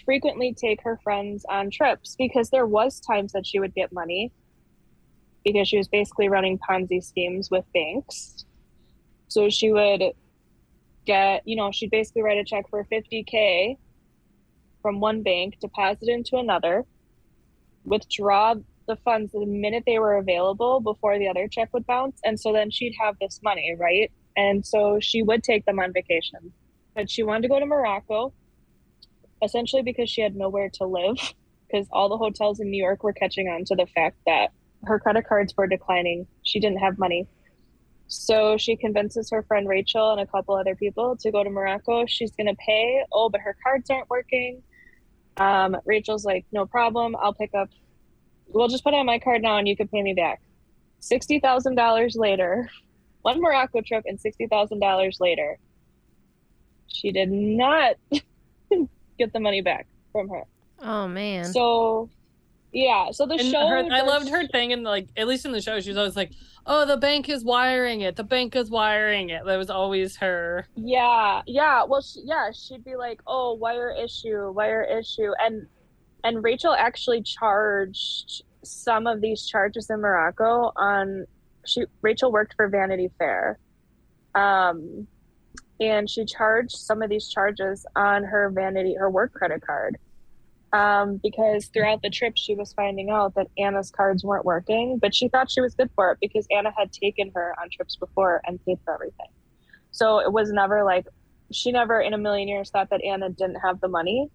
frequently 0.06 0.54
take 0.54 0.82
her 0.84 1.00
friends 1.04 1.46
on 1.48 1.70
trips 1.70 2.16
because 2.18 2.50
there 2.50 2.66
was 2.66 3.00
times 3.00 3.34
that 3.34 3.46
she 3.46 3.60
would 3.60 3.74
get 3.74 3.92
money 3.92 4.32
because 5.44 5.68
she 5.68 5.78
was 5.78 5.88
basically 5.88 6.30
running 6.30 6.60
Ponzi 6.60 7.04
schemes 7.04 7.50
with 7.50 7.66
banks. 7.74 8.46
So 9.28 9.50
she 9.50 9.72
would 9.72 10.04
get, 11.06 11.42
you 11.46 11.56
know, 11.56 11.72
she'd 11.72 11.92
basically 11.92 12.22
write 12.22 12.38
a 12.38 12.44
check 12.44 12.70
for 12.70 12.86
50K 12.92 13.78
from 14.82 15.00
one 15.00 15.24
bank, 15.24 15.60
deposit 15.60 16.10
into 16.10 16.38
another, 16.38 16.86
withdraw 17.84 18.56
the 18.88 18.96
funds 18.98 19.32
the 19.32 19.46
minute 19.46 19.84
they 19.86 20.00
were 20.00 20.18
available 20.18 20.80
before 20.80 21.18
the 21.18 21.28
other 21.28 21.48
check 21.48 21.70
would 21.74 21.86
bounce. 21.86 22.20
And 22.24 22.40
so 22.40 22.52
then 22.52 22.72
she'd 22.72 22.96
have 23.00 23.16
this 23.20 23.40
money, 23.44 23.76
right? 23.78 24.12
And 24.36 24.66
so 24.66 25.00
she 25.00 25.24
would 25.24 25.44
take 25.44 25.66
them 25.66 25.80
on 25.80 25.94
vacation. 25.94 26.52
But 26.96 27.10
she 27.10 27.24
wanted 27.24 27.44
to 27.44 27.48
go 27.48 27.60
to 27.60 27.66
Morocco 27.66 28.34
essentially 29.44 29.82
because 29.82 30.10
she 30.10 30.22
had 30.22 30.36
nowhere 30.36 30.70
to 30.70 30.86
live 30.86 31.18
because 31.68 31.88
all 31.92 32.10
the 32.10 32.18
hotels 32.18 32.60
in 32.60 32.70
New 32.70 32.82
York 32.82 33.04
were 33.04 33.14
catching 33.14 33.48
on 33.48 33.66
to 33.66 33.76
the 33.76 33.88
fact 33.88 34.18
that 34.26 34.52
her 34.84 35.00
credit 35.00 35.28
cards 35.28 35.54
were 35.56 35.68
declining. 35.68 36.28
She 36.44 36.60
didn't 36.60 36.80
have 36.80 36.98
money. 36.98 37.28
So 38.08 38.58
she 38.58 38.76
convinces 38.76 39.30
her 39.32 39.42
friend 39.44 39.70
Rachel 39.70 40.12
and 40.12 40.20
a 40.20 40.26
couple 40.26 40.56
other 40.56 40.76
people 40.76 41.16
to 41.22 41.32
go 41.32 41.44
to 41.44 41.50
Morocco. 41.50 42.06
She's 42.08 42.32
going 42.32 42.48
to 42.48 42.56
pay. 42.56 43.04
Oh, 43.14 43.30
but 43.30 43.42
her 43.42 43.56
cards 43.64 43.90
aren't 43.90 44.10
working. 44.10 44.62
Um, 45.38 45.78
Rachel's 45.86 46.26
like, 46.26 46.46
no 46.52 46.66
problem. 46.66 47.16
I'll 47.16 47.34
pick 47.34 47.54
up. 47.54 47.70
We'll 48.48 48.68
just 48.68 48.84
put 48.84 48.94
on 48.94 49.06
my 49.06 49.20
card 49.20 49.42
now 49.42 49.58
and 49.58 49.68
you 49.68 49.78
can 49.78 49.88
pay 49.88 50.02
me 50.02 50.14
back. 50.14 50.42
$60,000 51.02 52.18
later, 52.18 52.70
one 53.22 53.42
Morocco 53.42 53.82
trip 53.82 54.04
and 54.06 54.20
$60,000 54.20 55.20
later, 55.20 55.58
she 56.88 57.12
did 57.12 57.32
not 57.32 57.96
get 59.18 59.34
the 59.34 59.40
money 59.40 59.62
back 59.62 59.88
from 60.12 60.30
her. 60.30 60.44
Oh 60.80 61.08
man. 61.08 61.46
So 61.46 62.10
yeah, 62.72 63.12
so 63.12 63.26
the 63.26 63.36
And 63.36 63.44
show 63.44 63.68
her, 63.68 63.78
I 63.92 64.02
loved 64.02 64.30
her 64.30 64.48
thing, 64.48 64.74
and 64.74 64.84
like 64.84 65.08
at 65.18 65.28
least 65.28 65.46
in 65.46 65.52
the 65.52 65.62
show, 65.62 65.80
she 65.80 65.90
was 65.90 65.98
always 65.98 66.16
like, 66.16 66.32
"Oh, 66.66 66.86
the 66.86 66.98
bank 66.98 67.30
is 67.30 67.44
wiring 67.44 68.02
it. 68.02 68.16
The 68.16 68.24
bank 68.24 68.56
is 68.56 68.70
wiring 68.70 69.30
it." 69.30 69.46
That 69.46 69.58
was 69.58 69.70
always 69.70 70.18
her. 70.18 70.68
Yeah, 70.76 71.42
yeah. 71.46 71.84
Well, 71.84 72.02
she, 72.02 72.22
yeah, 72.24 72.52
she'd 72.52 72.84
be 72.84 72.96
like, 72.96 73.22
"Oh, 73.28 73.54
wire 73.54 73.92
issue, 73.92 74.52
wire 74.52 74.84
issue," 74.84 75.32
and 75.40 75.68
and 76.24 76.44
Rachel 76.44 76.74
actually 76.74 77.24
charged 77.24 78.44
some 78.64 79.08
of 79.08 79.22
these 79.22 79.46
charges 79.46 79.90
in 79.90 80.02
Morocco 80.02 80.72
on. 80.76 81.26
She 81.66 81.86
Rachel 82.02 82.32
worked 82.32 82.56
for 82.56 82.68
Vanity 82.68 83.10
Fair, 83.20 83.60
um, 84.36 85.08
and 85.80 86.10
she 86.10 86.26
charged 86.26 86.76
some 86.76 87.02
of 87.02 87.10
these 87.10 87.30
charges 87.30 87.86
on 87.96 88.24
her 88.24 88.50
Vanity 88.50 88.96
her 88.96 89.10
work 89.10 89.34
credit 89.34 89.66
card. 89.66 89.98
Um, 90.74 91.20
because 91.22 91.66
throughout 91.66 92.02
the 92.02 92.10
trip 92.10 92.34
she 92.38 92.56
was 92.56 92.72
finding 92.72 93.10
out 93.10 93.36
that 93.36 93.48
Anna's 93.58 93.92
cards 93.92 94.24
weren't 94.24 94.46
working, 94.46 95.00
but 95.00 95.14
she 95.14 95.28
thought 95.28 95.52
she 95.52 95.60
was 95.60 95.76
good 95.76 95.90
for 95.96 96.12
it 96.12 96.20
because 96.22 96.48
Anna 96.50 96.72
had 96.78 96.94
taken 96.94 97.30
her 97.36 97.54
on 97.62 97.70
trips 97.70 97.98
before 97.98 98.42
and 98.46 98.64
paid 98.66 98.80
for 98.86 98.94
everything. 98.94 99.28
So 99.92 100.20
it 100.20 100.32
was 100.32 100.52
never 100.52 100.86
like 100.86 101.08
she 101.52 101.72
never 101.74 102.00
in 102.00 102.14
a 102.14 102.18
million 102.18 102.48
years 102.48 102.70
thought 102.70 102.90
that 102.90 103.04
Anna 103.04 103.30
didn't 103.30 103.58
have 103.58 103.82
the 103.82 103.90
money. 103.90 104.30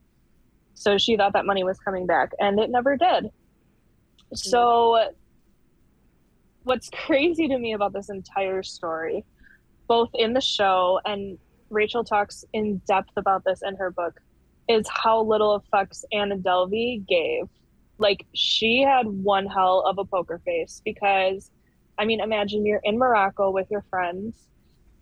So 0.75 0.99
she 0.99 1.17
thought 1.17 1.33
that 1.33 1.47
money 1.47 1.65
was 1.65 1.79
coming 1.79 2.07
back 2.07 2.33
and 2.39 2.61
it 2.61 2.71
never 2.71 2.97
did. 2.97 3.31
So 4.35 5.13
what's 6.65 6.91
crazy 7.07 7.49
to 7.49 7.59
me 7.59 7.73
about 7.73 7.93
this 7.93 8.11
entire 8.11 8.63
story, 8.63 9.25
both 9.89 10.11
in 10.15 10.35
the 10.35 10.41
show 10.41 11.01
and 11.05 11.39
Rachel 11.71 12.05
talks 12.05 12.45
in 12.53 12.79
depth 12.87 13.13
about 13.17 13.45
this 13.45 13.63
in 13.67 13.77
her 13.77 13.91
book, 13.91 14.21
is 14.69 14.87
how 14.89 15.23
little 15.23 15.63
fucks 15.73 16.05
Anna 16.13 16.37
Delvey 16.37 17.07
gave. 17.07 17.45
Like 17.99 18.27
she 18.35 18.83
had 18.83 19.07
one 19.07 19.47
hell 19.47 19.85
of 19.87 19.99
a 19.99 20.05
poker 20.05 20.41
face 20.45 20.83
because 20.85 21.51
I 21.99 22.05
mean 22.05 22.21
imagine 22.21 22.67
you're 22.67 22.81
in 22.85 22.99
Morocco 22.99 23.51
with 23.51 23.71
your 23.71 23.85
friends 23.89 24.35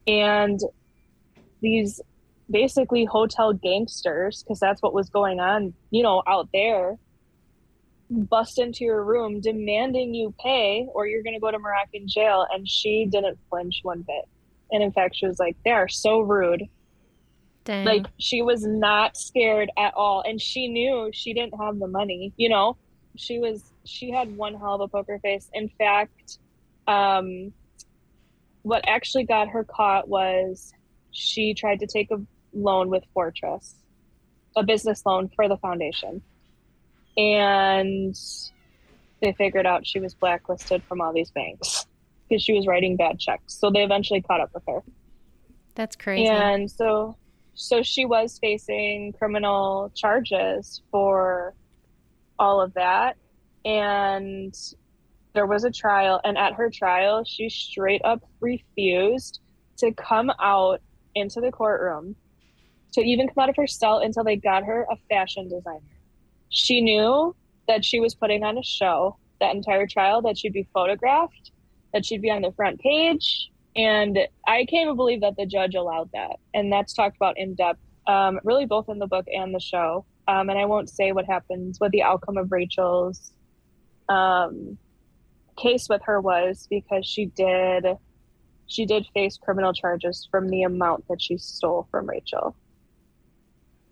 and 0.07 0.61
these 1.61 2.01
basically 2.51 3.05
hotel 3.05 3.53
gangsters 3.53 4.43
because 4.43 4.61
that's 4.61 4.83
what 4.83 4.93
was 4.93 5.09
going 5.09 5.41
on 5.41 5.73
you 5.91 6.03
know 6.03 6.23
out 6.27 6.49
there 6.53 6.97
bust 8.11 8.59
into 8.59 8.85
your 8.85 9.03
room 9.03 9.41
demanding 9.41 10.15
you 10.15 10.35
pay 10.39 10.87
or 10.93 11.07
you're 11.07 11.23
going 11.23 11.35
to 11.35 11.41
go 11.41 11.51
to 11.51 11.59
moroccan 11.59 12.07
jail 12.07 12.47
and 12.53 12.69
she 12.69 13.07
didn't 13.11 13.39
flinch 13.49 13.81
one 13.83 14.03
bit 14.03 14.29
and 14.73 14.83
in 14.83 14.93
fact 14.93 15.17
she 15.17 15.27
was 15.27 15.39
like 15.39 15.57
they 15.65 15.71
are 15.71 15.89
so 15.89 16.21
rude 16.21 16.63
Dang. 17.65 17.87
like 17.87 18.07
she 18.19 18.43
was 18.43 18.63
not 18.63 19.17
scared 19.17 19.71
at 19.79 19.95
all 19.95 20.23
and 20.27 20.41
she 20.41 20.69
knew 20.69 21.11
she 21.15 21.33
didn't 21.33 21.59
have 21.59 21.79
the 21.79 21.89
money 21.89 22.33
you 22.37 22.49
know? 22.49 22.77
She 23.17 23.39
was 23.39 23.63
she 23.85 24.11
had 24.11 24.37
one 24.37 24.55
hell 24.55 24.75
of 24.75 24.81
a 24.83 24.89
poker 24.89 25.19
face. 25.21 25.49
In 25.53 25.71
fact 25.79 26.39
um 26.87 27.53
what 28.63 28.85
actually 28.87 29.25
got 29.25 29.49
her 29.49 29.65
caught 29.65 30.09
was 30.09 30.73
she 31.11 31.55
tried 31.55 31.81
to 31.81 31.87
take 31.87 32.11
a 32.11 32.21
loan 32.53 32.89
with 32.89 33.05
fortress 33.13 33.75
a 34.57 34.63
business 34.63 35.05
loan 35.05 35.31
for 35.35 35.49
the 35.49 35.57
foundation. 35.57 36.23
And 37.17 38.15
they 39.23 39.33
figured 39.33 39.67
out 39.67 39.87
she 39.87 40.01
was 40.01 40.15
blacklisted 40.15 40.83
from 40.85 41.01
all 41.01 41.13
these 41.13 41.31
banks 41.31 41.87
because 42.29 42.43
she 42.43 42.53
was 42.53 42.67
writing 42.67 42.97
bad 42.97 43.19
checks. 43.19 43.55
So 43.55 43.71
they 43.71 43.83
eventually 43.83 44.21
caught 44.21 44.41
up 44.41 44.51
with 44.55 44.65
her. 44.69 44.83
That's 45.75 45.97
crazy. 45.97 46.27
and 46.29 46.71
so 46.71 47.17
so 47.55 47.83
she 47.83 48.05
was 48.05 48.39
facing 48.39 49.13
criminal 49.13 49.91
charges 49.95 50.83
for 50.91 51.55
all 52.39 52.61
of 52.61 52.75
that. 52.75 53.17
And 53.65 54.55
there 55.33 55.47
was 55.47 55.65
a 55.65 55.71
trial 55.71 56.21
and 56.25 56.37
at 56.37 56.55
her 56.55 56.71
trial 56.71 57.25
she 57.25 57.49
straight 57.49 58.03
up 58.05 58.23
refused 58.41 59.41
to 59.79 59.93
come 59.93 60.31
out 60.41 60.81
into 61.15 61.41
the 61.41 61.51
courtroom 61.51 62.15
to 62.93 63.01
even 63.01 63.27
come 63.29 63.43
out 63.43 63.49
of 63.49 63.57
her 63.57 63.67
cell 63.67 63.99
until 63.99 64.23
they 64.23 64.37
got 64.37 64.65
her 64.65 64.87
a 64.91 64.97
fashion 65.09 65.49
designer. 65.49 65.81
She 66.51 66.81
knew 66.81 67.35
that 67.67 67.85
she 67.85 67.99
was 67.99 68.15
putting 68.15 68.45
on 68.45 68.59
a 68.59 68.63
show 68.63 69.17
that 69.41 69.55
entire 69.55 69.87
trial 69.87 70.23
that 70.23 70.39
she'd 70.39 70.53
be 70.53 70.69
photographed 70.73 71.51
that 71.93 72.05
she'd 72.05 72.23
be 72.23 72.31
on 72.31 72.43
the 72.43 72.53
front 72.53 72.81
page 72.81 73.51
and 73.77 74.19
I 74.47 74.65
can't 74.67 74.85
even 74.85 74.97
believe 74.97 75.21
that 75.23 75.37
the 75.37 75.47
judge 75.47 75.75
allowed 75.75 76.11
that. 76.13 76.37
And 76.53 76.73
that's 76.73 76.93
talked 76.93 77.17
about 77.17 77.39
in 77.39 77.55
depth, 77.55 77.81
um, 78.07 78.39
really 78.45 78.67
both 78.67 78.89
in 78.89 78.99
the 78.99 79.07
book 79.07 79.27
and 79.33 79.55
the 79.55 79.61
show. 79.61 80.07
Um, 80.29 80.49
and 80.49 80.59
I 80.59 80.65
won't 80.65 80.89
say 80.89 81.13
what 81.13 81.27
happens, 81.27 81.79
what 81.79 81.91
the 81.91 82.03
outcome 82.03 82.37
of 82.37 82.53
Rachel's 82.53 83.33
um, 84.09 84.79
case 85.59 85.87
with 85.89 86.03
her 86.05 86.21
was, 86.21 86.67
because 86.71 87.07
she 87.07 87.27
did, 87.27 87.85
she 88.67 88.87
did 88.87 89.07
face 89.13 89.37
criminal 89.37 89.73
charges 89.73 90.27
from 90.31 90.49
the 90.49 90.63
amount 90.63 91.05
that 91.09 91.21
she 91.21 91.37
stole 91.37 91.89
from 91.91 92.09
Rachel, 92.09 92.57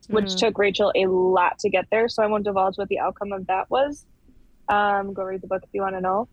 which 0.09 0.27
Mhm. 0.27 0.39
took 0.39 0.59
Rachel 0.59 0.93
a 0.95 1.07
lot 1.07 1.59
to 1.59 1.71
get 1.71 1.87
there. 1.91 2.09
So 2.09 2.23
I 2.23 2.27
won't 2.27 2.45
divulge 2.45 2.79
what 2.79 2.89
the 2.89 3.01
outcome 3.01 3.33
of 3.33 3.47
that 3.49 3.69
was. 3.69 4.07
Um, 4.69 5.13
go 5.13 5.25
read 5.25 5.43
the 5.43 5.49
book 5.49 5.63
if 5.65 5.71
you 5.73 5.83
want 5.83 5.97
to 5.97 6.01
know 6.01 6.29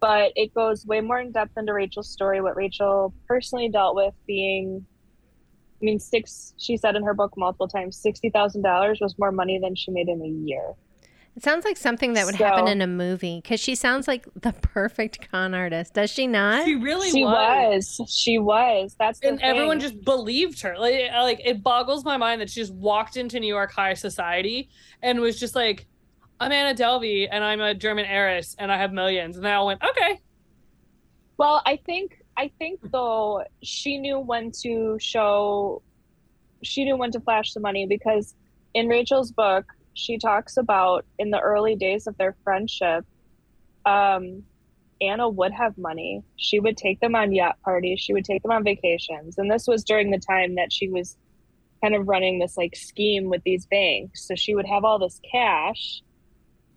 but 0.00 0.32
it 0.36 0.54
goes 0.54 0.86
way 0.86 1.00
more 1.00 1.20
in 1.20 1.32
depth 1.32 1.56
into 1.56 1.72
Rachel's 1.72 2.10
story, 2.10 2.40
what 2.40 2.56
Rachel 2.56 3.14
personally 3.26 3.68
dealt 3.68 3.96
with 3.96 4.14
being. 4.26 4.84
I 5.80 5.84
mean, 5.84 5.98
six. 5.98 6.54
She 6.58 6.76
said 6.76 6.96
in 6.96 7.02
her 7.04 7.14
book 7.14 7.34
multiple 7.36 7.68
times, 7.68 7.98
sixty 7.98 8.30
thousand 8.30 8.62
dollars 8.62 8.98
was 9.00 9.14
more 9.18 9.32
money 9.32 9.58
than 9.58 9.74
she 9.74 9.90
made 9.90 10.08
in 10.08 10.22
a 10.22 10.46
year. 10.46 10.74
It 11.36 11.42
sounds 11.42 11.66
like 11.66 11.76
something 11.76 12.14
that 12.14 12.24
would 12.24 12.36
happen 12.36 12.66
in 12.66 12.80
a 12.80 12.86
movie 12.86 13.42
because 13.42 13.60
she 13.60 13.74
sounds 13.74 14.08
like 14.08 14.26
the 14.40 14.52
perfect 14.62 15.30
con 15.30 15.52
artist. 15.52 15.92
Does 15.92 16.10
she 16.10 16.26
not? 16.26 16.64
She 16.64 16.76
really 16.76 17.10
she 17.10 17.24
was. 17.24 17.98
was. 17.98 18.10
She 18.10 18.38
was. 18.38 18.96
That's 18.98 19.20
the 19.20 19.28
and 19.28 19.42
everyone 19.42 19.78
just 19.78 20.02
believed 20.02 20.62
her. 20.62 20.78
Like, 20.78 21.10
like 21.12 21.42
it 21.44 21.62
boggles 21.62 22.06
my 22.06 22.16
mind 22.16 22.40
that 22.40 22.48
she 22.48 22.60
just 22.60 22.72
walked 22.72 23.18
into 23.18 23.38
New 23.38 23.52
York 23.52 23.70
high 23.70 23.92
society 23.92 24.70
and 25.02 25.20
was 25.20 25.38
just 25.38 25.54
like, 25.54 25.86
"I'm 26.38 26.52
Anna 26.52 26.76
Delvey, 26.76 27.28
and 27.30 27.42
I'm 27.42 27.60
a 27.60 27.74
German 27.74 28.04
heiress, 28.04 28.56
and 28.58 28.70
I 28.70 28.76
have 28.76 28.92
millions. 28.92 29.36
And 29.36 29.44
they 29.44 29.52
all 29.52 29.66
went, 29.66 29.82
"Okay." 29.82 30.20
Well, 31.38 31.62
I 31.66 31.76
think 31.76 32.22
I 32.36 32.50
think 32.58 32.80
though 32.92 33.44
she 33.62 33.98
knew 33.98 34.18
when 34.18 34.50
to 34.62 34.98
show 35.00 35.82
she 36.62 36.84
knew 36.84 36.96
when 36.96 37.10
to 37.12 37.20
flash 37.20 37.52
the 37.52 37.60
money 37.60 37.86
because 37.86 38.34
in 38.74 38.88
Rachel's 38.88 39.32
book 39.32 39.66
she 39.94 40.18
talks 40.18 40.56
about 40.56 41.04
in 41.18 41.30
the 41.30 41.40
early 41.40 41.74
days 41.74 42.06
of 42.06 42.16
their 42.18 42.36
friendship 42.44 43.04
um 43.84 44.42
Anna 45.00 45.28
would 45.28 45.52
have 45.52 45.76
money. 45.76 46.22
She 46.36 46.58
would 46.58 46.78
take 46.78 47.00
them 47.00 47.14
on 47.14 47.32
yacht 47.32 47.58
parties, 47.62 48.00
she 48.00 48.12
would 48.14 48.24
take 48.24 48.42
them 48.42 48.50
on 48.50 48.64
vacations. 48.64 49.36
And 49.38 49.50
this 49.50 49.66
was 49.66 49.84
during 49.84 50.10
the 50.10 50.18
time 50.18 50.54
that 50.54 50.72
she 50.72 50.88
was 50.88 51.18
kind 51.82 51.94
of 51.94 52.08
running 52.08 52.38
this 52.38 52.56
like 52.56 52.74
scheme 52.74 53.28
with 53.28 53.42
these 53.44 53.66
banks. 53.66 54.26
So 54.26 54.34
she 54.34 54.54
would 54.54 54.66
have 54.66 54.84
all 54.84 54.98
this 54.98 55.20
cash 55.30 56.02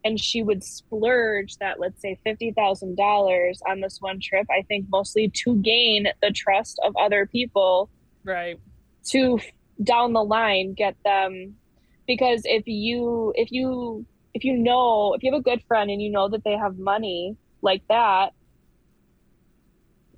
and 0.03 0.19
she 0.19 0.41
would 0.41 0.63
splurge 0.63 1.57
that 1.57 1.79
let's 1.79 2.01
say 2.01 2.17
$50,000 2.25 3.53
on 3.67 3.81
this 3.81 3.97
one 3.99 4.19
trip 4.21 4.47
I 4.49 4.63
think 4.63 4.85
mostly 4.89 5.31
to 5.43 5.55
gain 5.57 6.07
the 6.21 6.31
trust 6.31 6.79
of 6.85 6.95
other 6.99 7.25
people 7.25 7.89
Right. 8.23 8.59
to 9.07 9.39
down 9.83 10.13
the 10.13 10.23
line 10.23 10.73
get 10.73 10.95
them 11.05 11.55
because 12.05 12.41
if 12.45 12.63
you 12.67 13.33
if 13.35 13.51
you 13.51 14.05
if 14.33 14.43
you 14.43 14.57
know 14.57 15.13
if 15.13 15.23
you 15.23 15.31
have 15.31 15.39
a 15.39 15.43
good 15.43 15.63
friend 15.67 15.89
and 15.89 16.01
you 16.01 16.11
know 16.11 16.27
that 16.29 16.43
they 16.43 16.57
have 16.57 16.77
money 16.77 17.37
like 17.61 17.81
that 17.89 18.33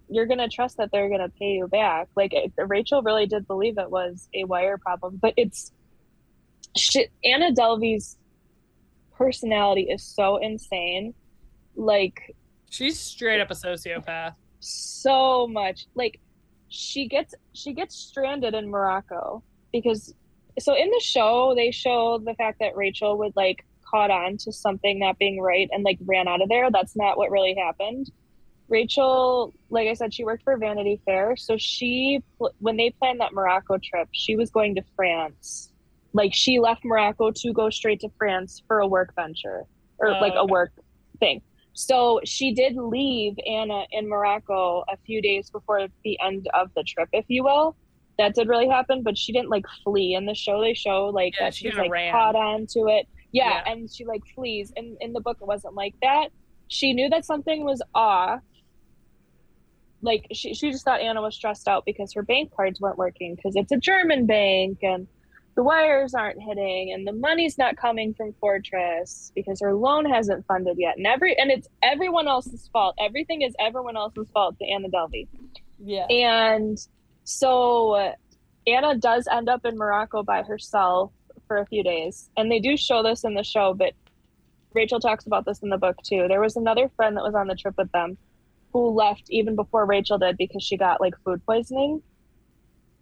you're 0.10 0.26
gonna 0.26 0.50
trust 0.50 0.78
that 0.78 0.90
they're 0.92 1.10
gonna 1.10 1.30
pay 1.40 1.54
you 1.54 1.68
back 1.68 2.08
like 2.16 2.34
it, 2.34 2.52
rachel 2.58 3.02
really 3.04 3.26
did 3.28 3.48
believe 3.48 3.78
it 3.78 3.90
was 3.90 4.28
a 4.34 4.44
wire 4.46 4.78
problem 4.78 5.20
but 5.22 5.34
it's 5.38 5.72
shit 6.76 7.12
anna 7.24 7.52
delvey's 7.52 8.18
personality 9.22 9.84
is 9.84 10.04
so 10.04 10.38
insane. 10.38 11.14
Like 11.76 12.36
She's 12.70 13.00
straight 13.00 13.42
up 13.42 13.52
a 13.52 13.54
sociopath. 13.54 14.34
so 14.60 15.48
much. 15.48 15.88
Like 15.96 16.20
she 16.70 17.08
gets 17.08 17.36
she 17.54 17.74
gets 17.74 17.96
stranded 17.96 18.54
in 18.54 18.70
morocco 18.70 19.44
because 19.74 20.14
so 20.60 20.74
in 20.76 20.90
the 20.90 21.02
show 21.02 21.54
they 21.56 21.70
show 21.70 22.18
the 22.24 22.34
fact 22.36 22.60
that 22.60 22.78
rachel 22.78 23.18
would 23.18 23.34
like 23.36 23.66
caught 23.90 24.10
on 24.10 24.38
to 24.38 24.54
something 24.54 25.00
not 25.00 25.20
being 25.20 25.42
right 25.42 25.68
and 25.74 25.84
like 25.84 25.98
ran 26.06 26.28
out 26.30 26.42
of 26.42 26.48
there. 26.48 26.72
That's 26.72 26.96
not 26.96 27.18
what 27.18 27.30
really 27.30 27.56
happened. 27.56 28.10
Rachel 28.70 29.54
like 29.70 29.88
i 29.90 29.94
said 29.94 30.14
she 30.14 30.24
worked 30.24 30.44
for 30.44 30.56
vanity 30.58 31.02
fair. 31.06 31.36
So 31.36 31.58
she 31.58 32.24
when 32.60 32.78
they 32.78 32.90
planned 33.00 33.20
that 33.20 33.34
morocco 33.34 33.78
trip 33.84 34.08
she 34.14 34.36
was 34.38 34.50
going 34.50 34.76
to 34.76 34.82
france 34.96 35.71
like 36.14 36.34
she 36.34 36.60
left 36.60 36.84
morocco 36.84 37.32
to 37.32 37.54
go 37.54 37.70
straight 37.70 38.00
to 38.02 38.10
france 38.18 38.62
for 38.68 38.80
a 38.80 38.88
work 38.88 39.14
venture 39.16 39.64
or 40.00 40.10
Oh, 40.10 40.20
like 40.20 40.34
a 40.36 40.46
work 40.46 40.72
thing 41.20 41.42
so 41.74 42.20
she 42.26 42.54
did 42.54 42.76
leave 42.76 43.34
Anna 43.48 43.84
in 43.94 44.10
Morocco 44.10 44.84
a 44.92 44.98
few 45.06 45.22
days 45.22 45.50
before 45.50 45.88
the 46.04 46.20
end 46.22 46.50
of 46.54 46.70
the 46.76 46.84
trip, 46.84 47.08
if 47.14 47.24
you 47.30 47.46
will. 47.46 47.78
That 48.18 48.36
did 48.36 48.50
really 48.50 48.68
happen, 48.68 49.04
but 49.04 49.18
she 49.18 49.32
didn't 49.32 49.50
like 49.50 49.64
flee. 49.86 50.14
In 50.16 50.26
the 50.26 50.36
show, 50.36 50.60
they 50.60 50.74
show 50.74 51.06
like 51.06 51.34
Yeah, 51.40 51.46
that 51.46 51.56
she's 51.56 51.74
like 51.76 51.90
ran. 51.90 52.12
caught 52.12 52.36
on 52.36 52.68
to 52.72 52.88
it. 52.88 53.08
Yeah, 53.32 53.62
Yeah. 53.66 53.72
and 53.72 53.90
she 53.90 54.04
like 54.04 54.20
flees. 54.36 54.74
And 54.76 54.98
in 55.00 55.14
the 55.14 55.22
book, 55.22 55.38
it 55.42 55.48
wasn't 55.48 55.76
like 55.76 55.96
that. 56.02 56.28
She 56.68 56.92
knew 56.92 57.08
that 57.08 57.24
something 57.24 57.64
was 57.64 57.82
off. 57.96 58.42
Like 60.02 60.26
she, 60.34 60.54
she 60.54 60.72
just 60.72 60.84
thought 60.84 61.00
Anna 61.00 61.22
was 61.22 61.36
stressed 61.36 61.70
out 61.70 61.86
because 61.86 62.12
her 62.16 62.22
bank 62.24 62.52
cards 62.54 62.82
weren't 62.82 62.98
working 62.98 63.36
because 63.36 63.56
it's 63.56 63.72
a 63.72 63.78
German 63.78 64.26
bank 64.26 64.80
and 64.82 65.08
the 65.56 65.64
wires 65.64 66.14
aren't 66.14 66.42
hitting 66.42 66.94
and 66.94 67.06
the 67.06 67.12
money's 67.12 67.58
not 67.58 67.76
coming 67.76 68.14
from 68.14 68.34
Fortress 68.40 69.32
because 69.36 69.60
her 69.60 69.74
loan 69.74 70.06
hasn't 70.06 70.46
funded 70.46 70.78
yet. 70.80 70.98
And 70.98 71.06
every 71.06 71.38
and 71.38 71.52
it's 71.52 71.68
everyone 71.84 72.28
else's 72.28 72.70
fault. 72.72 72.96
Everything 73.00 73.42
is 73.42 73.54
everyone 73.60 73.98
else's 73.98 74.30
fault 74.32 74.58
to 74.60 74.66
Anna 74.66 74.88
Delvey. 74.90 75.28
Yeah. 75.84 76.06
And 76.06 76.78
so 77.24 77.92
uh, 77.92 78.14
Anna 78.66 78.96
does 78.96 79.28
end 79.32 79.50
up 79.50 79.66
in 79.66 79.78
Morocco 79.78 80.24
by 80.24 80.44
herself 80.44 81.12
for 81.48 81.58
a 81.58 81.66
few 81.66 81.84
days. 81.84 82.30
And 82.38 82.50
they 82.50 82.60
do 82.60 82.78
show 82.78 83.04
this 83.04 83.24
in 83.24 83.34
the 83.34 83.44
show, 83.44 83.74
but 83.74 83.94
Rachel 84.74 85.00
talks 85.00 85.26
about 85.26 85.46
this 85.46 85.60
in 85.60 85.70
the 85.70 85.78
book 85.78 85.98
too. 86.04 86.28
There 86.30 86.40
was 86.40 86.56
another 86.56 86.90
friend 86.96 87.18
that 87.18 87.24
was 87.24 87.36
on 87.36 87.48
the 87.48 87.56
trip 87.56 87.76
with 87.78 87.92
them 87.92 88.18
who 88.72 88.92
left 88.92 89.24
even 89.30 89.56
before 89.56 89.86
Rachel 89.86 90.18
did 90.18 90.38
because 90.38 90.64
she 90.64 90.78
got 90.78 91.02
like 91.02 91.14
food 91.26 91.46
poisoning 91.46 92.02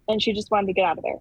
and 0.08 0.20
she 0.20 0.32
just 0.32 0.50
wanted 0.50 0.66
to 0.66 0.72
get 0.72 0.84
out 0.84 0.98
of 0.98 1.04
there. 1.04 1.20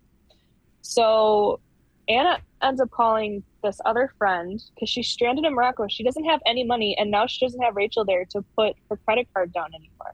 So 0.81 1.59
Anna 2.07 2.39
ends 2.63 2.81
up 2.81 2.89
calling 2.91 3.43
this 3.63 3.79
other 3.85 4.11
friend 4.17 4.59
because 4.75 4.89
she's 4.89 5.09
stranded 5.09 5.45
in 5.45 5.53
Morocco. 5.53 5.87
She 5.89 6.03
doesn't 6.03 6.25
have 6.25 6.39
any 6.45 6.63
money 6.63 6.95
and 6.99 7.11
now 7.11 7.27
she 7.27 7.45
doesn't 7.45 7.61
have 7.61 7.75
Rachel 7.75 8.05
there 8.05 8.25
to 8.31 8.43
put 8.57 8.75
her 8.89 8.97
credit 9.05 9.27
card 9.33 9.53
down 9.53 9.69
anymore 9.73 10.13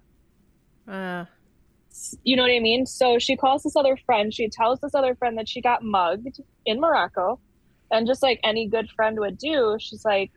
Uh, 0.87 1.25
you 2.23 2.35
know 2.35 2.43
what 2.43 2.51
I 2.51 2.59
mean? 2.59 2.85
So 2.85 3.19
she 3.19 3.37
calls 3.37 3.63
this 3.63 3.75
other 3.75 3.97
friend. 4.05 4.33
She 4.33 4.49
tells 4.49 4.79
this 4.81 4.95
other 4.95 5.15
friend 5.15 5.37
that 5.37 5.47
she 5.49 5.61
got 5.61 5.83
mugged 5.83 6.39
in 6.65 6.79
Morocco. 6.79 7.39
And 7.91 8.07
just 8.07 8.23
like 8.23 8.39
any 8.43 8.67
good 8.67 8.89
friend 8.95 9.17
would 9.19 9.37
do, 9.37 9.77
she's 9.79 10.03
like, 10.05 10.31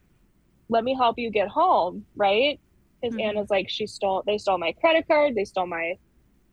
let 0.69 0.85
me 0.85 0.95
help 0.95 1.19
you 1.19 1.31
get 1.31 1.49
home, 1.49 2.07
right? 2.17 2.61
Because 3.03 3.17
Mhm. 3.17 3.23
Anna's 3.25 3.51
like, 3.51 3.69
she 3.69 3.87
stole, 3.87 4.23
they 4.27 4.39
stole 4.39 4.59
my 4.59 4.73
credit 4.81 5.07
card. 5.09 5.35
They 5.35 5.45
stole 5.45 5.67
my, 5.67 5.95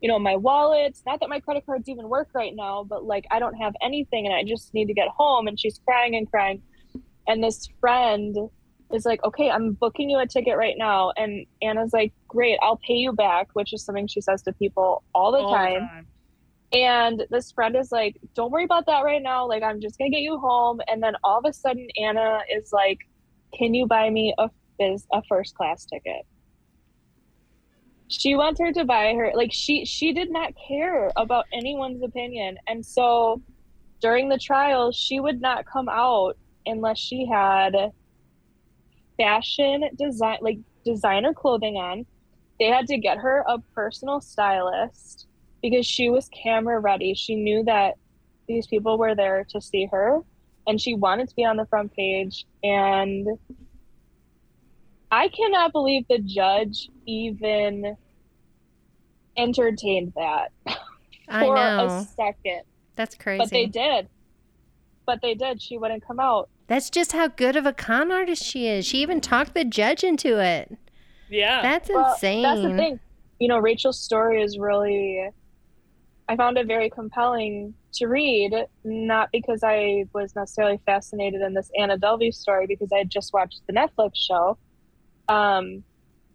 you 0.01 0.09
know, 0.09 0.19
my 0.19 0.35
wallet. 0.35 0.97
Not 1.05 1.19
that 1.19 1.29
my 1.29 1.39
credit 1.39 1.65
cards 1.65 1.89
even 1.89 2.09
work 2.09 2.29
right 2.33 2.55
now, 2.55 2.83
but 2.83 3.03
like 3.03 3.25
I 3.31 3.39
don't 3.39 3.55
have 3.55 3.73
anything 3.81 4.25
and 4.25 4.35
I 4.35 4.43
just 4.43 4.73
need 4.73 4.85
to 4.87 4.93
get 4.93 5.07
home. 5.09 5.47
And 5.47 5.59
she's 5.59 5.79
crying 5.85 6.15
and 6.15 6.29
crying. 6.29 6.61
And 7.27 7.43
this 7.43 7.67
friend 7.79 8.37
is 8.93 9.05
like, 9.05 9.23
okay, 9.23 9.49
I'm 9.49 9.73
booking 9.73 10.09
you 10.09 10.19
a 10.19 10.27
ticket 10.27 10.57
right 10.57 10.75
now. 10.77 11.11
And 11.17 11.45
Anna's 11.61 11.93
like, 11.93 12.13
great, 12.27 12.59
I'll 12.61 12.77
pay 12.77 12.93
you 12.93 13.13
back, 13.13 13.49
which 13.53 13.73
is 13.73 13.83
something 13.83 14.07
she 14.07 14.21
says 14.21 14.43
to 14.43 14.53
people 14.53 15.03
all 15.13 15.31
the 15.31 15.39
All 15.39 15.53
time. 15.53 16.07
And 16.71 17.25
this 17.29 17.51
friend 17.51 17.75
is 17.75 17.91
like, 17.91 18.17
don't 18.33 18.51
worry 18.51 18.65
about 18.65 18.85
that 18.87 19.01
right 19.01 19.21
now. 19.21 19.47
Like, 19.47 19.63
I'm 19.63 19.79
just 19.79 19.97
going 19.97 20.11
to 20.11 20.15
get 20.15 20.23
you 20.23 20.37
home. 20.37 20.81
And 20.87 21.01
then 21.01 21.13
all 21.23 21.39
of 21.39 21.45
a 21.45 21.53
sudden, 21.53 21.87
Anna 21.95 22.39
is 22.53 22.73
like, 22.73 22.99
can 23.53 23.73
you 23.73 23.87
buy 23.87 24.09
me 24.09 24.33
a, 24.37 24.49
a 24.81 25.23
first 25.29 25.55
class 25.55 25.85
ticket? 25.85 26.25
She 28.07 28.35
wants 28.35 28.59
her 28.59 28.71
to 28.71 28.85
buy 28.85 29.13
her, 29.13 29.31
like, 29.35 29.51
she, 29.51 29.85
she 29.85 30.13
did 30.13 30.31
not 30.31 30.53
care 30.67 31.11
about 31.15 31.45
anyone's 31.51 32.03
opinion. 32.03 32.57
And 32.67 32.85
so 32.85 33.41
during 34.01 34.29
the 34.29 34.37
trial, 34.37 34.91
she 34.91 35.19
would 35.19 35.41
not 35.41 35.65
come 35.65 35.89
out 35.89 36.37
unless 36.65 36.99
she 36.99 37.25
had 37.25 37.91
fashion 39.17 39.89
design, 39.97 40.37
like 40.41 40.59
designer 40.83 41.33
clothing 41.33 41.75
on. 41.77 42.05
They 42.59 42.67
had 42.67 42.87
to 42.87 42.97
get 42.97 43.17
her 43.17 43.43
a 43.47 43.59
personal 43.73 44.21
stylist 44.21 45.27
because 45.61 45.85
she 45.85 46.09
was 46.09 46.29
camera 46.29 46.79
ready. 46.79 47.13
She 47.15 47.35
knew 47.35 47.63
that 47.63 47.95
these 48.47 48.67
people 48.67 48.97
were 48.97 49.15
there 49.15 49.45
to 49.49 49.59
see 49.59 49.87
her 49.91 50.21
and 50.67 50.79
she 50.79 50.93
wanted 50.93 51.29
to 51.29 51.35
be 51.35 51.45
on 51.45 51.57
the 51.57 51.65
front 51.65 51.93
page. 51.93 52.45
And 52.63 53.27
I 55.11 55.27
cannot 55.29 55.71
believe 55.71 56.07
the 56.07 56.19
judge 56.19 56.89
even 57.05 57.95
entertained 59.37 60.13
that 60.15 60.51
I 61.27 61.45
for 61.45 61.55
know. 61.55 61.85
a 61.87 62.07
second. 62.15 62.61
That's 62.95 63.15
crazy. 63.15 63.39
But 63.39 63.49
they 63.51 63.65
did. 63.65 64.07
But 65.05 65.21
they 65.21 65.35
did. 65.35 65.61
She 65.61 65.77
wouldn't 65.77 66.05
come 66.05 66.19
out. 66.19 66.49
That's 66.67 66.89
just 66.89 67.11
how 67.11 67.27
good 67.27 67.55
of 67.55 67.65
a 67.65 67.73
con 67.73 68.11
artist 68.11 68.43
she 68.43 68.67
is. 68.67 68.85
She 68.85 68.99
even 69.01 69.21
talked 69.21 69.53
the 69.53 69.63
judge 69.63 70.03
into 70.03 70.39
it. 70.39 70.75
Yeah. 71.29 71.61
That's 71.61 71.89
Well, 71.89 72.13
insane. 72.13 72.43
That's 72.43 72.61
the 72.61 72.75
thing. 72.75 72.99
You 73.39 73.47
know, 73.49 73.59
Rachel's 73.59 73.99
story 73.99 74.41
is 74.41 74.57
really, 74.57 75.29
I 76.27 76.35
found 76.35 76.57
it 76.57 76.65
very 76.67 76.89
compelling 76.89 77.73
to 77.93 78.07
read, 78.07 78.53
not 78.83 79.29
because 79.31 79.61
I 79.63 80.05
was 80.13 80.35
necessarily 80.35 80.79
fascinated 80.85 81.41
in 81.41 81.53
this 81.53 81.69
Anna 81.77 81.97
Delvey 81.97 82.33
story, 82.33 82.65
because 82.65 82.91
I 82.91 82.99
had 82.99 83.09
just 83.09 83.33
watched 83.33 83.61
the 83.67 83.73
Netflix 83.73 84.11
show, 84.15 84.57
um, 85.27 85.83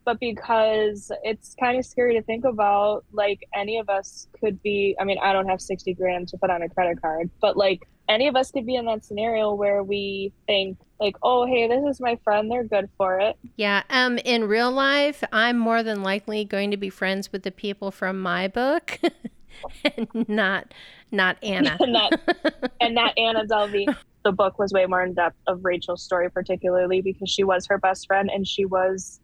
but 0.05 0.18
because 0.18 1.12
it's 1.22 1.55
kind 1.61 1.78
of 1.78 1.84
scary 1.84 2.14
to 2.14 2.22
think 2.22 2.45
about. 2.45 3.05
Like, 3.12 3.47
any 3.55 3.78
of 3.78 3.88
us 3.88 4.28
could 4.41 4.62
be, 4.62 4.97
I 5.01 5.05
mean, 5.05 5.18
I 5.22 5.32
don't 5.32 5.49
have 5.49 5.61
60 5.61 5.95
grand 5.95 6.28
to 6.28 6.38
put 6.38 6.51
on 6.51 6.62
a 6.62 6.68
credit 6.68 7.01
card, 7.01 7.30
but 7.41 7.57
like, 7.57 7.86
any 8.09 8.26
of 8.26 8.34
us 8.34 8.51
could 8.51 8.66
be 8.66 8.74
in 8.74 8.86
that 8.86 9.05
scenario 9.05 9.55
where 9.55 9.84
we 9.84 10.32
think, 10.47 10.78
like, 10.99 11.16
oh, 11.22 11.47
hey, 11.47 11.68
this 11.68 11.84
is 11.88 12.01
my 12.01 12.18
friend, 12.24 12.51
they're 12.51 12.64
good 12.64 12.88
for 12.97 13.20
it. 13.20 13.36
Yeah, 13.57 13.84
um 13.88 14.18
in 14.18 14.45
real 14.45 14.70
life, 14.72 15.22
I'm 15.32 15.59
more 15.59 15.82
than 15.82 16.03
likely 16.03 16.45
going 16.45 16.72
to 16.72 16.76
be 16.76 16.91
friends 16.91 17.30
with 17.30 17.45
the 17.45 17.53
people 17.53 17.91
from 17.91 18.20
my 18.20 18.49
book 18.49 18.99
and 19.84 20.28
not 20.28 20.74
not 21.12 21.36
Anna. 21.43 21.76
and 21.80 21.95
that 21.95 22.41
and 22.80 22.97
that 22.97 23.14
Anna 23.16 23.45
Delvey. 23.45 23.95
The 24.24 24.32
book 24.32 24.58
was 24.58 24.72
way 24.72 24.84
more 24.86 25.02
in 25.02 25.14
depth 25.14 25.38
of 25.46 25.64
Rachel's 25.64 26.02
story, 26.02 26.30
particularly 26.30 27.00
because 27.00 27.30
she 27.30 27.42
was 27.44 27.66
her 27.68 27.78
best 27.78 28.06
friend 28.06 28.30
and 28.32 28.46
she 28.46 28.64
was 28.66 29.20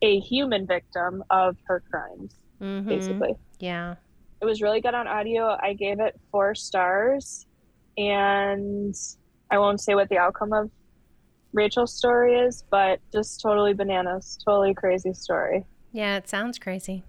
a 0.00 0.20
human 0.20 0.66
victim 0.66 1.22
of 1.30 1.56
her 1.66 1.82
crimes, 1.90 2.34
Mhm. 2.60 2.86
basically. 2.88 3.34
Yeah. 3.58 3.96
It 4.40 4.44
was 4.44 4.60
really 4.62 4.80
good 4.80 4.94
on 4.94 5.06
audio. 5.06 5.56
I 5.60 5.74
gave 5.74 6.00
it 6.00 6.20
four 6.30 6.54
stars, 6.54 7.46
and 7.96 8.94
I 9.50 9.58
won't 9.58 9.80
say 9.80 9.94
what 9.94 10.08
the 10.08 10.18
outcome 10.18 10.52
of 10.52 10.70
Rachel's 11.52 11.94
story 11.94 12.34
is, 12.38 12.64
but 12.70 13.00
just 13.12 13.40
totally 13.40 13.74
bananas, 13.74 14.38
totally 14.44 14.74
crazy 14.74 15.12
story. 15.12 15.64
Yeah, 15.92 16.16
it 16.16 16.28
sounds 16.28 16.58
crazy. 16.58 17.04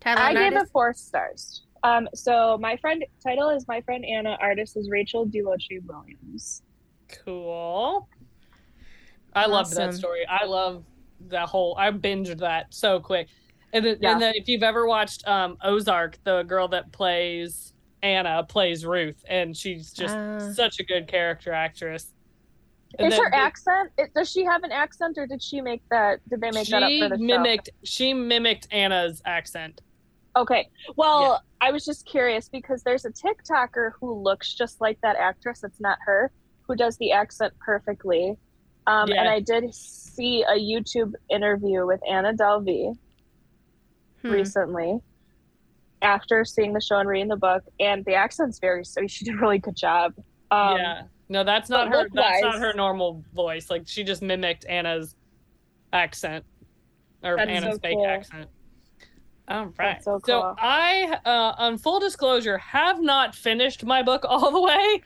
Tyler, 0.00 0.20
I 0.20 0.34
gave 0.34 0.54
it 0.54 0.68
four 0.68 0.92
stars. 0.94 1.62
Um, 1.82 2.08
so 2.14 2.58
my 2.60 2.76
friend 2.76 3.04
title 3.22 3.50
is 3.50 3.66
my 3.66 3.80
friend 3.80 4.04
Anna. 4.04 4.36
Artist 4.40 4.76
is 4.76 4.88
Rachel 4.90 5.26
DeLoache 5.26 5.82
Williams. 5.86 6.62
Cool. 7.24 8.08
I 9.34 9.46
loved 9.46 9.74
that 9.76 9.94
story. 9.94 10.26
I 10.26 10.44
love 10.44 10.84
that 11.28 11.48
whole. 11.48 11.76
I 11.78 11.90
binged 11.90 12.38
that 12.38 12.66
so 12.74 13.00
quick. 13.00 13.28
And 13.72 13.84
then, 13.84 13.98
Yeah. 14.00 14.12
and 14.12 14.22
then 14.22 14.34
if 14.34 14.48
you've 14.48 14.62
ever 14.64 14.86
watched 14.86 15.26
um, 15.28 15.56
Ozark, 15.62 16.18
the 16.24 16.42
girl 16.42 16.68
that 16.68 16.90
plays 16.92 17.72
Anna 18.02 18.42
plays 18.48 18.84
Ruth, 18.86 19.22
and 19.28 19.56
she's 19.56 19.92
just 19.92 20.16
Ah. 20.16 20.38
such 20.54 20.80
a 20.80 20.84
good 20.84 21.06
character 21.06 21.52
actress. 21.52 22.12
And 22.98 23.08
Is 23.08 23.14
then 23.18 23.24
her 23.24 23.30
the- 23.30 23.36
accent? 23.36 23.92
It, 23.98 24.12
does 24.14 24.28
she 24.30 24.42
have 24.44 24.64
an 24.64 24.72
accent, 24.72 25.16
or 25.18 25.26
did 25.26 25.42
she 25.42 25.60
make 25.60 25.82
that? 25.90 26.18
Did 26.28 26.40
they 26.40 26.50
make 26.50 26.66
that 26.68 26.82
up 26.82 26.88
she 26.90 27.00
for 27.00 27.08
the 27.10 27.16
show? 27.16 27.22
mimicked 27.22 27.68
she 27.84 28.12
mimicked 28.14 28.66
Anna's 28.72 29.22
accent. 29.24 29.82
Okay. 30.36 30.68
Well, 30.96 31.42
I 31.60 31.72
was 31.72 31.84
just 31.84 32.06
curious 32.06 32.48
because 32.48 32.82
there's 32.82 33.04
a 33.04 33.10
TikToker 33.10 33.92
who 34.00 34.14
looks 34.14 34.54
just 34.54 34.80
like 34.80 34.98
that 35.02 35.16
actress. 35.16 35.64
It's 35.64 35.80
not 35.80 35.98
her 36.06 36.30
who 36.62 36.76
does 36.76 36.96
the 36.98 37.12
accent 37.12 37.52
perfectly. 37.58 38.36
Um, 38.86 39.08
Yeah. 39.08 39.20
And 39.20 39.28
I 39.28 39.40
did 39.40 39.74
see 39.74 40.42
a 40.42 40.54
YouTube 40.56 41.14
interview 41.28 41.84
with 41.86 42.00
Anna 42.08 42.32
Delvey 42.32 42.96
Hmm. 44.22 44.30
recently 44.30 45.00
after 46.02 46.44
seeing 46.44 46.72
the 46.74 46.80
show 46.80 46.98
and 46.98 47.08
reading 47.08 47.28
the 47.28 47.36
book, 47.36 47.62
and 47.78 48.04
the 48.04 48.14
accent's 48.14 48.58
very. 48.58 48.84
So 48.84 49.06
she 49.06 49.24
did 49.24 49.34
a 49.34 49.38
really 49.38 49.58
good 49.58 49.76
job. 49.76 50.14
Um, 50.50 50.76
yeah. 50.78 51.02
No, 51.28 51.44
that's 51.44 51.68
not 51.70 51.88
her 51.88 52.08
that's 52.12 52.42
not 52.42 52.58
her 52.58 52.72
normal 52.74 53.24
voice. 53.34 53.70
Like 53.70 53.82
she 53.86 54.02
just 54.04 54.20
mimicked 54.22 54.64
Anna's 54.66 55.14
accent. 55.92 56.44
Or 57.22 57.36
That's 57.36 57.50
Anna's 57.50 57.74
so 57.74 57.80
fake 57.80 57.96
cool. 57.96 58.06
accent. 58.06 58.48
All 59.50 59.72
right. 59.78 60.02
So 60.02 60.20
cool. 60.20 60.54
I 60.58 61.18
uh 61.24 61.54
on 61.58 61.76
full 61.76 61.98
disclosure 61.98 62.56
have 62.58 63.02
not 63.02 63.34
finished 63.34 63.84
my 63.84 64.02
book 64.02 64.24
all 64.28 64.52
the 64.52 64.60
way, 64.60 65.02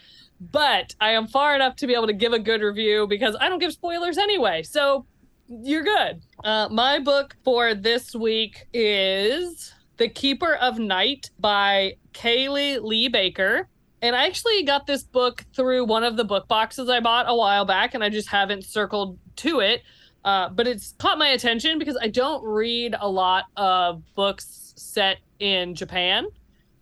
but 0.53 0.95
I 1.01 1.13
am 1.13 1.27
far 1.27 1.55
enough 1.55 1.77
to 1.77 1.87
be 1.87 1.95
able 1.95 2.07
to 2.09 2.13
give 2.13 2.35
a 2.35 2.39
good 2.39 2.61
review 2.61 3.07
because 3.09 3.37
I 3.41 3.49
don't 3.49 3.59
give 3.59 3.73
spoilers 3.73 4.19
anyway. 4.19 4.63
So 4.63 5.07
you're 5.49 5.83
good. 5.83 6.23
Uh, 6.45 6.69
my 6.71 6.99
book 6.99 7.37
for 7.43 7.75
this 7.75 8.15
week 8.15 8.67
is 8.73 9.73
The 9.97 10.09
Keeper 10.09 10.55
of 10.57 10.79
Night 10.79 11.31
by 11.39 11.95
Kaylee 12.13 12.83
Lee 12.83 13.09
Baker. 13.09 13.69
And 14.03 14.15
I 14.15 14.27
actually 14.27 14.63
got 14.65 14.87
this 14.87 15.03
book 15.03 15.47
through 15.57 15.87
one 15.87 16.05
of 16.05 16.19
the 16.19 16.25
book 16.25 16.47
boxes 16.47 16.91
I 16.91 17.01
bought 17.01 17.25
a 17.27 17.35
while 17.35 17.65
back, 17.65 17.95
and 17.95 18.05
I 18.05 18.11
just 18.11 18.29
haven't 18.29 18.65
circled 18.65 19.19
to 19.37 19.61
it. 19.61 19.83
Uh, 20.25 20.49
but 20.49 20.67
it's 20.67 20.93
caught 20.99 21.19
my 21.19 21.29
attention 21.29 21.79
because 21.79 21.99
I 22.01 22.09
don't 22.09 22.43
read 22.45 22.95
a 22.99 23.09
lot 23.09 23.45
of 23.57 24.03
books 24.15 24.73
set 24.77 25.19
in 25.39 25.75
Japan 25.75 26.27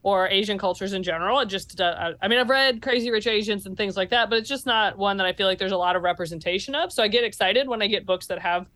or 0.05 0.29
Asian 0.29 0.59
cultures 0.59 0.93
in 0.93 1.03
general. 1.03 1.41
It 1.41 1.47
just, 1.47 1.81
uh, 1.81 2.13
I 2.21 2.29
mean, 2.29 2.39
I've 2.39 2.51
read 2.51 2.83
Crazy 2.83 3.11
Rich 3.11 3.27
Asians 3.27 3.67
and 3.67 3.77
things 3.77 3.97
like 3.97 4.11
that, 4.11 4.31
but 4.31 4.39
it's 4.39 4.49
just 4.49 4.67
not 4.67 4.97
one 4.97 5.17
that 5.17 5.27
I 5.27 5.33
feel 5.33 5.47
like 5.47 5.59
there's 5.59 5.73
a 5.73 5.77
lot 5.77 5.97
of 5.97 6.03
representation 6.03 6.75
of. 6.75 6.93
So 6.93 7.03
I 7.03 7.09
get 7.09 7.25
excited 7.25 7.69
when 7.69 7.83
I 7.83 7.87
get 7.89 8.07
books 8.07 8.27
that 8.29 8.39
have 8.39 8.69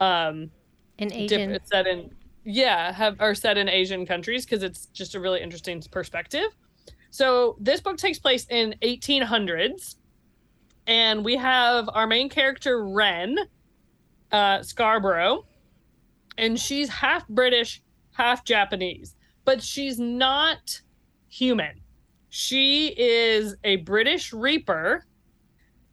um, 0.00 0.50
An 0.98 1.12
Asian. 1.12 1.58
set 1.64 1.86
in 1.86 2.10
yeah 2.44 2.92
have 2.92 3.20
are 3.20 3.34
set 3.34 3.56
in 3.56 3.68
asian 3.68 4.04
countries 4.04 4.44
because 4.44 4.62
it's 4.62 4.86
just 4.86 5.14
a 5.14 5.20
really 5.20 5.40
interesting 5.40 5.82
perspective 5.90 6.46
so 7.10 7.56
this 7.58 7.80
book 7.80 7.96
takes 7.96 8.18
place 8.18 8.46
in 8.50 8.74
1800s 8.82 9.96
and 10.86 11.24
we 11.24 11.36
have 11.36 11.88
our 11.94 12.06
main 12.06 12.28
character 12.28 12.86
ren 12.86 13.38
uh, 14.34 14.62
scarborough 14.62 15.46
and 16.36 16.58
she's 16.58 16.88
half 16.88 17.26
british 17.28 17.82
half 18.12 18.44
japanese 18.44 19.16
but 19.44 19.62
she's 19.62 19.98
not 19.98 20.80
human 21.28 21.80
she 22.28 22.88
is 22.96 23.56
a 23.64 23.76
british 23.76 24.32
reaper 24.32 25.04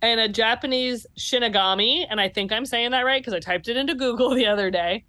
and 0.02 0.20
a 0.20 0.28
Japanese 0.28 1.06
Shinigami, 1.18 2.06
and 2.10 2.20
I 2.20 2.30
think 2.30 2.52
I'm 2.52 2.66
saying 2.66 2.92
that 2.92 3.06
right 3.06 3.22
because 3.22 3.34
I 3.34 3.40
typed 3.40 3.68
it 3.68 3.78
into 3.78 3.96
Google 3.96 4.30
the 4.36 4.48
other 4.48 4.72
day. 4.72 5.06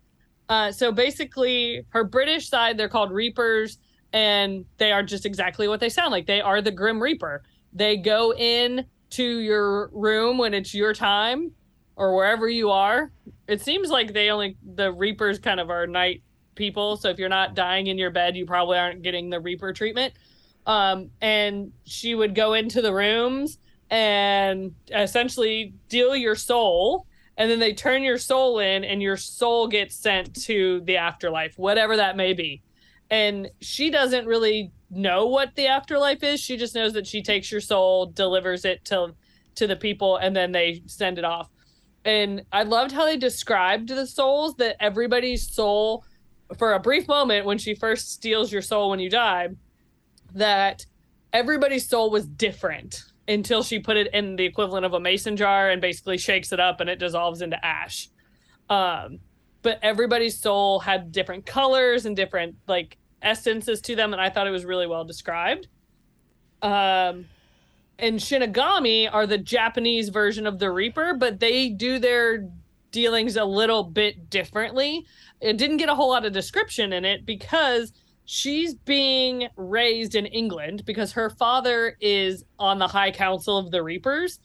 Uh, 0.49 0.71
so 0.71 0.93
basically, 0.93 1.87
her 1.91 2.05
British 2.05 2.49
side, 2.49 2.77
they're 2.77 2.89
called 2.89 3.11
Reapers, 3.11 3.79
and 4.13 4.65
they 4.77 4.93
are 4.93 5.03
just 5.03 5.25
exactly 5.25 5.67
what 5.69 5.81
they 5.81 5.89
sound 5.89 6.13
like. 6.13 6.27
They 6.27 6.41
are 6.41 6.61
the 6.61 6.71
Grim 6.71 7.03
Reaper. 7.03 7.43
They 7.73 7.97
go 7.97 8.35
in 8.35 8.85
to 9.11 9.39
your 9.39 9.89
room 9.93 10.37
when 10.37 10.53
it's 10.53 10.75
your 10.75 10.93
time, 10.93 11.53
or 11.97 12.15
wherever 12.15 12.49
you 12.49 12.71
are. 12.71 13.11
It 13.47 13.61
seems 13.61 13.91
like 13.91 14.13
they 14.13 14.31
only 14.31 14.57
the 14.75 14.93
Reapers 14.93 15.39
kind 15.39 15.61
of 15.61 15.71
are 15.71 15.87
night 15.87 16.23
people. 16.55 16.97
So 16.97 17.09
if 17.09 17.19
you're 17.19 17.29
not 17.29 17.55
dying 17.55 17.87
in 17.87 17.99
your 17.99 18.11
bed, 18.11 18.37
you 18.37 18.47
probably 18.47 18.79
aren't 18.79 19.03
getting 19.03 19.31
the 19.31 19.41
Reaper 19.41 19.73
treatment. 19.73 20.15
Um, 20.67 21.11
and 21.21 21.73
she 21.85 22.15
would 22.15 22.35
go 22.35 22.55
into 22.55 22.83
the 22.83 22.93
rooms 22.93 23.59
and 23.93 24.75
essentially 24.91 25.75
deal 25.89 26.17
your 26.17 26.35
soul 26.35 27.07
and 27.37 27.51
then 27.51 27.59
they 27.59 27.73
turn 27.73 28.03
your 28.03 28.19
soul 28.19 28.59
in 28.59 28.85
and 28.85 29.03
your 29.03 29.19
soul 29.19 29.69
gets 29.69 29.95
sent 29.95 30.35
to 30.45 30.81
the 30.87 30.97
afterlife 30.97 31.59
whatever 31.59 31.97
that 31.97 32.17
may 32.17 32.33
be 32.33 32.63
and 33.11 33.51
she 33.61 33.91
doesn't 33.91 34.27
really 34.27 34.73
know 34.91 35.27
what 35.27 35.55
the 35.57 35.67
afterlife 35.67 36.23
is 36.23 36.41
she 36.41 36.57
just 36.57 36.75
knows 36.75 36.95
that 36.95 37.07
she 37.07 37.23
takes 37.23 37.53
your 37.53 37.61
soul 37.61 38.07
delivers 38.07 38.65
it 38.65 38.83
to 38.83 39.15
to 39.55 39.67
the 39.67 39.77
people 39.77 40.17
and 40.17 40.35
then 40.35 40.53
they 40.53 40.83
send 40.87 41.19
it 41.19 41.25
off 41.25 41.51
and 42.05 42.43
i 42.53 42.63
loved 42.63 42.93
how 42.93 43.05
they 43.05 43.17
described 43.17 43.89
the 43.89 44.07
souls 44.07 44.55
that 44.57 44.77
everybody's 44.81 45.49
soul 45.49 46.05
for 46.59 46.75
a 46.75 46.81
brief 46.81 47.09
moment 47.09 47.47
when 47.47 47.59
she 47.59 47.75
first 47.75 48.13
steals 48.13 48.53
your 48.53 48.63
soul 48.63 48.91
when 48.91 49.01
you 49.01 49.09
die 49.11 49.49
that 50.35 50.85
everybody's 51.33 51.89
soul 51.89 52.11
was 52.11 52.27
different 52.27 53.05
until 53.29 53.63
she 53.63 53.79
put 53.79 53.97
it 53.97 54.13
in 54.13 54.37
the 54.37 54.45
equivalent 54.45 54.85
of 54.85 54.95
a 54.95 55.01
mason 55.01 55.37
jar 55.37 55.71
and 55.71 55.81
basically 55.81 56.19
shakes 56.19 56.53
it 56.53 56.61
up 56.61 56.81
and 56.81 56.91
it 56.91 56.99
dissolves 56.99 57.43
into 57.43 57.63
ash. 57.65 58.09
Um, 58.69 59.21
but 59.63 59.79
everybody's 59.83 60.39
soul 60.39 60.81
had 60.81 61.13
different 61.13 61.47
colors 61.47 62.05
and 62.05 62.17
different 62.17 62.57
like 62.67 62.97
essences 63.21 63.81
to 63.83 63.95
them, 63.95 64.13
and 64.13 64.21
I 64.21 64.29
thought 64.29 64.47
it 64.47 64.51
was 64.51 64.65
really 64.65 64.87
well 64.87 65.05
described. 65.05 65.69
Um, 66.63 67.27
and 67.99 68.19
Shinigami 68.19 69.09
are 69.13 69.27
the 69.27 69.39
Japanese 69.39 70.09
version 70.09 70.47
of 70.47 70.59
the 70.59 70.71
Reaper, 70.71 71.15
but 71.15 71.41
they 71.41 71.69
do 71.69 71.99
their 71.99 72.49
dealings 72.91 73.37
a 73.37 73.45
little 73.45 73.85
bit 73.85 74.31
differently. 74.31 75.07
It 75.41 75.57
didn't 75.57 75.79
get 75.79 75.89
a 75.89 75.95
whole 75.95 76.11
lot 76.11 76.25
of 76.25 76.33
description 76.33 76.93
in 76.93 77.05
it 77.05 77.27
because 77.27 77.93
she's 78.25 78.75
being 78.75 79.49
raised 79.57 80.15
in 80.15 80.27
England 80.27 80.85
because 80.85 81.13
her 81.13 81.31
father 81.31 81.97
is 82.01 82.45
on 82.59 82.79
the 82.79 82.87
High 82.87 83.11
Council 83.11 83.57
of 83.59 83.71
the 83.71 83.83
Reapers. 83.83 84.39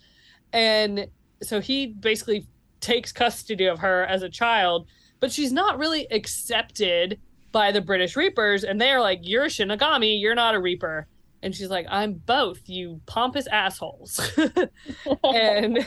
And 0.54 1.08
so 1.42 1.60
he 1.60 1.88
basically 1.88 2.48
takes 2.80 3.12
custody 3.12 3.66
of 3.66 3.80
her 3.80 4.06
as 4.06 4.24
a 4.24 4.30
child, 4.30 4.88
but 5.20 5.32
she's 5.32 5.52
not 5.52 5.78
really 5.78 6.08
accepted 6.12 7.20
by 7.52 7.72
the 7.72 7.82
British 7.82 8.16
Reapers. 8.16 8.64
And 8.64 8.80
they're 8.80 9.02
like, 9.02 9.20
You're 9.24 9.46
a 9.46 9.48
Shinigami, 9.48 10.20
you're 10.20 10.36
not 10.36 10.56
a 10.56 10.60
Reaper. 10.60 11.08
And 11.42 11.56
she's 11.56 11.70
like, 11.70 11.86
I'm 11.90 12.14
both, 12.14 12.68
you 12.68 13.02
pompous 13.06 13.48
assholes. 13.48 14.20
and 15.24 15.86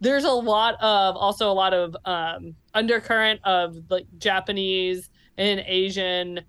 there's 0.00 0.24
a 0.24 0.30
lot 0.30 0.74
of 0.80 1.16
also 1.16 1.50
a 1.50 1.52
lot 1.52 1.74
of 1.74 1.96
um, 2.04 2.54
undercurrent 2.74 3.40
of 3.44 3.76
like 3.90 4.06
Japanese 4.18 5.10
and 5.36 5.60
Asian 5.66 6.40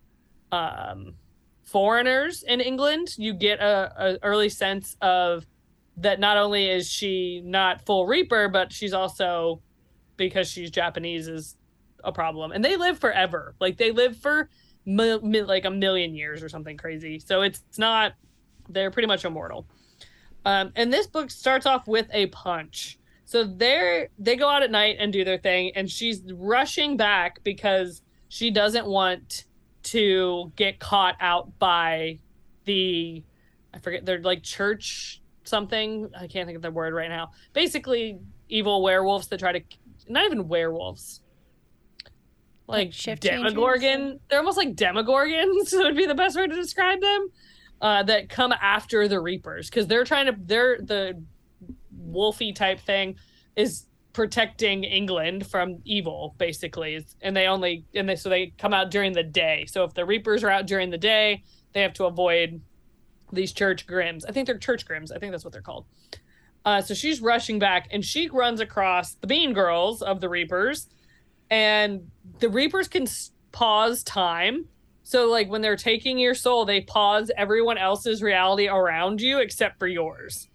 um, 0.52 1.16
foreigners 1.64 2.44
in 2.44 2.62
England. 2.62 3.10
You 3.18 3.34
get 3.34 3.60
a, 3.60 3.94
a 3.98 4.18
early 4.24 4.50
sense 4.50 4.96
of 5.02 5.46
that 5.98 6.20
not 6.20 6.38
only 6.38 6.70
is 6.70 6.90
she 6.90 7.42
not 7.44 7.86
full 7.86 8.06
Reaper, 8.06 8.50
but 8.50 8.72
she's 8.72 8.94
also 8.94 9.62
because 10.18 10.50
she's 10.50 10.70
Japanese 10.72 11.28
is 11.28 11.56
a 12.04 12.12
problem. 12.12 12.52
And 12.52 12.64
they 12.64 12.78
live 12.78 13.00
forever. 13.00 13.56
Like 13.60 13.78
they 13.78 13.92
live 13.92 14.18
for 14.18 14.50
mi- 14.86 15.20
mi- 15.20 15.42
like 15.42 15.66
a 15.66 15.72
million 15.72 16.14
years 16.14 16.44
or 16.44 16.50
something 16.50 16.78
crazy. 16.78 17.20
So 17.20 17.42
it's, 17.42 17.62
it's 17.70 17.80
not. 17.80 18.14
They're 18.70 18.92
pretty 18.92 19.08
much 19.08 19.26
immortal. 19.26 19.66
Um, 20.46 20.72
and 20.76 20.94
this 20.94 21.08
book 21.08 21.32
starts 21.32 21.66
off 21.66 21.88
with 21.88 22.08
a 22.14 22.28
punch. 22.28 23.00
So 23.26 23.44
they're 23.44 24.10
they 24.20 24.36
go 24.36 24.48
out 24.48 24.62
at 24.62 24.70
night 24.70 24.98
and 25.00 25.12
do 25.12 25.24
their 25.24 25.40
thing, 25.40 25.72
and 25.76 25.90
she's 25.90 26.22
rushing 26.32 26.96
back 26.96 27.44
because 27.44 28.04
she 28.30 28.52
doesn't 28.52 28.86
want 28.86 29.46
to 29.84 30.52
get 30.56 30.80
caught 30.80 31.16
out 31.20 31.58
by 31.58 32.20
the 32.66 33.24
I 33.74 33.80
forget 33.80 34.06
they're 34.06 34.22
like 34.22 34.44
church 34.44 35.22
something. 35.44 36.10
I 36.16 36.28
can't 36.28 36.46
think 36.46 36.56
of 36.56 36.62
the 36.62 36.72
word 36.72 36.94
right 36.94 37.10
now. 37.10 37.32
Basically, 37.54 38.20
evil 38.48 38.84
werewolves 38.84 39.28
that 39.28 39.40
try 39.40 39.52
to 39.52 39.62
not 40.08 40.26
even 40.26 40.48
werewolves. 40.48 41.22
Like, 42.68 42.88
Like? 42.88 43.20
Demogorgon. 43.20 44.20
They're 44.30 44.40
almost 44.40 44.58
like 44.58 44.76
Demogorgons 44.76 45.72
would 45.74 45.96
be 45.96 46.06
the 46.06 46.16
best 46.16 46.36
way 46.36 46.48
to 46.48 46.56
describe 46.56 47.02
them. 47.02 47.30
Uh, 47.82 48.02
that 48.02 48.30
come 48.30 48.54
after 48.54 49.08
the 49.08 49.20
Reapers 49.20 49.70
because 49.70 49.86
they're 49.86 50.06
trying 50.06 50.28
to 50.28 50.36
they're 50.46 50.78
the 50.80 51.22
wolfy 52.10 52.56
type 52.56 52.80
thing 52.80 53.16
is 53.56 53.86
protecting 54.14 54.86
England 54.86 55.46
from 55.46 55.80
evil, 55.84 56.36
basically. 56.38 57.06
And 57.22 57.36
they 57.36 57.48
only 57.48 57.86
and 57.94 58.08
they 58.08 58.16
so 58.16 58.30
they 58.30 58.54
come 58.58 58.74
out 58.74 58.90
during 58.90 59.12
the 59.12 59.24
day. 59.24 59.66
So 59.68 59.84
if 59.84 59.94
the 59.94 60.06
Reapers 60.06 60.44
are 60.44 60.50
out 60.50 60.68
during 60.68 60.90
the 60.90 60.98
day, 60.98 61.44
they 61.74 61.82
have 61.82 61.94
to 61.96 62.06
avoid 62.06 62.62
these 63.34 63.52
church 63.52 63.86
grims. 63.86 64.24
I 64.28 64.32
think 64.32 64.48
they're 64.48 64.58
church 64.58 64.88
grims. 64.88 65.12
I 65.14 65.20
think 65.20 65.32
that's 65.32 65.44
what 65.44 65.52
they're 65.52 65.62
called. 65.62 65.86
Uh, 66.64 66.82
so 66.82 66.94
she's 66.94 67.22
rushing 67.22 67.60
back 67.60 67.90
and 67.92 68.04
she 68.04 68.30
runs 68.30 68.62
across 68.62 69.16
the 69.16 69.28
Bean 69.28 69.54
Girls 69.54 70.02
of 70.02 70.22
the 70.22 70.30
Reapers, 70.30 70.88
and 71.52 72.10
the 72.40 72.50
Reapers 72.50 72.88
can 72.88 73.06
pause 73.52 74.02
time 74.02 74.66
So 75.08 75.30
like 75.30 75.50
when 75.50 75.62
they're 75.62 75.76
taking 75.76 76.18
your 76.18 76.34
soul, 76.34 76.66
they 76.66 76.82
pause 76.82 77.30
everyone 77.38 77.78
else's 77.78 78.24
reality 78.24 78.68
around 78.68 79.22
you 79.22 79.38
except 79.38 79.78
for 79.78 79.86
yours. 79.86 80.50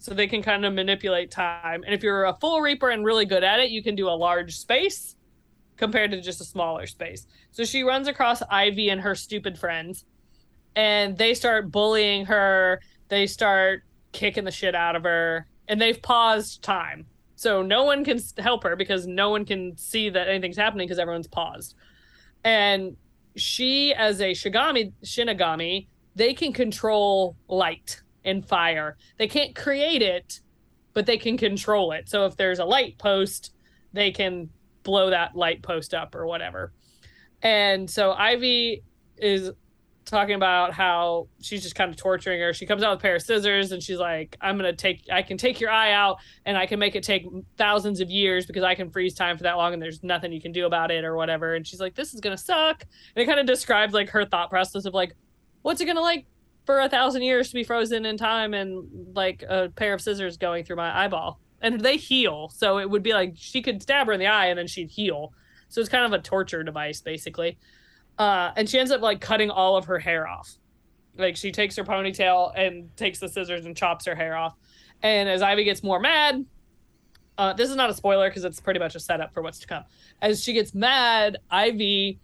So 0.00 0.14
they 0.14 0.26
can 0.26 0.42
kind 0.42 0.64
of 0.64 0.74
manipulate 0.74 1.30
time. 1.30 1.84
And 1.84 1.94
if 1.94 2.02
you're 2.02 2.24
a 2.24 2.36
full 2.40 2.60
reaper 2.60 2.90
and 2.90 3.04
really 3.04 3.24
good 3.24 3.44
at 3.44 3.60
it, 3.60 3.70
you 3.70 3.84
can 3.84 3.94
do 3.94 4.08
a 4.08 4.10
large 4.10 4.56
space 4.56 5.14
compared 5.76 6.10
to 6.10 6.20
just 6.20 6.40
a 6.40 6.44
smaller 6.44 6.88
space. 6.88 7.28
So 7.52 7.64
she 7.64 7.84
runs 7.84 8.08
across 8.08 8.42
Ivy 8.50 8.88
and 8.88 9.00
her 9.00 9.14
stupid 9.14 9.56
friends 9.56 10.04
and 10.74 11.16
they 11.16 11.32
start 11.34 11.70
bullying 11.70 12.26
her. 12.26 12.80
They 13.06 13.28
start 13.28 13.84
kicking 14.10 14.42
the 14.42 14.50
shit 14.50 14.74
out 14.74 14.96
of 14.96 15.04
her 15.04 15.46
and 15.68 15.80
they've 15.80 16.02
paused 16.02 16.62
time. 16.62 17.06
So 17.36 17.62
no 17.62 17.84
one 17.84 18.04
can 18.04 18.18
help 18.38 18.64
her 18.64 18.74
because 18.74 19.06
no 19.06 19.30
one 19.30 19.44
can 19.44 19.76
see 19.76 20.10
that 20.10 20.26
anything's 20.26 20.56
happening 20.56 20.88
because 20.88 20.98
everyone's 20.98 21.28
paused. 21.28 21.76
And 22.42 22.96
she 23.36 23.94
as 23.94 24.20
a 24.20 24.32
Shigami 24.32 24.92
Shinigami, 25.04 25.86
they 26.14 26.34
can 26.34 26.52
control 26.52 27.36
light 27.48 28.02
and 28.24 28.46
fire. 28.46 28.96
They 29.18 29.28
can't 29.28 29.54
create 29.54 30.02
it, 30.02 30.40
but 30.92 31.06
they 31.06 31.16
can 31.16 31.36
control 31.36 31.92
it. 31.92 32.08
So 32.08 32.26
if 32.26 32.36
there's 32.36 32.58
a 32.58 32.64
light 32.64 32.98
post, 32.98 33.54
they 33.92 34.10
can 34.10 34.50
blow 34.82 35.10
that 35.10 35.36
light 35.36 35.62
post 35.62 35.94
up 35.94 36.14
or 36.14 36.26
whatever. 36.26 36.72
And 37.42 37.88
so 37.88 38.12
Ivy 38.12 38.82
is 39.16 39.50
talking 40.10 40.34
about 40.34 40.72
how 40.72 41.28
she's 41.40 41.62
just 41.62 41.74
kind 41.74 41.90
of 41.90 41.96
torturing 41.96 42.40
her. 42.40 42.52
She 42.52 42.66
comes 42.66 42.82
out 42.82 42.90
with 42.90 43.00
a 43.00 43.02
pair 43.02 43.16
of 43.16 43.22
scissors 43.22 43.72
and 43.72 43.82
she's 43.82 43.98
like, 43.98 44.36
I'm 44.40 44.58
going 44.58 44.70
to 44.70 44.76
take, 44.76 45.04
I 45.10 45.22
can 45.22 45.38
take 45.38 45.60
your 45.60 45.70
eye 45.70 45.92
out 45.92 46.18
and 46.44 46.58
I 46.58 46.66
can 46.66 46.78
make 46.78 46.96
it 46.96 47.02
take 47.02 47.26
thousands 47.56 48.00
of 48.00 48.10
years 48.10 48.46
because 48.46 48.62
I 48.62 48.74
can 48.74 48.90
freeze 48.90 49.14
time 49.14 49.36
for 49.36 49.44
that 49.44 49.56
long 49.56 49.72
and 49.72 49.82
there's 49.82 50.02
nothing 50.02 50.32
you 50.32 50.40
can 50.40 50.52
do 50.52 50.66
about 50.66 50.90
it 50.90 51.04
or 51.04 51.16
whatever. 51.16 51.54
And 51.54 51.66
she's 51.66 51.80
like, 51.80 51.94
this 51.94 52.12
is 52.12 52.20
going 52.20 52.36
to 52.36 52.42
suck. 52.42 52.84
And 53.14 53.22
it 53.22 53.26
kind 53.26 53.40
of 53.40 53.46
describes 53.46 53.94
like 53.94 54.10
her 54.10 54.24
thought 54.24 54.50
process 54.50 54.84
of 54.84 54.92
like, 54.92 55.14
what's 55.62 55.80
it 55.80 55.86
going 55.86 55.96
to 55.96 56.02
like 56.02 56.26
for 56.66 56.80
a 56.80 56.88
thousand 56.88 57.22
years 57.22 57.48
to 57.48 57.54
be 57.54 57.64
frozen 57.64 58.04
in 58.04 58.16
time 58.16 58.52
and 58.52 59.14
like 59.14 59.42
a 59.48 59.70
pair 59.74 59.94
of 59.94 60.00
scissors 60.00 60.36
going 60.36 60.64
through 60.64 60.76
my 60.76 61.04
eyeball? 61.04 61.40
And 61.62 61.80
they 61.80 61.96
heal. 61.96 62.50
So 62.54 62.78
it 62.78 62.90
would 62.90 63.02
be 63.02 63.12
like 63.12 63.34
she 63.36 63.62
could 63.62 63.82
stab 63.82 64.06
her 64.06 64.12
in 64.12 64.20
the 64.20 64.26
eye 64.26 64.46
and 64.46 64.58
then 64.58 64.66
she'd 64.66 64.90
heal. 64.90 65.32
So 65.68 65.80
it's 65.80 65.88
kind 65.88 66.04
of 66.04 66.12
a 66.12 66.22
torture 66.22 66.62
device, 66.64 67.00
basically. 67.00 67.58
Uh, 68.20 68.52
and 68.54 68.68
she 68.68 68.78
ends 68.78 68.92
up 68.92 69.00
like 69.00 69.18
cutting 69.18 69.50
all 69.50 69.78
of 69.78 69.86
her 69.86 69.98
hair 69.98 70.28
off. 70.28 70.58
Like 71.16 71.38
she 71.38 71.50
takes 71.50 71.74
her 71.76 71.84
ponytail 71.84 72.52
and 72.54 72.94
takes 72.94 73.18
the 73.18 73.30
scissors 73.30 73.64
and 73.64 73.74
chops 73.74 74.04
her 74.04 74.14
hair 74.14 74.36
off. 74.36 74.54
And 75.02 75.26
as 75.26 75.40
Ivy 75.40 75.64
gets 75.64 75.82
more 75.82 75.98
mad, 75.98 76.44
uh, 77.38 77.54
this 77.54 77.70
is 77.70 77.76
not 77.76 77.88
a 77.88 77.94
spoiler 77.94 78.28
because 78.28 78.44
it's 78.44 78.60
pretty 78.60 78.78
much 78.78 78.94
a 78.94 79.00
setup 79.00 79.32
for 79.32 79.42
what's 79.42 79.58
to 79.60 79.66
come. 79.66 79.84
As 80.20 80.44
she 80.44 80.52
gets 80.52 80.74
mad, 80.74 81.38
Ivy 81.50 82.20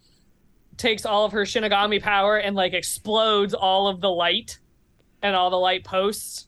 takes 0.77 1.03
all 1.03 1.25
of 1.25 1.31
her 1.31 1.41
Shinigami 1.41 1.99
power 1.99 2.37
and 2.37 2.55
like 2.55 2.73
explodes 2.73 3.55
all 3.55 3.87
of 3.87 3.99
the 3.99 4.11
light 4.11 4.59
and 5.23 5.35
all 5.35 5.49
the 5.49 5.57
light 5.57 5.83
posts 5.83 6.47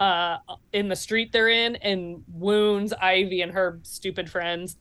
uh, 0.00 0.38
in 0.72 0.88
the 0.88 0.96
street 0.96 1.30
they're 1.30 1.46
in 1.50 1.76
and 1.76 2.24
wounds 2.32 2.92
Ivy 2.92 3.42
and 3.42 3.52
her 3.52 3.78
stupid 3.84 4.28
friends. 4.28 4.76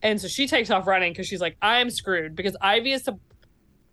And 0.00 0.18
so 0.18 0.26
she 0.26 0.46
takes 0.46 0.70
off 0.70 0.86
running 0.86 1.12
because 1.12 1.28
she's 1.28 1.42
like, 1.42 1.58
I'm 1.60 1.90
screwed 1.90 2.34
because 2.34 2.56
Ivy 2.62 2.92
is 2.92 3.06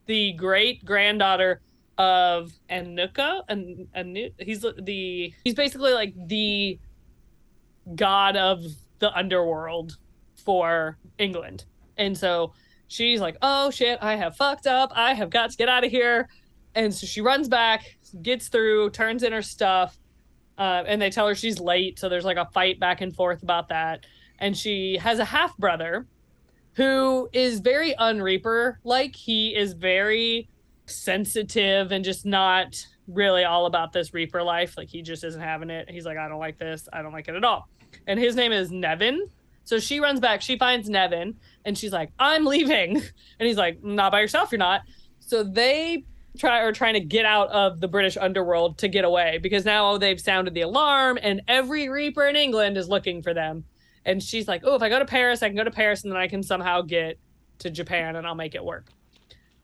the 0.09 0.33
great 0.33 0.83
granddaughter 0.83 1.61
of 1.99 2.51
Anuka 2.67 3.43
and 3.47 3.87
Anu- 3.95 4.31
he's 4.39 4.65
the 4.81 5.31
he's 5.43 5.53
basically 5.53 5.93
like 5.93 6.15
the 6.27 6.79
god 7.95 8.35
of 8.35 8.63
the 8.97 9.15
underworld 9.15 9.97
for 10.43 10.97
England. 11.19 11.65
And 11.97 12.17
so 12.17 12.53
she's 12.87 13.21
like, 13.21 13.37
"Oh 13.43 13.69
shit, 13.69 13.99
I 14.01 14.15
have 14.15 14.35
fucked 14.35 14.65
up. 14.65 14.91
I 14.95 15.13
have 15.13 15.29
got 15.29 15.51
to 15.51 15.57
get 15.57 15.69
out 15.69 15.83
of 15.83 15.91
here." 15.91 16.27
And 16.73 16.91
so 16.91 17.05
she 17.05 17.21
runs 17.21 17.47
back, 17.47 17.85
gets 18.23 18.47
through, 18.47 18.89
turns 18.89 19.21
in 19.21 19.31
her 19.31 19.43
stuff, 19.43 19.95
uh, 20.57 20.85
and 20.87 20.99
they 20.99 21.11
tell 21.11 21.27
her 21.27 21.35
she's 21.35 21.59
late. 21.59 21.99
So 21.99 22.09
there's 22.09 22.25
like 22.25 22.37
a 22.37 22.47
fight 22.51 22.79
back 22.79 23.01
and 23.01 23.15
forth 23.15 23.43
about 23.43 23.69
that. 23.69 24.07
And 24.39 24.57
she 24.57 24.97
has 24.97 25.19
a 25.19 25.25
half 25.25 25.55
brother 25.57 26.07
who 26.73 27.29
is 27.33 27.59
very 27.59 27.93
unreaper 27.97 28.79
like 28.83 29.15
he 29.15 29.55
is 29.55 29.73
very 29.73 30.49
sensitive 30.85 31.91
and 31.91 32.03
just 32.03 32.25
not 32.25 32.85
really 33.07 33.43
all 33.43 33.65
about 33.65 33.91
this 33.91 34.13
reaper 34.13 34.43
life. 34.43 34.77
Like 34.77 34.89
he 34.89 35.01
just 35.01 35.23
isn't 35.23 35.41
having 35.41 35.69
it. 35.69 35.89
He's 35.89 36.05
like 36.05 36.17
i 36.17 36.27
don't 36.27 36.39
like 36.39 36.57
this. 36.57 36.87
I 36.91 37.01
don't 37.01 37.13
like 37.13 37.27
it 37.27 37.35
at 37.35 37.43
all. 37.43 37.67
And 38.07 38.19
his 38.19 38.35
name 38.35 38.51
is 38.51 38.71
neven. 38.71 39.17
So 39.63 39.79
she 39.79 39.99
runs 39.99 40.19
back. 40.19 40.41
She 40.41 40.57
finds 40.57 40.89
neven 40.89 41.35
and 41.65 41.77
she's 41.77 41.91
like 41.91 42.11
i'm 42.19 42.45
leaving. 42.45 43.01
And 43.39 43.47
he's 43.47 43.57
like 43.57 43.83
not 43.83 44.11
by 44.11 44.21
yourself 44.21 44.51
you're 44.51 44.59
not. 44.59 44.81
So 45.19 45.43
they 45.43 46.03
try 46.37 46.61
are 46.61 46.71
trying 46.71 46.93
to 46.93 46.99
get 46.99 47.25
out 47.25 47.49
of 47.49 47.79
the 47.79 47.87
british 47.87 48.15
underworld 48.15 48.77
to 48.77 48.87
get 48.87 49.03
away 49.03 49.39
because 49.41 49.65
now 49.65 49.97
they've 49.97 50.21
sounded 50.21 50.53
the 50.53 50.61
alarm 50.61 51.17
and 51.21 51.41
every 51.47 51.89
reaper 51.89 52.27
in 52.27 52.35
england 52.35 52.77
is 52.77 52.87
looking 52.87 53.21
for 53.21 53.33
them 53.33 53.63
and 54.05 54.21
she's 54.21 54.47
like, 54.47 54.61
"Oh, 54.63 54.75
if 54.75 54.81
I 54.81 54.89
go 54.89 54.99
to 54.99 55.05
Paris, 55.05 55.43
I 55.43 55.47
can 55.47 55.55
go 55.55 55.63
to 55.63 55.71
Paris, 55.71 56.03
and 56.03 56.11
then 56.11 56.19
I 56.19 56.27
can 56.27 56.43
somehow 56.43 56.81
get 56.81 57.19
to 57.59 57.69
Japan, 57.69 58.15
and 58.15 58.25
I'll 58.25 58.35
make 58.35 58.55
it 58.55 58.63
work." 58.63 58.91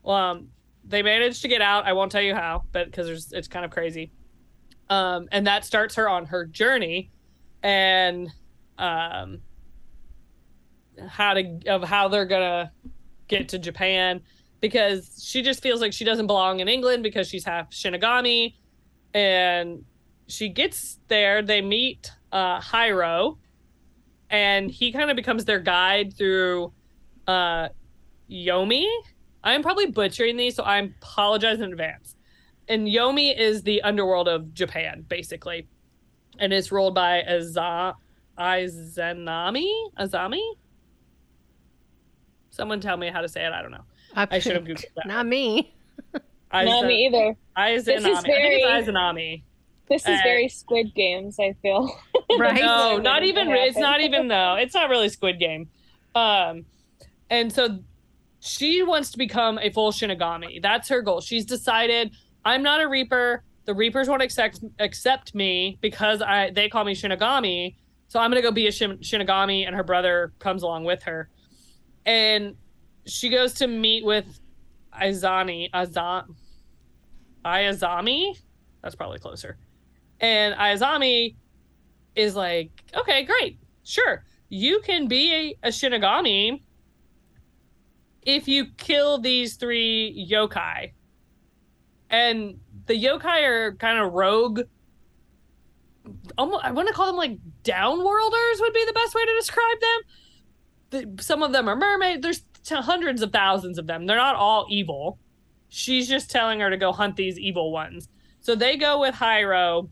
Well, 0.04 0.16
um, 0.16 0.50
they 0.84 1.02
managed 1.02 1.42
to 1.42 1.48
get 1.48 1.62
out. 1.62 1.86
I 1.86 1.94
won't 1.94 2.12
tell 2.12 2.22
you 2.22 2.36
how, 2.36 2.64
but 2.72 2.86
because 2.86 3.32
it's 3.32 3.48
kind 3.48 3.66
of 3.66 3.72
crazy. 3.72 4.12
Um, 4.90 5.28
and 5.32 5.48
that 5.48 5.66
starts 5.66 5.96
her 5.96 6.08
on 6.08 6.26
her 6.28 6.46
journey, 6.46 7.12
and 7.64 8.32
um, 8.78 9.42
how 11.08 11.34
to 11.34 11.60
of 11.68 11.84
how 11.84 12.08
they're 12.08 12.26
gonna 12.26 12.72
get 13.28 13.50
to 13.50 13.60
Japan 13.60 14.22
because 14.62 15.24
she 15.24 15.42
just 15.42 15.62
feels 15.62 15.82
like 15.82 15.94
she 15.94 16.04
doesn't 16.04 16.28
belong 16.28 16.60
in 16.60 16.68
England 16.68 17.04
because 17.04 17.28
she's 17.28 17.44
half 17.44 17.72
Shinigami, 17.72 18.56
and 19.14 19.84
she 20.28 20.50
gets 20.50 21.00
there. 21.08 21.42
They 21.42 21.62
meet 21.62 22.12
uh, 22.32 22.62
Hiro, 22.62 23.38
and 24.36 24.70
he 24.70 24.92
kind 24.92 25.10
of 25.10 25.16
becomes 25.16 25.46
their 25.46 25.60
guide 25.60 26.14
through 26.18 26.74
uh 27.28 27.70
Yomi. 28.30 28.86
I'm 29.44 29.62
probably 29.62 29.86
butchering 29.88 30.38
these, 30.38 30.56
so 30.56 30.64
I 30.64 30.78
apologize 30.80 31.60
in 31.62 31.72
advance. 31.72 32.16
And 32.68 32.88
Yomi 32.88 33.38
is 33.38 33.62
the 33.62 33.82
underworld 33.84 34.28
of 34.28 34.54
Japan, 34.54 35.06
basically. 35.08 35.68
And 36.40 36.52
it's 36.52 36.72
ruled 36.72 36.96
by 36.96 37.24
Aza- 37.30 37.94
Izanami? 38.40 39.72
Azami? 40.00 40.42
Someone 42.50 42.82
tell 42.82 42.98
me 42.98 43.10
how 43.10 43.22
to 43.22 43.30
say 43.30 43.46
it. 43.46 43.54
I 43.54 43.62
don't 43.62 43.72
know. 43.72 43.86
I, 44.16 44.28
I 44.32 44.40
should 44.40 44.56
have 44.56 44.64
Googled 44.64 44.86
that. 44.96 45.06
Not 45.08 45.28
me. 45.28 45.74
Iz- 46.16 46.22
Not 46.52 46.86
me 46.88 47.06
either. 47.06 47.36
Izanami. 47.58 47.86
This 47.86 47.88
is 48.06 48.24
very... 48.24 48.64
I 48.64 48.82
think 48.82 48.88
it's 48.88 48.90
Izanami. 48.90 49.44
This 49.88 50.02
is 50.04 50.20
uh, 50.20 50.20
very 50.24 50.50
Squid 50.50 50.96
Games. 50.96 51.40
I 51.40 51.56
feel 51.62 51.96
right. 52.40 52.56
no, 52.56 52.98
not 52.98 53.24
even. 53.24 53.50
It's 53.52 53.78
not 53.78 54.02
even 54.02 54.28
though. 54.28 54.56
It's 54.56 54.74
not 54.74 54.90
really 54.90 55.10
Squid 55.10 55.40
Game. 55.40 55.70
Um, 56.16 56.66
and 57.30 57.52
so 57.52 57.80
she 58.40 58.84
wants 58.84 59.12
to 59.12 59.18
become 59.18 59.60
a 59.60 59.70
full 59.70 59.92
Shinigami. 59.92 60.62
That's 60.62 60.90
her 60.90 61.02
goal. 61.02 61.22
She's 61.22 61.46
decided 61.46 62.12
I'm 62.44 62.64
not 62.64 62.82
a 62.82 62.88
Reaper. 62.88 63.44
The 63.66 63.74
Reapers 63.74 64.08
won't 64.08 64.22
accept 64.22 64.62
accept 64.80 65.36
me 65.36 65.78
because 65.82 66.22
I 66.22 66.52
they 66.52 66.70
call 66.70 66.84
me 66.84 66.96
Shinigami. 66.96 67.76
So 68.08 68.20
I'm 68.20 68.30
gonna 68.30 68.42
go 68.42 68.52
be 68.52 68.68
a 68.68 68.72
Shin- 68.72 69.00
Shinigami, 69.00 69.66
and 69.68 69.76
her 69.76 69.84
brother 69.84 70.32
comes 70.40 70.64
along 70.64 70.86
with 70.86 71.04
her. 71.04 71.30
And 72.06 72.56
she 73.06 73.30
goes 73.30 73.54
to 73.56 73.68
meet 73.68 74.06
with 74.06 74.40
Izani 74.94 75.70
Azan 75.74 76.36
Ayazami. 77.44 78.40
That's 78.82 78.96
probably 78.96 79.20
closer. 79.20 79.58
And 80.20 80.56
Ayazami 80.56 81.36
is 82.16 82.36
like, 82.36 82.72
okay, 82.96 83.26
great. 83.26 83.60
Sure. 83.84 84.24
You 84.50 84.80
can 84.82 85.08
be 85.08 85.56
a, 85.64 85.68
a 85.68 85.70
Shinigami 85.70 86.62
if 88.22 88.48
you 88.48 88.66
kill 88.78 89.20
these 89.20 89.56
three 89.56 90.28
yokai. 90.30 90.94
And 92.10 92.60
the 92.86 93.02
yokai 93.02 93.44
are 93.44 93.76
kind 93.76 94.00
of 94.00 94.14
rogue. 94.14 94.62
Almost, 96.38 96.64
I 96.64 96.72
want 96.72 96.88
to 96.88 96.94
call 96.94 97.08
them 97.08 97.18
like 97.18 97.38
downworlders, 97.64 98.60
would 98.60 98.74
be 98.74 98.86
the 98.86 98.94
best 98.94 99.16
way 99.16 99.26
to 99.26 99.34
describe 99.36 99.78
them. 99.82 100.02
The, 101.18 101.24
some 101.24 101.44
of 101.44 101.52
them 101.52 101.68
are 101.68 101.76
mermaids. 101.76 102.22
There's 102.22 102.42
t- 102.64 102.76
hundreds 102.76 103.22
of 103.22 103.32
thousands 103.32 103.78
of 103.78 103.88
them. 103.88 104.06
They're 104.06 104.16
not 104.18 104.36
all 104.36 104.68
evil. 104.70 105.20
She's 105.70 106.08
just 106.08 106.30
telling 106.30 106.60
her 106.60 106.70
to 106.70 106.78
go 106.78 106.92
hunt 106.92 107.16
these 107.16 107.40
evil 107.40 107.72
ones. 107.72 108.08
So 108.40 108.56
they 108.56 108.78
go 108.78 109.00
with 109.00 109.16
Hiro 109.16 109.90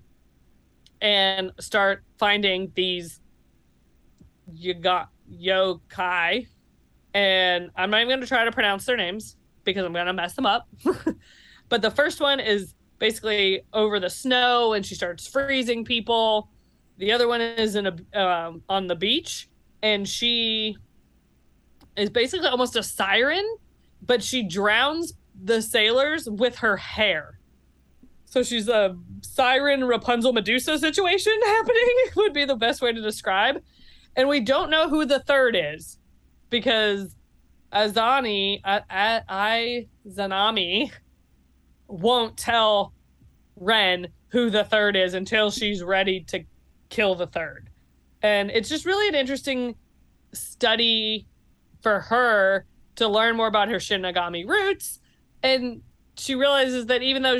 and 1.03 1.51
start 1.59 2.03
finding 2.17 2.71
these 2.73 3.19
you 4.51 4.73
got 4.73 5.09
yokai. 5.31 6.47
And 7.13 7.69
i'm 7.75 7.91
not 7.91 7.97
even 7.97 8.09
going 8.09 8.21
to 8.21 8.27
try 8.27 8.43
to 8.43 8.51
pronounce 8.51 8.85
their 8.85 8.97
names 8.97 9.35
because 9.63 9.85
i'm 9.85 9.93
going 9.93 10.07
to 10.07 10.13
mess 10.13 10.33
them 10.33 10.47
up. 10.47 10.67
But 11.69 11.81
the 11.81 11.89
first 11.89 12.19
one 12.19 12.39
is 12.39 12.75
basically 12.99 13.61
over 13.73 13.99
the 13.99 14.09
snow 14.09 14.73
and 14.73 14.85
she 14.85 14.93
starts 14.93 15.25
freezing 15.25 15.83
people. 15.83 16.49
The 16.99 17.11
other 17.11 17.27
one 17.27 17.41
is 17.41 17.75
in 17.75 17.87
a 17.87 18.21
um, 18.21 18.61
on 18.69 18.85
the 18.85 18.95
beach 18.95 19.49
and 19.81 20.07
she 20.07 20.77
is 21.97 22.11
basically 22.11 22.47
almost 22.47 22.75
a 22.75 22.83
siren 22.83 23.43
but 24.05 24.21
she 24.21 24.43
drowns 24.43 25.13
the 25.43 25.61
sailors 25.61 26.29
with 26.29 26.57
her 26.57 26.77
hair. 26.77 27.39
So 28.33 28.41
she's 28.41 28.67
a 28.67 28.97
siren 29.21 29.83
Rapunzel 29.83 30.33
Medusa 30.33 30.79
situation 30.79 31.33
happening 31.45 31.95
would 32.15 32.33
be 32.33 32.45
the 32.45 32.55
best 32.55 32.81
way 32.81 32.91
to 32.91 32.99
describe. 32.99 33.61
And 34.15 34.27
we 34.27 34.39
don't 34.39 34.71
know 34.71 34.89
who 34.89 35.05
the 35.05 35.19
third 35.19 35.55
is 35.55 35.99
because 36.49 37.15
Azani, 37.71 38.59
I, 38.65 38.81
I, 38.89 39.21
I 39.29 39.87
Zanami 40.09 40.91
won't 41.87 42.35
tell 42.35 42.93
Ren 43.55 44.07
who 44.29 44.49
the 44.49 44.63
third 44.63 44.95
is 44.95 45.13
until 45.13 45.51
she's 45.51 45.83
ready 45.83 46.21
to 46.21 46.43
kill 46.89 47.13
the 47.13 47.27
third. 47.27 47.69
And 48.23 48.49
it's 48.49 48.67
just 48.67 48.83
really 48.83 49.07
an 49.09 49.13
interesting 49.13 49.75
study 50.33 51.27
for 51.83 51.99
her 51.99 52.65
to 52.95 53.07
learn 53.07 53.37
more 53.37 53.45
about 53.45 53.69
her 53.69 53.77
Shinigami 53.77 54.47
roots. 54.47 54.99
And 55.43 55.83
she 56.17 56.33
realizes 56.33 56.87
that 56.87 57.03
even 57.03 57.21
though 57.21 57.39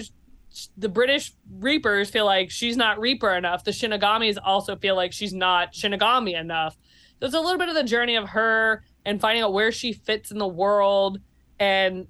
the 0.78 0.90
British 0.90 1.34
Reapers 1.60 2.10
feel 2.10 2.26
like 2.26 2.52
she's 2.52 2.78
not 2.78 3.00
Reaper 3.00 3.34
enough, 3.34 3.64
the 3.64 3.72
Shinigamis 3.72 4.38
also 4.44 4.76
feel 4.76 4.96
like 4.96 5.14
she's 5.14 5.34
not 5.34 5.74
Shinigami 5.74 6.40
enough. 6.40 6.78
So 7.20 7.26
it's 7.26 7.36
a 7.36 7.40
little 7.40 7.58
bit 7.58 7.70
of 7.70 7.76
the 7.76 7.84
journey 7.84 8.16
of 8.16 8.30
her 8.30 8.84
and 9.06 9.20
finding 9.20 9.44
out 9.44 9.54
where 9.54 9.72
she 9.72 9.94
fits 9.94 10.32
in 10.32 10.38
the 10.38 10.48
world. 10.48 11.20
And 11.60 12.08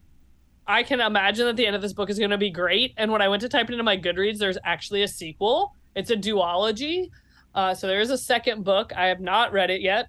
I 0.65 0.83
can 0.83 0.99
imagine 0.99 1.45
that 1.45 1.55
the 1.55 1.65
end 1.65 1.75
of 1.75 1.81
this 1.81 1.93
book 1.93 2.09
is 2.09 2.17
going 2.17 2.31
to 2.31 2.37
be 2.37 2.49
great. 2.49 2.93
And 2.97 3.11
when 3.11 3.21
I 3.21 3.27
went 3.27 3.41
to 3.41 3.49
type 3.49 3.69
it 3.69 3.73
into 3.73 3.83
my 3.83 3.97
Goodreads, 3.97 4.37
there's 4.37 4.57
actually 4.63 5.03
a 5.03 5.07
sequel. 5.07 5.75
It's 5.95 6.09
a 6.09 6.15
duology. 6.15 7.09
Uh, 7.53 7.73
so 7.73 7.87
there 7.87 8.01
is 8.01 8.09
a 8.09 8.17
second 8.17 8.63
book. 8.63 8.91
I 8.95 9.07
have 9.07 9.19
not 9.19 9.53
read 9.53 9.69
it 9.69 9.81
yet. 9.81 10.07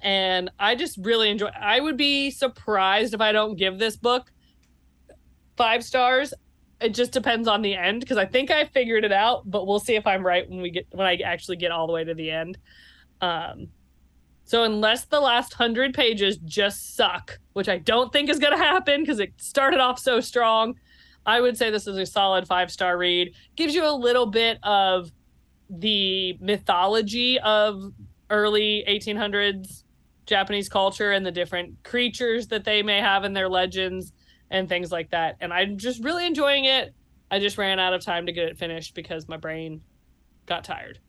And 0.00 0.50
I 0.58 0.74
just 0.74 0.98
really 0.98 1.30
enjoy 1.30 1.48
I 1.48 1.80
would 1.80 1.96
be 1.96 2.30
surprised 2.30 3.14
if 3.14 3.20
I 3.20 3.32
don't 3.32 3.56
give 3.56 3.78
this 3.78 3.96
book 3.96 4.32
five 5.56 5.84
stars. 5.84 6.34
It 6.82 6.94
just 6.94 7.12
depends 7.12 7.48
on 7.48 7.62
the 7.62 7.74
end 7.74 8.00
because 8.00 8.16
I 8.16 8.26
think 8.26 8.50
I 8.50 8.64
figured 8.64 9.04
it 9.04 9.12
out, 9.12 9.50
but 9.50 9.66
we'll 9.66 9.80
see 9.80 9.94
if 9.94 10.06
I'm 10.06 10.24
right 10.24 10.48
when 10.48 10.60
we 10.60 10.70
get 10.70 10.86
when 10.92 11.06
I 11.06 11.16
actually 11.16 11.56
get 11.56 11.70
all 11.70 11.86
the 11.86 11.92
way 11.92 12.04
to 12.04 12.14
the 12.14 12.30
end. 12.30 12.58
Um, 13.20 13.68
so 14.44 14.64
unless 14.64 15.04
the 15.04 15.20
last 15.20 15.54
hundred 15.54 15.94
pages 15.94 16.36
just 16.38 16.96
suck, 16.96 17.38
which 17.52 17.68
I 17.68 17.78
don't 17.78 18.12
think 18.12 18.28
is 18.28 18.38
going 18.38 18.56
to 18.56 18.62
happen 18.62 19.00
because 19.00 19.20
it 19.20 19.32
started 19.36 19.80
off 19.80 19.98
so 19.98 20.20
strong, 20.20 20.74
I 21.24 21.40
would 21.40 21.56
say 21.56 21.70
this 21.70 21.86
is 21.86 21.96
a 21.96 22.06
solid 22.06 22.46
five 22.46 22.70
star 22.70 22.98
read. 22.98 23.34
Gives 23.56 23.74
you 23.74 23.86
a 23.86 23.94
little 23.94 24.26
bit 24.26 24.58
of 24.62 25.10
the 25.70 26.36
mythology 26.40 27.38
of 27.40 27.92
early 28.30 28.84
1800s 28.88 29.84
Japanese 30.26 30.68
culture 30.68 31.12
and 31.12 31.24
the 31.24 31.30
different 31.32 31.82
creatures 31.84 32.48
that 32.48 32.64
they 32.64 32.82
may 32.82 33.00
have 33.00 33.24
in 33.24 33.32
their 33.32 33.48
legends 33.48 34.12
and 34.52 34.68
things 34.68 34.92
like 34.92 35.10
that. 35.10 35.36
And 35.40 35.52
I'm 35.52 35.78
just 35.78 36.04
really 36.04 36.24
enjoying 36.26 36.66
it. 36.66 36.94
I 37.30 37.40
just 37.40 37.58
ran 37.58 37.80
out 37.80 37.94
of 37.94 38.04
time 38.04 38.26
to 38.26 38.32
get 38.32 38.44
it 38.44 38.58
finished 38.58 38.94
because 38.94 39.26
my 39.26 39.38
brain 39.38 39.80
got 40.46 40.62
tired. 40.62 41.00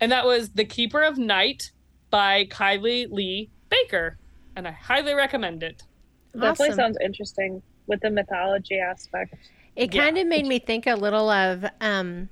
And 0.00 0.10
that 0.12 0.26
was 0.26 0.50
The 0.50 0.64
Keeper 0.64 1.02
of 1.02 1.16
Night 1.16 1.70
by 2.10 2.46
Kylie 2.46 3.06
Lee 3.10 3.48
Baker. 3.70 4.18
And 4.56 4.66
I 4.66 4.72
highly 4.72 5.14
recommend 5.14 5.62
it. 5.62 5.84
Definitely 6.32 6.74
sounds 6.74 6.98
interesting 7.02 7.62
with 7.86 8.00
the 8.00 8.10
mythology 8.10 8.78
aspect. 8.78 9.34
It 9.76 9.94
Yeah. 9.94 10.02
kind 10.04 10.18
of 10.18 10.26
made 10.26 10.46
me 10.46 10.58
think 10.58 10.86
a 10.88 10.94
little 10.96 11.30
of 11.30 11.64
um, 11.80 12.28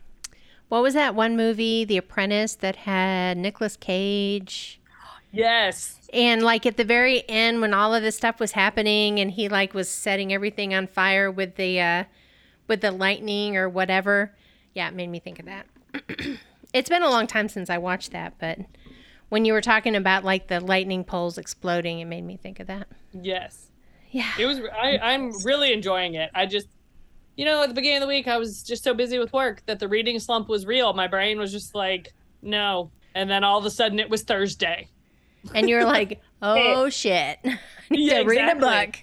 what 0.69 0.83
was 0.83 0.95
that 0.95 1.15
one 1.15 1.37
movie, 1.37 1.85
The 1.85 1.97
Apprentice, 1.99 2.57
that 2.57 2.75
had 2.77 3.37
Nicolas 3.39 3.77
Cage? 3.77 4.81
Yes. 5.33 5.99
And 6.13 6.43
like 6.43 6.65
at 6.67 6.77
the 6.77 6.85
very 6.85 7.29
end, 7.29 7.61
when 7.61 7.75
all 7.75 7.95
of 7.95 8.03
this 8.03 8.17
stuff 8.17 8.41
was 8.41 8.53
happening, 8.53 9.21
and 9.21 9.31
he 9.31 9.49
like 9.49 9.75
was 9.75 9.89
setting 9.89 10.33
everything 10.33 10.75
on 10.75 10.87
fire 10.87 11.31
with 11.31 11.57
the 11.57 11.81
uh, 11.81 12.05
with 12.67 12.81
the 12.81 12.93
lightning 12.93 13.57
or 13.57 13.69
whatever, 13.69 14.35
yeah, 14.75 14.89
it 14.89 14.95
made 14.95 15.09
me 15.09 15.19
think 15.19 15.39
of 15.39 15.47
that. 15.47 15.67
it's 16.73 16.89
been 16.89 17.03
a 17.03 17.11
long 17.11 17.27
time 17.27 17.49
since 17.49 17.69
I 17.69 17.79
watched 17.79 18.13
that, 18.13 18.35
but 18.39 18.59
when 19.29 19.45
you 19.45 19.53
were 19.53 19.61
talking 19.61 19.95
about 19.95 20.25
like 20.25 20.49
the 20.49 20.61
lightning 20.61 21.05
poles 21.05 21.39
exploding, 21.39 22.01
it 22.01 22.07
made 22.07 22.25
me 22.25 22.37
think 22.37 22.61
of 22.61 22.67
that. 22.69 22.89
Yes. 23.13 23.67
Yeah. 24.11 24.31
It 24.39 24.47
was 24.47 24.61
I, 24.61 24.99
I'm 24.99 25.33
really 25.45 25.73
enjoying 25.73 26.15
it. 26.15 26.31
I 26.35 26.47
just 26.47 26.69
you 27.37 27.45
know, 27.45 27.63
at 27.63 27.69
the 27.69 27.75
beginning 27.75 27.99
of 27.99 28.03
the 28.03 28.09
week 28.09 28.27
I 28.27 28.39
was 28.39 28.63
just 28.63 28.83
so 28.83 28.95
busy 28.95 29.19
with 29.19 29.33
work 29.33 29.63
that 29.67 29.79
the 29.79 29.89
reading 29.89 30.19
slump 30.19 30.49
was 30.49 30.67
real. 30.67 30.93
My 30.93 31.07
brain 31.07 31.39
was 31.39 31.53
just 31.53 31.75
like, 31.75 32.13
no. 32.43 32.91
And 33.15 33.31
then 33.31 33.45
all 33.45 33.59
of 33.59 33.65
a 33.65 33.71
sudden 33.71 33.99
it 33.99 34.11
was 34.11 34.23
Thursday. 34.23 34.89
And 35.55 35.69
you're 35.69 35.85
like, 35.85 36.21
oh 36.43 36.89
shit, 36.91 37.39
I 37.45 37.59
need 37.91 38.11
Yeah, 38.11 38.19
to 38.21 38.25
read 38.25 38.49
a 38.49 38.57
book. 38.57 38.99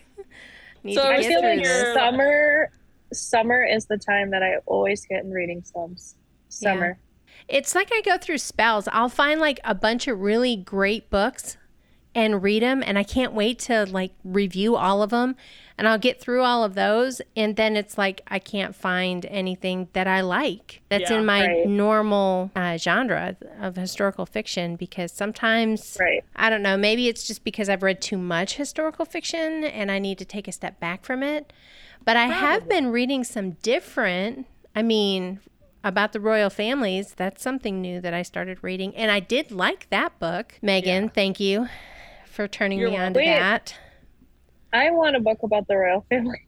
Need 0.84 0.96
So 0.96 1.02
to 1.02 1.10
I 1.10 1.24
feel 1.24 1.42
like 1.42 1.64
this. 1.64 1.94
summer 1.94 2.70
summer 3.14 3.64
is 3.64 3.86
the 3.86 3.98
time 3.98 4.32
that 4.32 4.44
I 4.44 4.58
always 4.66 5.06
get 5.06 5.24
in 5.24 5.32
reading 5.32 5.64
slumps. 5.64 6.16
Summer. 6.50 7.00
It's 7.48 7.76
like 7.76 7.90
I 7.94 8.02
go 8.02 8.18
through 8.18 8.40
spells. 8.40 8.88
I'll 8.92 9.10
find 9.10 9.40
like 9.40 9.60
a 9.64 9.76
bunch 9.76 10.08
of 10.08 10.20
really 10.20 10.56
great 10.56 11.10
books 11.10 11.58
and 12.14 12.42
read 12.42 12.64
them, 12.64 12.82
and 12.86 12.98
I 12.98 13.04
can't 13.04 13.34
wait 13.34 13.60
to 13.60 13.86
like 13.86 14.14
review 14.24 14.76
all 14.76 15.02
of 15.04 15.10
them. 15.10 15.36
And 15.78 15.90
I'll 15.90 15.98
get 15.98 16.22
through 16.22 16.42
all 16.42 16.64
of 16.64 16.74
those, 16.74 17.22
and 17.36 17.58
then 17.58 17.76
it's 17.76 17.98
like 17.98 18.22
I 18.28 18.40
can't 18.40 18.74
find 18.74 19.26
anything 19.26 19.90
that 19.92 20.08
I 20.08 20.22
like 20.22 20.82
that's 20.88 21.10
Yeah, 21.10 21.20
in 21.20 21.26
my 21.26 21.46
right. 21.48 21.66
normal 21.68 22.50
uh, 22.56 22.78
genre 22.78 23.36
of 23.60 23.76
historical 23.76 24.26
fiction 24.26 24.78
because 24.78 25.12
sometimes 25.12 25.98
Right. 26.00 26.24
I 26.36 26.50
don't 26.50 26.62
know. 26.64 26.78
Maybe 26.78 27.10
it's 27.10 27.28
just 27.28 27.44
because 27.44 27.68
I've 27.68 27.84
read 27.84 28.02
too 28.02 28.18
much 28.18 28.56
historical 28.56 29.04
fiction 29.04 29.66
and 29.66 29.92
I 29.92 30.00
need 30.00 30.18
to 30.20 30.26
take 30.26 30.48
a 30.48 30.54
step 30.54 30.80
back 30.80 31.04
from 31.04 31.22
it. 31.22 31.52
But 32.06 32.16
I 32.16 32.28
have 32.28 32.70
been 32.70 32.92
reading 32.92 33.24
some 33.26 33.52
different, 33.62 34.46
I 34.76 34.82
mean, 34.82 35.40
about 35.84 36.14
the 36.14 36.20
royal 36.20 36.50
families. 36.50 37.14
That's 37.16 37.42
something 37.42 37.82
new 37.82 38.00
that 38.00 38.14
I 38.14 38.22
started 38.22 38.60
reading. 38.62 38.96
And 38.96 39.12
I 39.12 39.20
did 39.20 39.52
like 39.52 39.90
that 39.90 40.18
book. 40.20 40.54
Megan, 40.62 41.10
thank 41.10 41.40
you 41.40 41.68
for 42.26 42.48
turning 42.48 42.80
You're 42.80 42.92
me 42.92 42.98
on 42.98 43.14
to 43.14 43.20
that. 43.20 43.76
I 44.76 44.92
want 44.92 45.16
a 45.16 45.20
book 45.20 45.40
about 45.44 45.68
the 45.68 45.78
royal 45.78 46.06
family. 46.10 46.42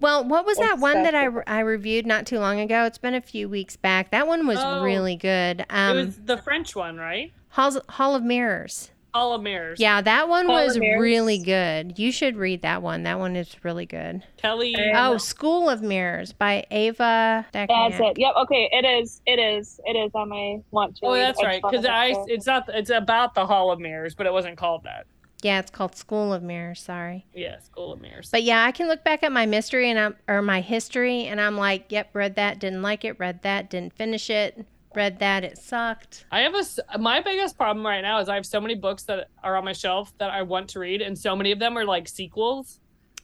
Well, 0.00 0.24
what 0.24 0.46
was 0.46 0.56
that 0.58 0.78
one 0.78 1.02
that 1.02 1.12
that 1.12 1.14
I, 1.14 1.28
book? 1.28 1.44
I 1.46 1.60
reviewed 1.60 2.06
not 2.06 2.26
too 2.26 2.38
long 2.38 2.58
ago? 2.58 2.84
It's 2.84 2.98
been 2.98 3.14
a 3.14 3.20
few 3.20 3.48
weeks 3.48 3.76
back. 3.76 4.10
That 4.10 4.26
one 4.26 4.46
was 4.46 4.58
Oh. 4.60 4.82
really 4.82 5.14
good. 5.16 5.60
it 5.60 5.66
Um, 5.70 5.96
was 5.96 6.16
the 6.24 6.38
French 6.38 6.74
one, 6.74 6.96
right? 6.96 7.32
Halls, 7.50 7.78
Hall 7.90 8.14
of 8.14 8.22
Mirrors. 8.22 8.90
Hall 9.12 9.34
of 9.34 9.42
Mirrors. 9.42 9.78
Yeah, 9.80 10.00
that 10.00 10.28
one 10.28 10.46
Hall 10.46 10.64
was 10.64 10.78
really 10.78 11.38
good. 11.38 11.98
You 11.98 12.12
should 12.12 12.36
read 12.36 12.62
that 12.62 12.80
one. 12.80 13.02
That 13.02 13.18
one 13.18 13.34
is 13.36 13.56
really 13.64 13.84
good. 13.84 14.22
Kelly. 14.36 14.74
Oh, 14.94 15.18
School 15.18 15.68
of 15.68 15.82
Mirrors 15.82 16.32
by 16.32 16.64
Ava 16.70 17.44
That's 17.52 17.70
it. 17.98 18.18
Yep. 18.18 18.34
Okay. 18.42 18.68
It 18.72 18.84
is. 18.84 19.20
It 19.26 19.38
is. 19.40 19.80
It 19.84 19.96
is 19.96 20.12
on 20.14 20.28
my 20.28 20.60
want 20.70 20.96
to. 20.98 21.06
Oh, 21.06 21.12
read. 21.14 21.22
that's 21.22 21.40
I 21.40 21.44
right. 21.44 21.62
Because 21.62 21.84
I, 21.84 22.14
it's 22.28 22.46
not, 22.46 22.68
it's 22.68 22.90
about 22.90 23.34
the 23.34 23.44
Hall 23.46 23.70
of 23.72 23.80
Mirrors, 23.80 24.14
but 24.14 24.26
it 24.26 24.32
wasn't 24.32 24.56
called 24.56 24.84
that. 24.84 25.06
Yeah, 25.42 25.58
it's 25.60 25.70
called 25.70 25.96
School 25.96 26.32
of 26.32 26.42
Mirrors. 26.42 26.80
Sorry, 26.80 27.26
Yeah, 27.34 27.58
School 27.60 27.92
of 27.92 28.00
Mirrors. 28.00 28.28
but 28.30 28.42
yeah, 28.42 28.64
I 28.64 28.72
can 28.72 28.88
look 28.88 29.04
back 29.04 29.22
at 29.22 29.32
my 29.32 29.46
mystery 29.46 29.88
and 29.90 29.98
I'm 29.98 30.16
or 30.28 30.42
my 30.42 30.60
history, 30.60 31.24
and 31.24 31.40
I'm 31.40 31.56
like, 31.56 31.90
yep, 31.90 32.10
read 32.12 32.34
that, 32.36 32.58
didn't 32.58 32.82
like 32.82 33.04
it, 33.04 33.18
read 33.18 33.42
that, 33.42 33.70
didn't 33.70 33.94
finish 33.94 34.28
it, 34.30 34.66
read 34.94 35.18
that, 35.20 35.44
it 35.44 35.56
sucked. 35.58 36.26
I 36.30 36.40
have 36.40 36.54
a 36.54 36.98
my 36.98 37.20
biggest 37.20 37.56
problem 37.56 37.84
right 37.86 38.02
now 38.02 38.18
is 38.20 38.28
I 38.28 38.34
have 38.34 38.46
so 38.46 38.60
many 38.60 38.74
books 38.74 39.04
that 39.04 39.28
are 39.42 39.56
on 39.56 39.64
my 39.64 39.72
shelf 39.72 40.12
that 40.18 40.30
I 40.30 40.42
want 40.42 40.68
to 40.70 40.78
read, 40.80 41.00
and 41.00 41.18
so 41.18 41.34
many 41.36 41.52
of 41.52 41.58
them 41.58 41.76
are 41.78 41.84
like 41.84 42.08
sequels, 42.08 42.80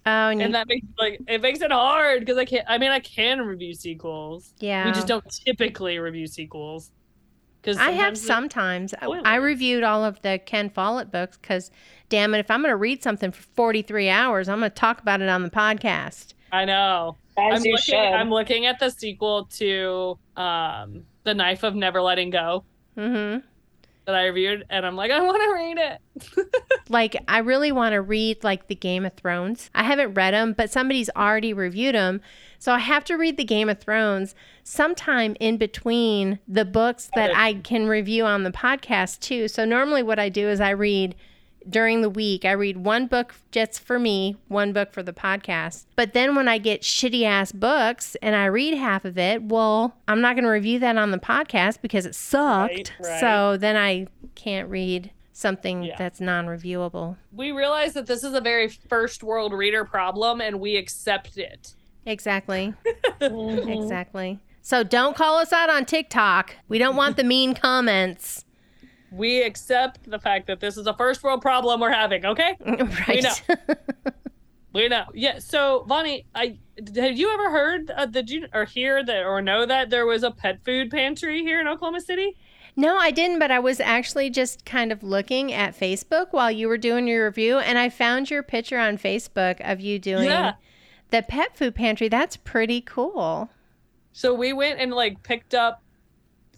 Oh, 0.09 0.29
and, 0.29 0.39
you, 0.41 0.45
and 0.47 0.55
that 0.55 0.69
makes 0.69 0.87
like 0.99 1.21
it 1.27 1.43
makes 1.43 1.61
it 1.61 1.73
hard 1.73 2.21
because 2.21 2.39
I 2.39 2.45
can't. 2.45 2.64
I 2.69 2.79
mean, 2.79 2.93
I 2.93 3.01
can 3.01 3.41
review 3.43 3.75
sequels. 3.75 4.55
yeah, 4.61 4.87
We 4.87 4.93
just 4.93 5.09
don't 5.09 5.25
typically 5.45 5.99
review 5.99 6.29
sequels. 6.29 6.93
Because 7.67 7.81
I 7.81 7.91
have 7.91 8.17
sometimes. 8.17 8.95
I- 9.03 9.07
I 9.25 9.35
reviewed 9.37 9.83
all 9.83 10.05
of 10.05 10.23
the 10.23 10.39
Ken 10.39 10.71
Follett 10.71 11.11
books 11.11 11.37
because, 11.37 11.71
damn 12.09 12.35
it, 12.35 12.39
if 12.39 12.51
I'm 12.51 12.61
going 12.62 12.71
to 12.73 12.77
read 12.77 13.03
something 13.03 13.33
for 13.33 13.43
43 13.43 14.09
hours, 14.09 14.49
I'm 14.49 14.61
going 14.61 14.71
to 14.71 14.75
talk 14.75 15.01
about 15.01 15.21
it 15.21 15.29
on 15.29 15.43
the 15.43 15.51
podcast. 15.51 16.35
I 16.53 16.64
know. 16.64 17.17
As 17.37 17.61
I'm 17.61 17.64
you 17.67 17.73
looking. 17.73 17.83
should. 17.85 17.97
I'm 17.97 18.31
looking 18.31 18.67
at 18.67 18.79
the 18.79 18.91
sequel 18.91 19.47
to 19.57 20.17
um, 20.37 21.05
the 21.25 21.35
Knife 21.35 21.64
of 21.64 21.75
Never 21.75 22.01
Letting 22.01 22.31
Go 22.31 22.64
Mm-hmm. 22.97 23.47
That 24.07 24.15
I 24.15 24.27
reviewed, 24.27 24.65
and 24.71 24.87
I'm 24.87 24.97
like, 24.97 25.11
I 25.11 25.21
want 25.21 25.43
to 25.43 25.55
read 25.55 25.79
it. 25.79 26.57
Like, 26.89 27.17
I 27.27 27.39
really 27.39 27.73
want 27.73 27.95
to 27.95 28.01
read 28.01 28.45
like 28.45 28.69
the 28.69 28.75
Game 28.77 29.05
of 29.05 29.13
Thrones. 29.15 29.71
I 29.75 29.83
haven't 29.83 30.15
read 30.15 30.35
them, 30.35 30.53
but 30.53 30.71
somebody's 30.71 31.11
already 31.17 31.53
reviewed 31.53 31.97
them. 31.97 32.21
So 32.61 32.73
I 32.73 32.79
have 32.79 33.05
to 33.07 33.17
read 33.17 33.37
the 33.37 33.45
Game 33.45 33.69
of 33.69 33.81
Thrones 33.81 34.37
sometime 34.63 35.37
in 35.41 35.57
between 35.57 36.39
the 36.47 36.65
books 36.65 37.11
that 37.17 37.37
I 37.37 37.55
can 37.55 37.89
review 37.89 38.25
on 38.25 38.45
the 38.45 38.53
podcast 38.53 39.19
too. 39.19 39.49
So 39.49 39.65
normally 39.65 40.05
what 40.05 40.21
I 40.21 40.29
do 40.29 40.49
is 40.49 40.61
I 40.61 40.71
read 40.71 41.17
during 41.69 42.01
the 42.03 42.11
week. 42.11 42.45
I 42.45 42.53
read 42.53 42.79
one 42.79 43.07
book 43.07 43.35
just 43.51 43.81
for 43.81 43.99
me, 43.99 44.37
one 44.49 44.73
book 44.73 44.93
for 44.93 45.03
the 45.03 45.12
podcast. 45.12 45.87
But 45.97 46.12
then 46.12 46.35
when 46.35 46.49
I 46.49 46.59
get 46.59 46.83
shitty 46.83 47.25
ass 47.25 47.53
books 47.53 48.17
and 48.23 48.35
I 48.37 48.47
read 48.47 48.75
half 48.77 49.05
of 49.05 49.19
it, 49.19 49.43
well, 49.43 49.97
I'm 50.09 50.21
not 50.21 50.35
going 50.37 50.45
to 50.45 50.51
review 50.51 50.79
that 50.81 50.97
on 50.97 51.11
the 51.11 51.19
podcast 51.19 51.81
because 51.83 52.07
it 52.07 52.14
sucked. 52.14 52.73
Right, 52.75 52.93
right. 53.01 53.21
So 53.21 53.57
then 53.57 53.77
I 53.77 54.07
can't 54.35 54.69
read 54.69 55.11
something 55.33 55.83
Yeah. 55.83 55.97
that's 55.99 56.21
non-reviewable. 56.21 57.17
We 57.33 57.53
realize 57.53 57.93
that 57.93 58.07
this 58.07 58.25
is 58.25 58.33
a 58.33 58.41
very 58.41 58.69
first 58.69 59.23
world 59.23 59.53
reader 59.53 59.85
problem 59.85 60.41
and 60.41 60.61
we 60.61 60.77
accept 60.77 61.37
it. 61.37 61.75
Exactly. 62.07 62.73
Exactly. 63.21 64.39
So 64.62 64.83
don't 64.83 65.17
call 65.17 65.37
us 65.39 65.53
out 65.53 65.71
on 65.71 65.85
TikTok. 65.85 66.57
We 66.69 66.79
don't 66.79 66.97
want 66.97 67.17
the 67.17 67.25
mean 67.25 67.55
comments. 67.55 68.45
We 69.13 69.43
accept 69.43 70.11
the 70.11 70.19
fact 70.19 70.47
that 70.49 70.61
this 70.61 70.77
is 70.77 70.87
a 70.87 70.95
first 70.95 71.23
world 71.23 71.41
problem 71.43 71.81
we're 71.81 71.93
having, 71.93 72.25
okay? 72.27 72.57
right. 72.67 73.09
We 73.09 73.21
know. 73.21 73.35
We 74.73 74.89
know. 74.89 75.05
Yeah. 75.15 75.39
So, 75.39 75.85
Bonnie, 75.87 76.27
I 76.35 76.59
had 76.95 77.17
you 77.19 77.33
ever 77.33 77.51
heard? 77.51 77.91
Uh, 77.91 78.07
did 78.07 78.29
you 78.31 78.47
or 78.53 78.65
hear 78.67 79.03
that 79.05 79.25
or 79.25 79.41
know 79.41 79.65
that 79.65 79.89
there 79.91 80.05
was 80.07 80.23
a 80.23 80.31
pet 80.31 80.63
food 80.65 80.91
pantry 80.91 81.43
here 81.43 81.61
in 81.61 81.67
Oklahoma 81.69 82.01
City? 82.01 82.37
no, 82.79 82.99
I 82.99 83.11
didn't, 83.11 83.39
but 83.39 83.51
I 83.51 83.59
was 83.59 83.81
actually 83.81 84.29
just 84.29 84.67
kind 84.67 84.93
of 84.93 85.03
looking 85.03 85.51
at 85.51 85.75
Facebook 85.79 86.27
while 86.33 86.51
you 86.51 86.69
were 86.69 86.77
doing 86.77 87.07
your 87.09 87.25
review 87.25 87.57
and 87.59 87.79
I 87.79 87.89
found 87.89 88.29
your 88.31 88.43
picture 88.43 88.79
on 88.79 88.99
Facebook 88.99 89.63
of 89.63 89.81
you 89.81 89.99
doing 89.99 90.25
Yeah. 90.27 90.55
the 91.09 91.23
pet 91.23 91.57
food 91.57 91.75
pantry. 91.75 92.09
That's 92.11 92.37
pretty 92.37 92.83
cool. 92.83 93.49
So 94.13 94.35
we 94.35 94.53
went 94.53 94.79
and 94.79 94.93
like 94.93 95.23
picked 95.23 95.55
up 95.55 95.83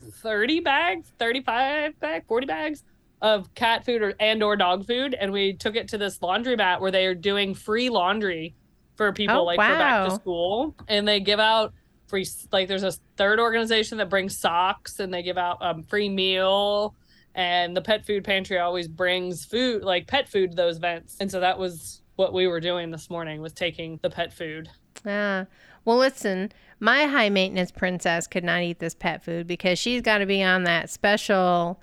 thirty 0.00 0.60
bags, 0.60 1.12
thirty-five 1.18 1.98
bag, 2.00 2.24
forty 2.26 2.46
bags 2.46 2.82
of 3.20 3.52
cat 3.54 3.84
food 3.84 4.02
or 4.02 4.14
and 4.20 4.42
or 4.42 4.56
dog 4.56 4.86
food, 4.86 5.14
and 5.14 5.32
we 5.32 5.52
took 5.52 5.76
it 5.76 5.88
to 5.88 5.98
this 5.98 6.18
laundromat 6.18 6.80
where 6.80 6.90
they 6.90 7.06
are 7.06 7.14
doing 7.14 7.54
free 7.54 7.88
laundry 7.88 8.54
for 8.96 9.12
people 9.12 9.36
Oh, 9.36 9.44
like 9.44 9.56
for 9.56 9.78
back 9.78 10.08
to 10.08 10.14
school, 10.14 10.74
and 10.88 11.06
they 11.06 11.20
give 11.20 11.40
out 11.40 11.72
free 12.06 12.26
like 12.52 12.68
there's 12.68 12.82
a 12.82 12.92
third 13.16 13.38
organization 13.40 13.98
that 13.98 14.08
brings 14.08 14.38
socks 14.38 15.00
and 15.00 15.12
they 15.12 15.22
give 15.22 15.38
out 15.38 15.58
um, 15.60 15.82
free 15.82 16.08
meal. 16.08 16.94
And 17.34 17.76
the 17.76 17.82
pet 17.82 18.04
food 18.04 18.24
pantry 18.24 18.58
always 18.58 18.88
brings 18.88 19.44
food, 19.44 19.84
like 19.84 20.08
pet 20.08 20.28
food, 20.28 20.50
to 20.50 20.56
those 20.56 20.78
events. 20.78 21.16
And 21.20 21.30
so 21.30 21.38
that 21.38 21.56
was 21.56 22.02
what 22.16 22.32
we 22.32 22.48
were 22.48 22.58
doing 22.58 22.90
this 22.90 23.10
morning 23.10 23.40
was 23.40 23.52
taking 23.52 24.00
the 24.02 24.10
pet 24.10 24.32
food. 24.32 24.68
yeah 25.04 25.44
well, 25.84 25.96
listen, 25.96 26.52
my 26.80 27.04
high 27.04 27.28
maintenance 27.28 27.70
princess 27.70 28.26
could 28.26 28.44
not 28.44 28.62
eat 28.62 28.78
this 28.78 28.94
pet 28.94 29.22
food 29.22 29.46
because 29.46 29.78
she's 29.78 30.02
got 30.02 30.18
to 30.18 30.26
be 30.26 30.42
on 30.42 30.64
that 30.64 30.90
special 30.90 31.80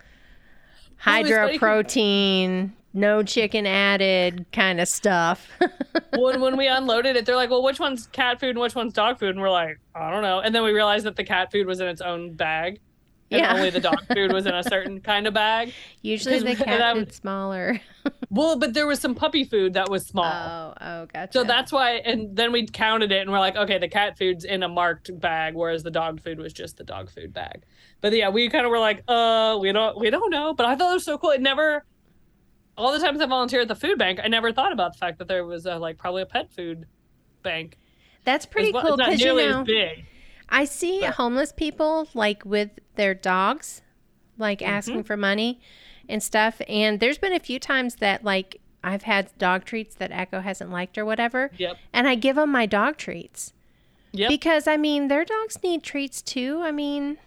hydro 0.98 1.58
protein, 1.58 2.74
no 2.94 3.24
chicken 3.24 3.66
added 3.68 4.46
kind 4.52 4.80
of 4.80 4.88
stuff. 4.88 5.48
when 6.18 6.40
when 6.42 6.58
we 6.58 6.68
unloaded 6.68 7.16
it, 7.16 7.26
they're 7.26 7.36
like, 7.36 7.50
"Well, 7.50 7.64
which 7.64 7.80
one's 7.80 8.08
cat 8.08 8.40
food 8.40 8.52
and 8.52 8.60
which 8.60 8.76
one's 8.76 8.94
dog 8.94 9.20
food?" 9.20 9.32
And 9.32 9.42
we're 9.42 9.50
like, 9.50 9.80
"I 9.94 10.12
don't 10.12 10.22
know." 10.22 10.40
And 10.40 10.56
then 10.56 10.64
we 10.64 10.72
realized 10.72 11.06
that 11.06 11.16
the 11.16 11.24
cat 11.24 11.52
food 11.52 11.68
was 11.68 11.80
in 11.80 11.88
its 11.88 12.02
own 12.02 12.34
bag, 12.34 12.80
and 13.32 13.42
Yeah. 13.42 13.54
only 13.56 13.70
the 13.70 13.80
dog 13.80 14.06
food 14.14 14.32
was 14.32 14.46
in 14.46 14.54
a 14.54 14.64
certain 14.64 15.02
kind 15.02 15.28
of 15.28 15.34
bag. 15.34 15.74
Usually 16.02 16.40
the 16.40 16.56
cat 16.56 16.96
food's 16.96 17.16
smaller. 17.16 17.82
Well, 18.30 18.58
but 18.58 18.74
there 18.74 18.86
was 18.86 19.00
some 19.00 19.16
puppy 19.16 19.46
food 19.46 19.74
that 19.74 19.90
was 19.90 20.06
small. 20.06 20.26
Oh, 20.26 20.74
oh, 20.82 21.06
gotcha. 21.06 21.32
So 21.34 21.44
that's 21.44 21.72
why, 21.72 21.94
and 21.94 22.36
then 22.36 22.52
we 22.52 22.68
counted 22.68 23.12
it, 23.12 23.22
and 23.22 23.32
we're 23.32 23.40
like, 23.40 23.56
okay, 23.56 23.78
the 23.78 23.88
cat 23.88 24.18
food's 24.18 24.44
in 24.44 24.62
a 24.62 24.68
marked 24.68 25.18
bag, 25.22 25.54
whereas 25.56 25.84
the 25.84 25.92
dog 25.92 26.22
food 26.22 26.38
was 26.40 26.52
just 26.52 26.76
the 26.78 26.84
dog 26.84 27.10
food 27.10 27.34
bag. 27.34 27.64
But 28.02 28.14
yeah, 28.14 28.30
we 28.30 28.50
kind 28.50 28.66
of 28.66 28.72
were 28.72 28.80
like, 28.80 29.04
uh, 29.08 29.58
we 29.62 29.72
don't, 29.72 29.98
we 29.98 30.10
don't 30.10 30.30
know. 30.32 30.54
But 30.54 30.66
I 30.66 30.76
thought 30.76 30.92
it 30.92 30.96
was 30.96 31.06
so 31.06 31.18
cool. 31.18 31.32
It 31.32 31.42
never, 31.42 31.86
all 32.78 32.92
the 32.92 33.00
times 33.00 33.22
I 33.22 33.26
volunteered 33.26 33.62
at 33.64 33.68
the 33.70 33.76
food 33.76 33.98
bank, 33.98 34.20
I 34.22 34.28
never 34.28 34.52
thought 34.52 34.74
about 34.74 34.94
the 34.94 34.98
fact 35.00 35.18
that 35.20 35.28
there 35.28 35.46
was 35.46 35.66
a, 35.66 35.78
like 35.78 35.98
probably 35.98 36.22
a 36.24 36.26
pet 36.28 36.52
food 36.52 36.86
bank. 37.42 37.78
that's 38.26 38.46
pretty 38.46 38.72
well. 38.74 38.82
cool 38.84 38.92
It's 38.94 38.98
not 39.00 39.06
because 39.08 39.22
you 39.22 39.36
know 39.36 39.64
big. 39.64 40.06
I 40.50 40.66
see 40.66 41.04
homeless 41.04 41.52
people 41.54 42.08
like 42.14 42.44
with 42.46 42.70
their 42.96 43.14
dogs, 43.14 43.82
like 44.38 44.60
Mm-hmm. 44.60 44.72
asking 44.72 45.04
for 45.04 45.18
money 45.18 45.60
and 46.10 46.22
stuff. 46.22 46.62
And 46.68 47.00
there's 47.00 47.18
been 47.18 47.34
a 47.34 47.40
few 47.40 47.60
times 47.60 47.96
that 47.96 48.24
like 48.24 48.60
I've 48.84 49.04
had 49.04 49.36
dog 49.38 49.66
treats 49.66 49.96
that 49.96 50.12
Echo 50.12 50.42
hasn't 50.42 50.72
liked 50.72 50.98
or 50.98 51.06
whatever, 51.06 51.50
Yep. 51.58 51.78
and 51.94 52.08
I 52.08 52.16
give 52.16 52.36
them 52.36 52.52
my 52.52 52.66
dog 52.68 52.98
treats. 52.98 53.52
Yep. 54.12 54.30
Because 54.30 54.68
I 54.68 54.78
mean, 54.78 55.08
their 55.08 55.26
dogs 55.26 55.58
need 55.64 55.84
treats 55.84 56.22
too. 56.22 56.62
I 56.62 56.72
mean, 56.72 57.18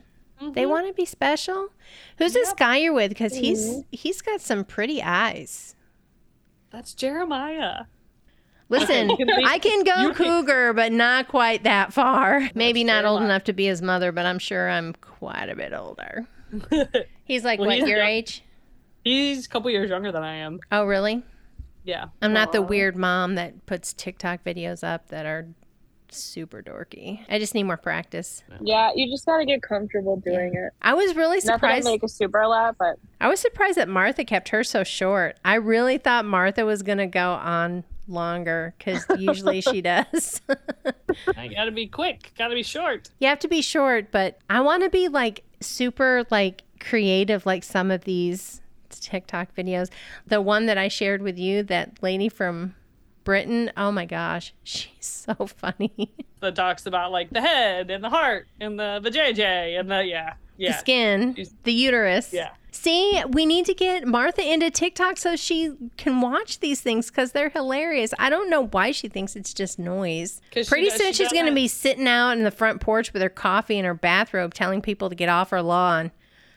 they 0.41 0.63
Mhm. 0.65 0.69
want 0.71 0.87
to 0.87 0.93
be 0.93 1.05
special. 1.05 1.71
Who's 2.19 2.33
this 2.33 2.53
guy 2.53 2.77
you're 2.77 2.93
with? 2.93 3.09
Because 3.11 3.35
he's 3.35 3.83
he's 3.91 4.23
got 4.23 4.41
some 4.41 4.65
pretty 4.65 5.03
eyes. 5.03 5.75
That's 6.71 6.95
Jeremiah. 6.95 7.85
Listen, 8.71 9.09
You 9.11 9.17
can 9.17 9.27
leave- 9.29 9.47
I 9.47 9.59
can 9.59 9.83
go 9.85 9.95
you 10.03 10.13
can- 10.13 10.27
cougar, 10.43 10.73
but 10.75 10.93
not 10.93 11.29
quite 11.29 11.63
that 11.65 11.93
far. 11.93 12.49
Maybe 12.55 12.85
not 12.85 13.05
old 13.05 13.19
Jeremiah. 13.21 13.35
enough 13.35 13.45
to 13.45 13.53
be 13.53 13.67
his 13.67 13.81
mother, 13.81 14.13
but 14.13 14.27
I'm 14.27 14.39
sure 14.39 14.69
I'm 14.69 14.93
quite 14.95 15.49
a 15.49 15.57
bit 15.57 15.73
older. 15.73 16.27
He's 17.25 17.45
like 17.45 17.59
Well, 17.61 17.69
what 17.69 17.79
he's 17.79 17.89
your 17.89 17.99
young. 17.99 18.09
age? 18.09 18.43
He's 19.05 19.47
a 19.47 19.49
couple 19.49 19.71
years 19.71 19.91
younger 19.91 20.13
than 20.13 20.23
I 20.23 20.37
am. 20.37 20.61
Oh, 20.73 20.85
really? 20.85 21.23
Yeah. 21.85 22.07
I'm 22.21 22.33
not 22.35 22.53
the 22.53 22.61
weird 22.63 22.97
mom 22.97 23.37
that 23.37 23.65
puts 23.67 23.93
TikTok 23.95 24.45
videos 24.45 24.83
up 24.85 25.09
that 25.09 25.25
are 25.25 25.47
super 26.11 26.63
dorky. 26.63 27.21
I 27.29 27.39
just 27.39 27.55
need 27.55 27.63
more 27.65 27.77
practice. 27.79 28.43
Yeah, 28.61 28.91
you 28.95 29.11
just 29.11 29.25
gotta 29.27 29.45
get 29.47 29.63
comfortable 29.63 30.17
doing 30.17 30.55
it. 30.55 30.73
I 30.83 30.95
was 30.95 31.15
really 31.17 31.37
Not 31.37 31.45
that 31.45 31.53
I 31.53 31.79
surprised. 31.81 31.85
make 31.87 32.03
a 32.03 32.09
super 32.09 32.47
lot, 32.47 32.77
but 32.79 32.97
I 33.21 33.29
was 33.29 33.41
surprised 33.41 33.77
that 33.79 33.89
Martha 33.89 34.25
kept 34.25 34.51
her 34.51 34.65
so 34.65 34.85
short. 34.85 35.39
I 35.45 35.55
really 35.55 35.97
thought 35.99 36.25
Martha 36.25 36.65
was 36.67 36.83
going 36.83 36.99
to 36.99 37.07
go 37.07 37.33
on 37.33 37.85
longer 38.09 38.75
because 38.79 39.05
usually 39.19 39.61
she 39.61 39.81
does. 39.81 40.41
I 41.37 41.49
gotta 41.49 41.71
be 41.71 41.87
quick. 41.87 42.33
Gotta 42.39 42.55
be 42.55 42.63
short. 42.63 43.11
you 43.19 43.29
have 43.29 43.39
to 43.41 43.49
be 43.49 43.63
short, 43.63 44.11
but 44.11 44.39
I 44.49 44.61
want 44.61 44.83
to 44.83 44.91
be 44.91 45.09
like 45.09 45.45
super 45.61 46.25
like 46.31 46.63
creative 46.81 47.45
like 47.47 47.65
some 47.65 47.91
of 47.91 48.05
these 48.05 48.61
TikTok 48.91 49.55
videos. 49.55 49.91
The 50.27 50.41
one 50.41 50.67
that 50.67 50.79
I 50.79 50.89
shared 50.89 51.23
with 51.23 51.39
you, 51.39 51.63
that 51.65 52.03
lady 52.03 52.29
from 52.29 52.75
Britain, 53.25 53.71
oh 53.77 53.93
my 53.93 54.07
gosh, 54.07 54.55
she's 54.63 54.91
so 55.01 55.35
funny. 55.47 56.13
That 56.41 56.55
talks 56.55 56.87
about 56.87 57.13
like 57.13 57.31
the 57.31 57.41
head 57.41 57.91
and 57.91 58.03
the 58.03 58.11
heart 58.11 58.49
and 58.61 58.79
the 58.79 59.01
the 59.03 59.11
JJ 59.11 59.79
and 59.79 59.91
the 59.91 60.05
yeah 60.05 60.35
the 60.59 60.73
skin, 60.75 61.35
She's- 61.35 61.55
the 61.65 61.73
uterus. 61.73 62.33
yeah. 62.33 62.51
See, 62.71 63.21
we 63.31 63.45
need 63.47 63.65
to 63.67 63.75
get 63.75 64.07
Martha 64.07 64.43
into 64.43 64.71
TikTok 64.71 65.17
so 65.17 65.35
she 65.35 65.73
can 65.97 66.21
watch 66.21 66.61
these 66.61 66.81
things 66.81 67.09
because 67.11 67.33
they're 67.33 67.49
hilarious. 67.49 68.13
I 68.21 68.31
don't 68.31 68.49
know 68.51 68.67
why 68.67 68.93
she 68.93 69.09
thinks 69.09 69.35
it's 69.35 69.53
just 69.55 69.79
noise. 69.81 70.41
Pretty 70.53 70.89
does- 70.89 70.95
soon 70.99 71.13
she 71.13 71.25
she's 71.25 71.33
going 71.33 71.47
to 71.47 71.55
be 71.55 71.67
sitting 71.67 72.07
out 72.07 72.33
in 72.33 72.45
the 72.45 72.51
front 72.53 72.81
porch 72.81 73.13
with 73.13 73.23
her 73.23 73.29
coffee 73.31 73.79
and 73.79 73.87
her 73.87 73.95
bathrobe 73.95 74.55
telling 74.55 74.81
people 74.83 75.09
to 75.09 75.15
get 75.17 75.29
off 75.29 75.51
her 75.51 75.63
lawn. 75.63 76.13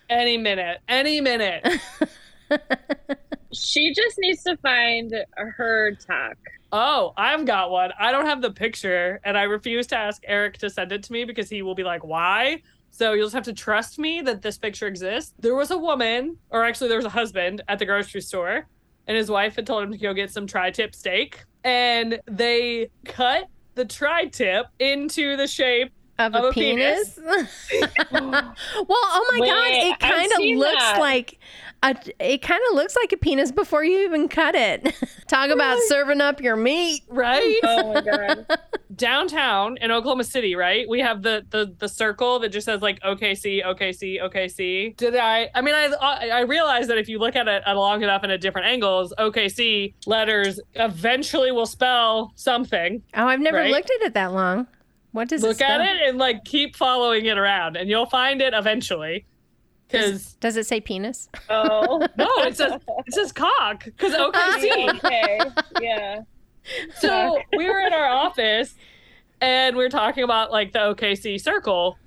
Any 0.10 0.38
minute, 0.38 0.80
any 0.90 1.22
minute. 1.22 1.66
she 3.54 3.94
just 3.94 4.18
needs 4.20 4.44
to 4.44 4.58
find 4.58 5.14
her 5.38 5.96
talk. 5.96 6.38
Oh, 6.72 7.14
I've 7.18 7.46
got 7.46 7.72
one. 7.72 7.92
I 8.00 8.12
don't 8.12 8.26
have 8.26 8.42
the 8.42 8.52
picture, 8.52 9.20
and 9.24 9.38
I 9.38 9.44
refuse 9.44 9.88
to 9.88 9.98
ask 9.98 10.22
Eric 10.26 10.58
to 10.60 10.70
send 10.70 10.92
it 10.92 11.04
to 11.04 11.14
me 11.14 11.26
because 11.26 11.50
he 11.50 11.62
will 11.62 11.76
be 11.76 11.84
like, 11.84 12.04
"Why?" 12.04 12.62
So 12.92 13.14
you'll 13.14 13.26
just 13.26 13.36
have 13.36 13.46
to 13.46 13.54
trust 13.54 13.98
me 13.98 14.22
that 14.22 14.42
this 14.42 14.58
picture 14.58 14.86
exists. 14.86 15.34
There 15.40 15.56
was 15.56 15.72
a 15.72 15.78
woman, 15.78 16.38
or 16.50 16.64
actually, 16.64 16.90
there 16.90 16.98
was 16.98 17.06
a 17.06 17.10
husband 17.10 17.62
at 17.68 17.80
the 17.80 17.86
grocery 17.86 18.22
store, 18.22 18.68
and 19.08 19.18
his 19.18 19.32
wife 19.32 19.56
had 19.56 19.66
told 19.66 19.84
him 19.84 19.92
to 19.94 19.98
go 19.98 20.14
get 20.14 20.30
some 20.30 20.46
tri-tip 20.46 20.94
steak, 20.94 21.44
and 21.64 22.20
they 22.30 22.90
cut 23.06 23.46
the 23.76 23.86
tri-tip 23.86 24.68
into 24.80 25.38
the 25.38 25.48
shape. 25.48 25.92
Of, 26.20 26.36
Of 26.36 26.44
a, 26.44 26.48
a 26.50 26.54
penis? 26.54 27.18
well, 27.22 27.46
oh 28.12 29.30
my 29.32 29.48
god, 29.48 29.68
it 29.70 30.00
kind 30.00 30.32
of 30.32 30.40
looks 30.58 30.84
that. 30.84 31.00
like 31.00 31.40
a 31.84 31.96
it 32.20 32.42
kind 32.42 32.62
of 32.70 32.76
looks 32.76 32.96
like 32.96 33.12
a 33.12 33.18
penis 33.18 33.52
before 33.52 33.84
you 33.84 34.00
even 34.06 34.28
cut 34.28 34.54
it. 34.56 34.94
Talk 35.28 35.50
about 35.50 35.78
serving 35.88 36.22
up 36.22 36.40
your 36.42 36.56
meat. 36.56 37.02
Right 37.10 37.60
Oh 37.64 37.94
my 37.94 38.02
god. 38.02 38.46
downtown 38.96 39.78
in 39.78 39.92
Oklahoma 39.92 40.24
City, 40.24 40.56
right? 40.56 40.88
We 40.88 41.00
have 41.00 41.22
the 41.24 41.46
the 41.50 41.74
the 41.80 41.90
circle 41.90 42.40
that 42.40 42.50
just 42.50 42.66
says 42.66 42.82
like 42.82 43.00
OKC, 43.02 43.66
OKC, 43.66 44.22
OKC. 44.22 44.96
Did 44.98 45.16
I? 45.16 45.50
I 45.56 45.62
mean, 45.62 45.74
I 45.76 45.86
I 46.02 46.30
I 46.30 46.40
realize 46.42 46.88
that 46.88 46.98
if 46.98 47.10
you 47.10 47.18
look 47.20 47.36
at 47.36 47.48
it 47.48 47.64
at 47.66 47.74
long 47.76 48.04
enough 48.04 48.24
and 48.24 48.32
at 48.32 48.42
different 48.42 48.68
angles, 48.68 49.14
OKC 49.18 49.94
letters 50.06 50.60
eventually 50.76 51.52
will 51.52 51.66
spell 51.66 52.32
something. 52.36 53.02
Oh, 53.16 53.26
I've 53.28 53.40
never 53.40 53.58
Right? 53.58 53.72
looked 53.72 53.90
at 53.90 54.02
it 54.06 54.14
that 54.14 54.34
long. 54.34 54.68
What 55.14 55.28
does 55.28 55.44
it 55.44 55.48
Look 55.48 55.62
at 55.62 55.82
it 55.82 56.08
and 56.08 56.18
like 56.18 56.46
keep 56.46 56.76
following 56.76 57.26
it 57.26 57.38
around, 57.38 57.76
and 57.76 57.90
you'll 57.90 58.06
find 58.06 58.42
it 58.42 58.54
eventually. 58.54 59.26
Because 59.92 60.34
Does 60.36 60.58
it 60.58 60.66
say 60.68 60.80
penis? 60.82 61.30
Oh. 61.50 62.06
no, 62.18 62.28
it 62.40 62.56
says 62.58 62.74
it 63.06 63.14
says 63.14 63.32
cock. 63.32 63.84
Because 63.86 64.14
OKC. 64.14 64.70
Oh, 64.72 64.90
okay. 64.98 65.40
Yeah. 65.82 66.22
so 67.00 67.40
we 67.58 67.68
were 67.68 67.80
in 67.80 67.92
our 67.94 68.08
office 68.08 68.76
and 69.42 69.76
we 69.76 69.84
were 69.84 69.90
talking 69.90 70.24
about 70.24 70.52
like 70.52 70.72
the 70.74 70.80
OKC 70.80 71.42
circle 71.42 71.98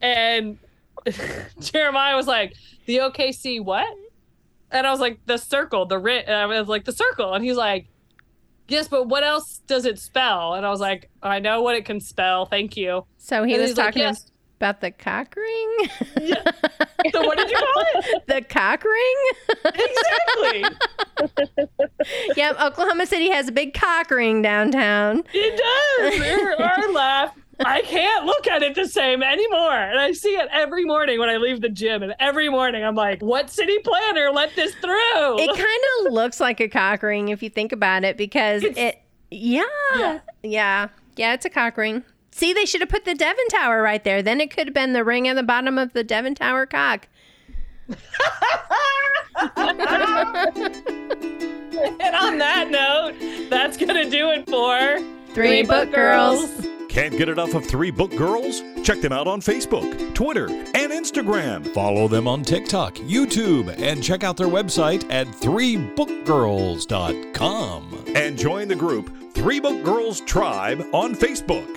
and 0.00 0.58
Jeremiah 1.60 2.16
was 2.16 2.26
like 2.26 2.54
the 2.86 2.96
OKC 2.98 3.62
what 3.62 3.86
and 4.70 4.86
I 4.86 4.90
was 4.90 5.00
like 5.00 5.20
the 5.26 5.36
circle 5.36 5.84
the 5.86 5.98
ri-, 5.98 6.24
and 6.24 6.34
I 6.34 6.46
was 6.46 6.68
like 6.68 6.84
the 6.84 6.92
circle 6.92 7.34
and 7.34 7.44
he's 7.44 7.56
like 7.56 7.86
yes 8.68 8.88
but 8.88 9.08
what 9.08 9.22
else 9.24 9.60
does 9.66 9.84
it 9.84 9.98
spell 9.98 10.54
and 10.54 10.64
I 10.64 10.70
was 10.70 10.80
like 10.80 11.10
I 11.22 11.38
know 11.40 11.60
what 11.62 11.74
it 11.76 11.84
can 11.84 12.00
spell 12.00 12.46
thank 12.46 12.76
you 12.76 13.04
So 13.18 13.44
he 13.44 13.52
And 13.54 13.60
was 13.62 13.70
he's 13.72 13.76
like, 13.78 13.86
talking 13.88 14.02
"Yes." 14.02 14.29
About 14.60 14.82
the 14.82 14.90
cock 14.90 15.34
ring. 15.36 15.88
so 17.12 17.22
what 17.26 17.38
did 17.38 17.50
you 17.50 17.56
call 17.56 17.84
it 17.94 18.26
the 18.26 18.42
cock 18.42 18.84
ring. 18.84 19.16
exactly 19.64 20.76
yep, 22.36 22.60
Oklahoma 22.60 23.06
City 23.06 23.30
has 23.30 23.48
a 23.48 23.52
big 23.52 23.72
cock 23.72 24.10
ring 24.10 24.42
downtown. 24.42 25.24
It 25.32 25.56
does. 25.56 26.60
Our, 26.60 26.66
our 26.86 26.92
laugh. 26.92 27.34
I 27.64 27.80
can't 27.82 28.24
look 28.26 28.46
at 28.48 28.62
it 28.62 28.74
the 28.74 28.86
same 28.86 29.22
anymore. 29.22 29.72
And 29.72 29.98
I 29.98 30.12
see 30.12 30.30
it 30.30 30.48
every 30.52 30.84
morning 30.84 31.18
when 31.18 31.28
I 31.30 31.36
leave 31.38 31.60
the 31.62 31.68
gym. 31.70 32.02
And 32.02 32.14
every 32.18 32.48
morning 32.50 32.84
I'm 32.84 32.94
like, 32.94 33.20
what 33.22 33.48
city 33.50 33.78
planner 33.78 34.30
let 34.30 34.54
this 34.56 34.74
through? 34.74 35.38
It 35.38 35.48
kind 35.56 36.06
of 36.06 36.12
looks 36.12 36.38
like 36.40 36.60
a 36.60 36.68
cock 36.68 37.02
ring 37.02 37.28
if 37.30 37.42
you 37.42 37.48
think 37.50 37.72
about 37.72 38.04
it 38.04 38.16
because 38.18 38.62
It's- 38.64 38.94
it, 38.94 39.02
yeah, 39.30 39.62
Yeah. 39.96 40.20
yeah, 40.42 40.88
yeah, 41.16 41.32
it's 41.34 41.44
a 41.46 41.50
cock 41.50 41.76
ring. 41.78 42.02
See, 42.30 42.52
they 42.52 42.64
should 42.64 42.80
have 42.80 42.88
put 42.88 43.04
the 43.04 43.14
Devon 43.14 43.48
Tower 43.48 43.82
right 43.82 44.02
there. 44.02 44.22
Then 44.22 44.40
it 44.40 44.54
could 44.54 44.68
have 44.68 44.74
been 44.74 44.92
the 44.92 45.04
ring 45.04 45.28
at 45.28 45.36
the 45.36 45.42
bottom 45.42 45.78
of 45.78 45.92
the 45.92 46.04
Devon 46.04 46.34
Tower 46.34 46.66
cock. 46.66 47.08
and 47.88 47.96
on 52.14 52.38
that 52.38 52.68
note, 52.70 53.14
that's 53.50 53.76
going 53.76 53.94
to 53.94 54.08
do 54.08 54.30
it 54.30 54.48
for 54.48 55.00
Three 55.34 55.62
Book 55.62 55.92
Girls. 55.92 56.66
Can't 56.88 57.16
get 57.16 57.28
enough 57.28 57.54
of 57.54 57.64
Three 57.66 57.92
Book 57.92 58.10
Girls? 58.16 58.62
Check 58.82 59.00
them 59.00 59.12
out 59.12 59.28
on 59.28 59.40
Facebook, 59.40 60.12
Twitter, 60.14 60.48
and 60.48 60.90
Instagram. 60.92 61.72
Follow 61.72 62.08
them 62.08 62.26
on 62.26 62.42
TikTok, 62.42 62.94
YouTube, 62.96 63.72
and 63.80 64.02
check 64.02 64.24
out 64.24 64.36
their 64.36 64.48
website 64.48 65.08
at 65.08 65.28
threebookgirls.com. 65.28 68.04
And 68.14 68.36
join 68.36 68.66
the 68.66 68.74
group 68.74 69.32
Three 69.34 69.60
Book 69.60 69.84
Girls 69.84 70.20
Tribe 70.22 70.84
on 70.92 71.14
Facebook. 71.14 71.76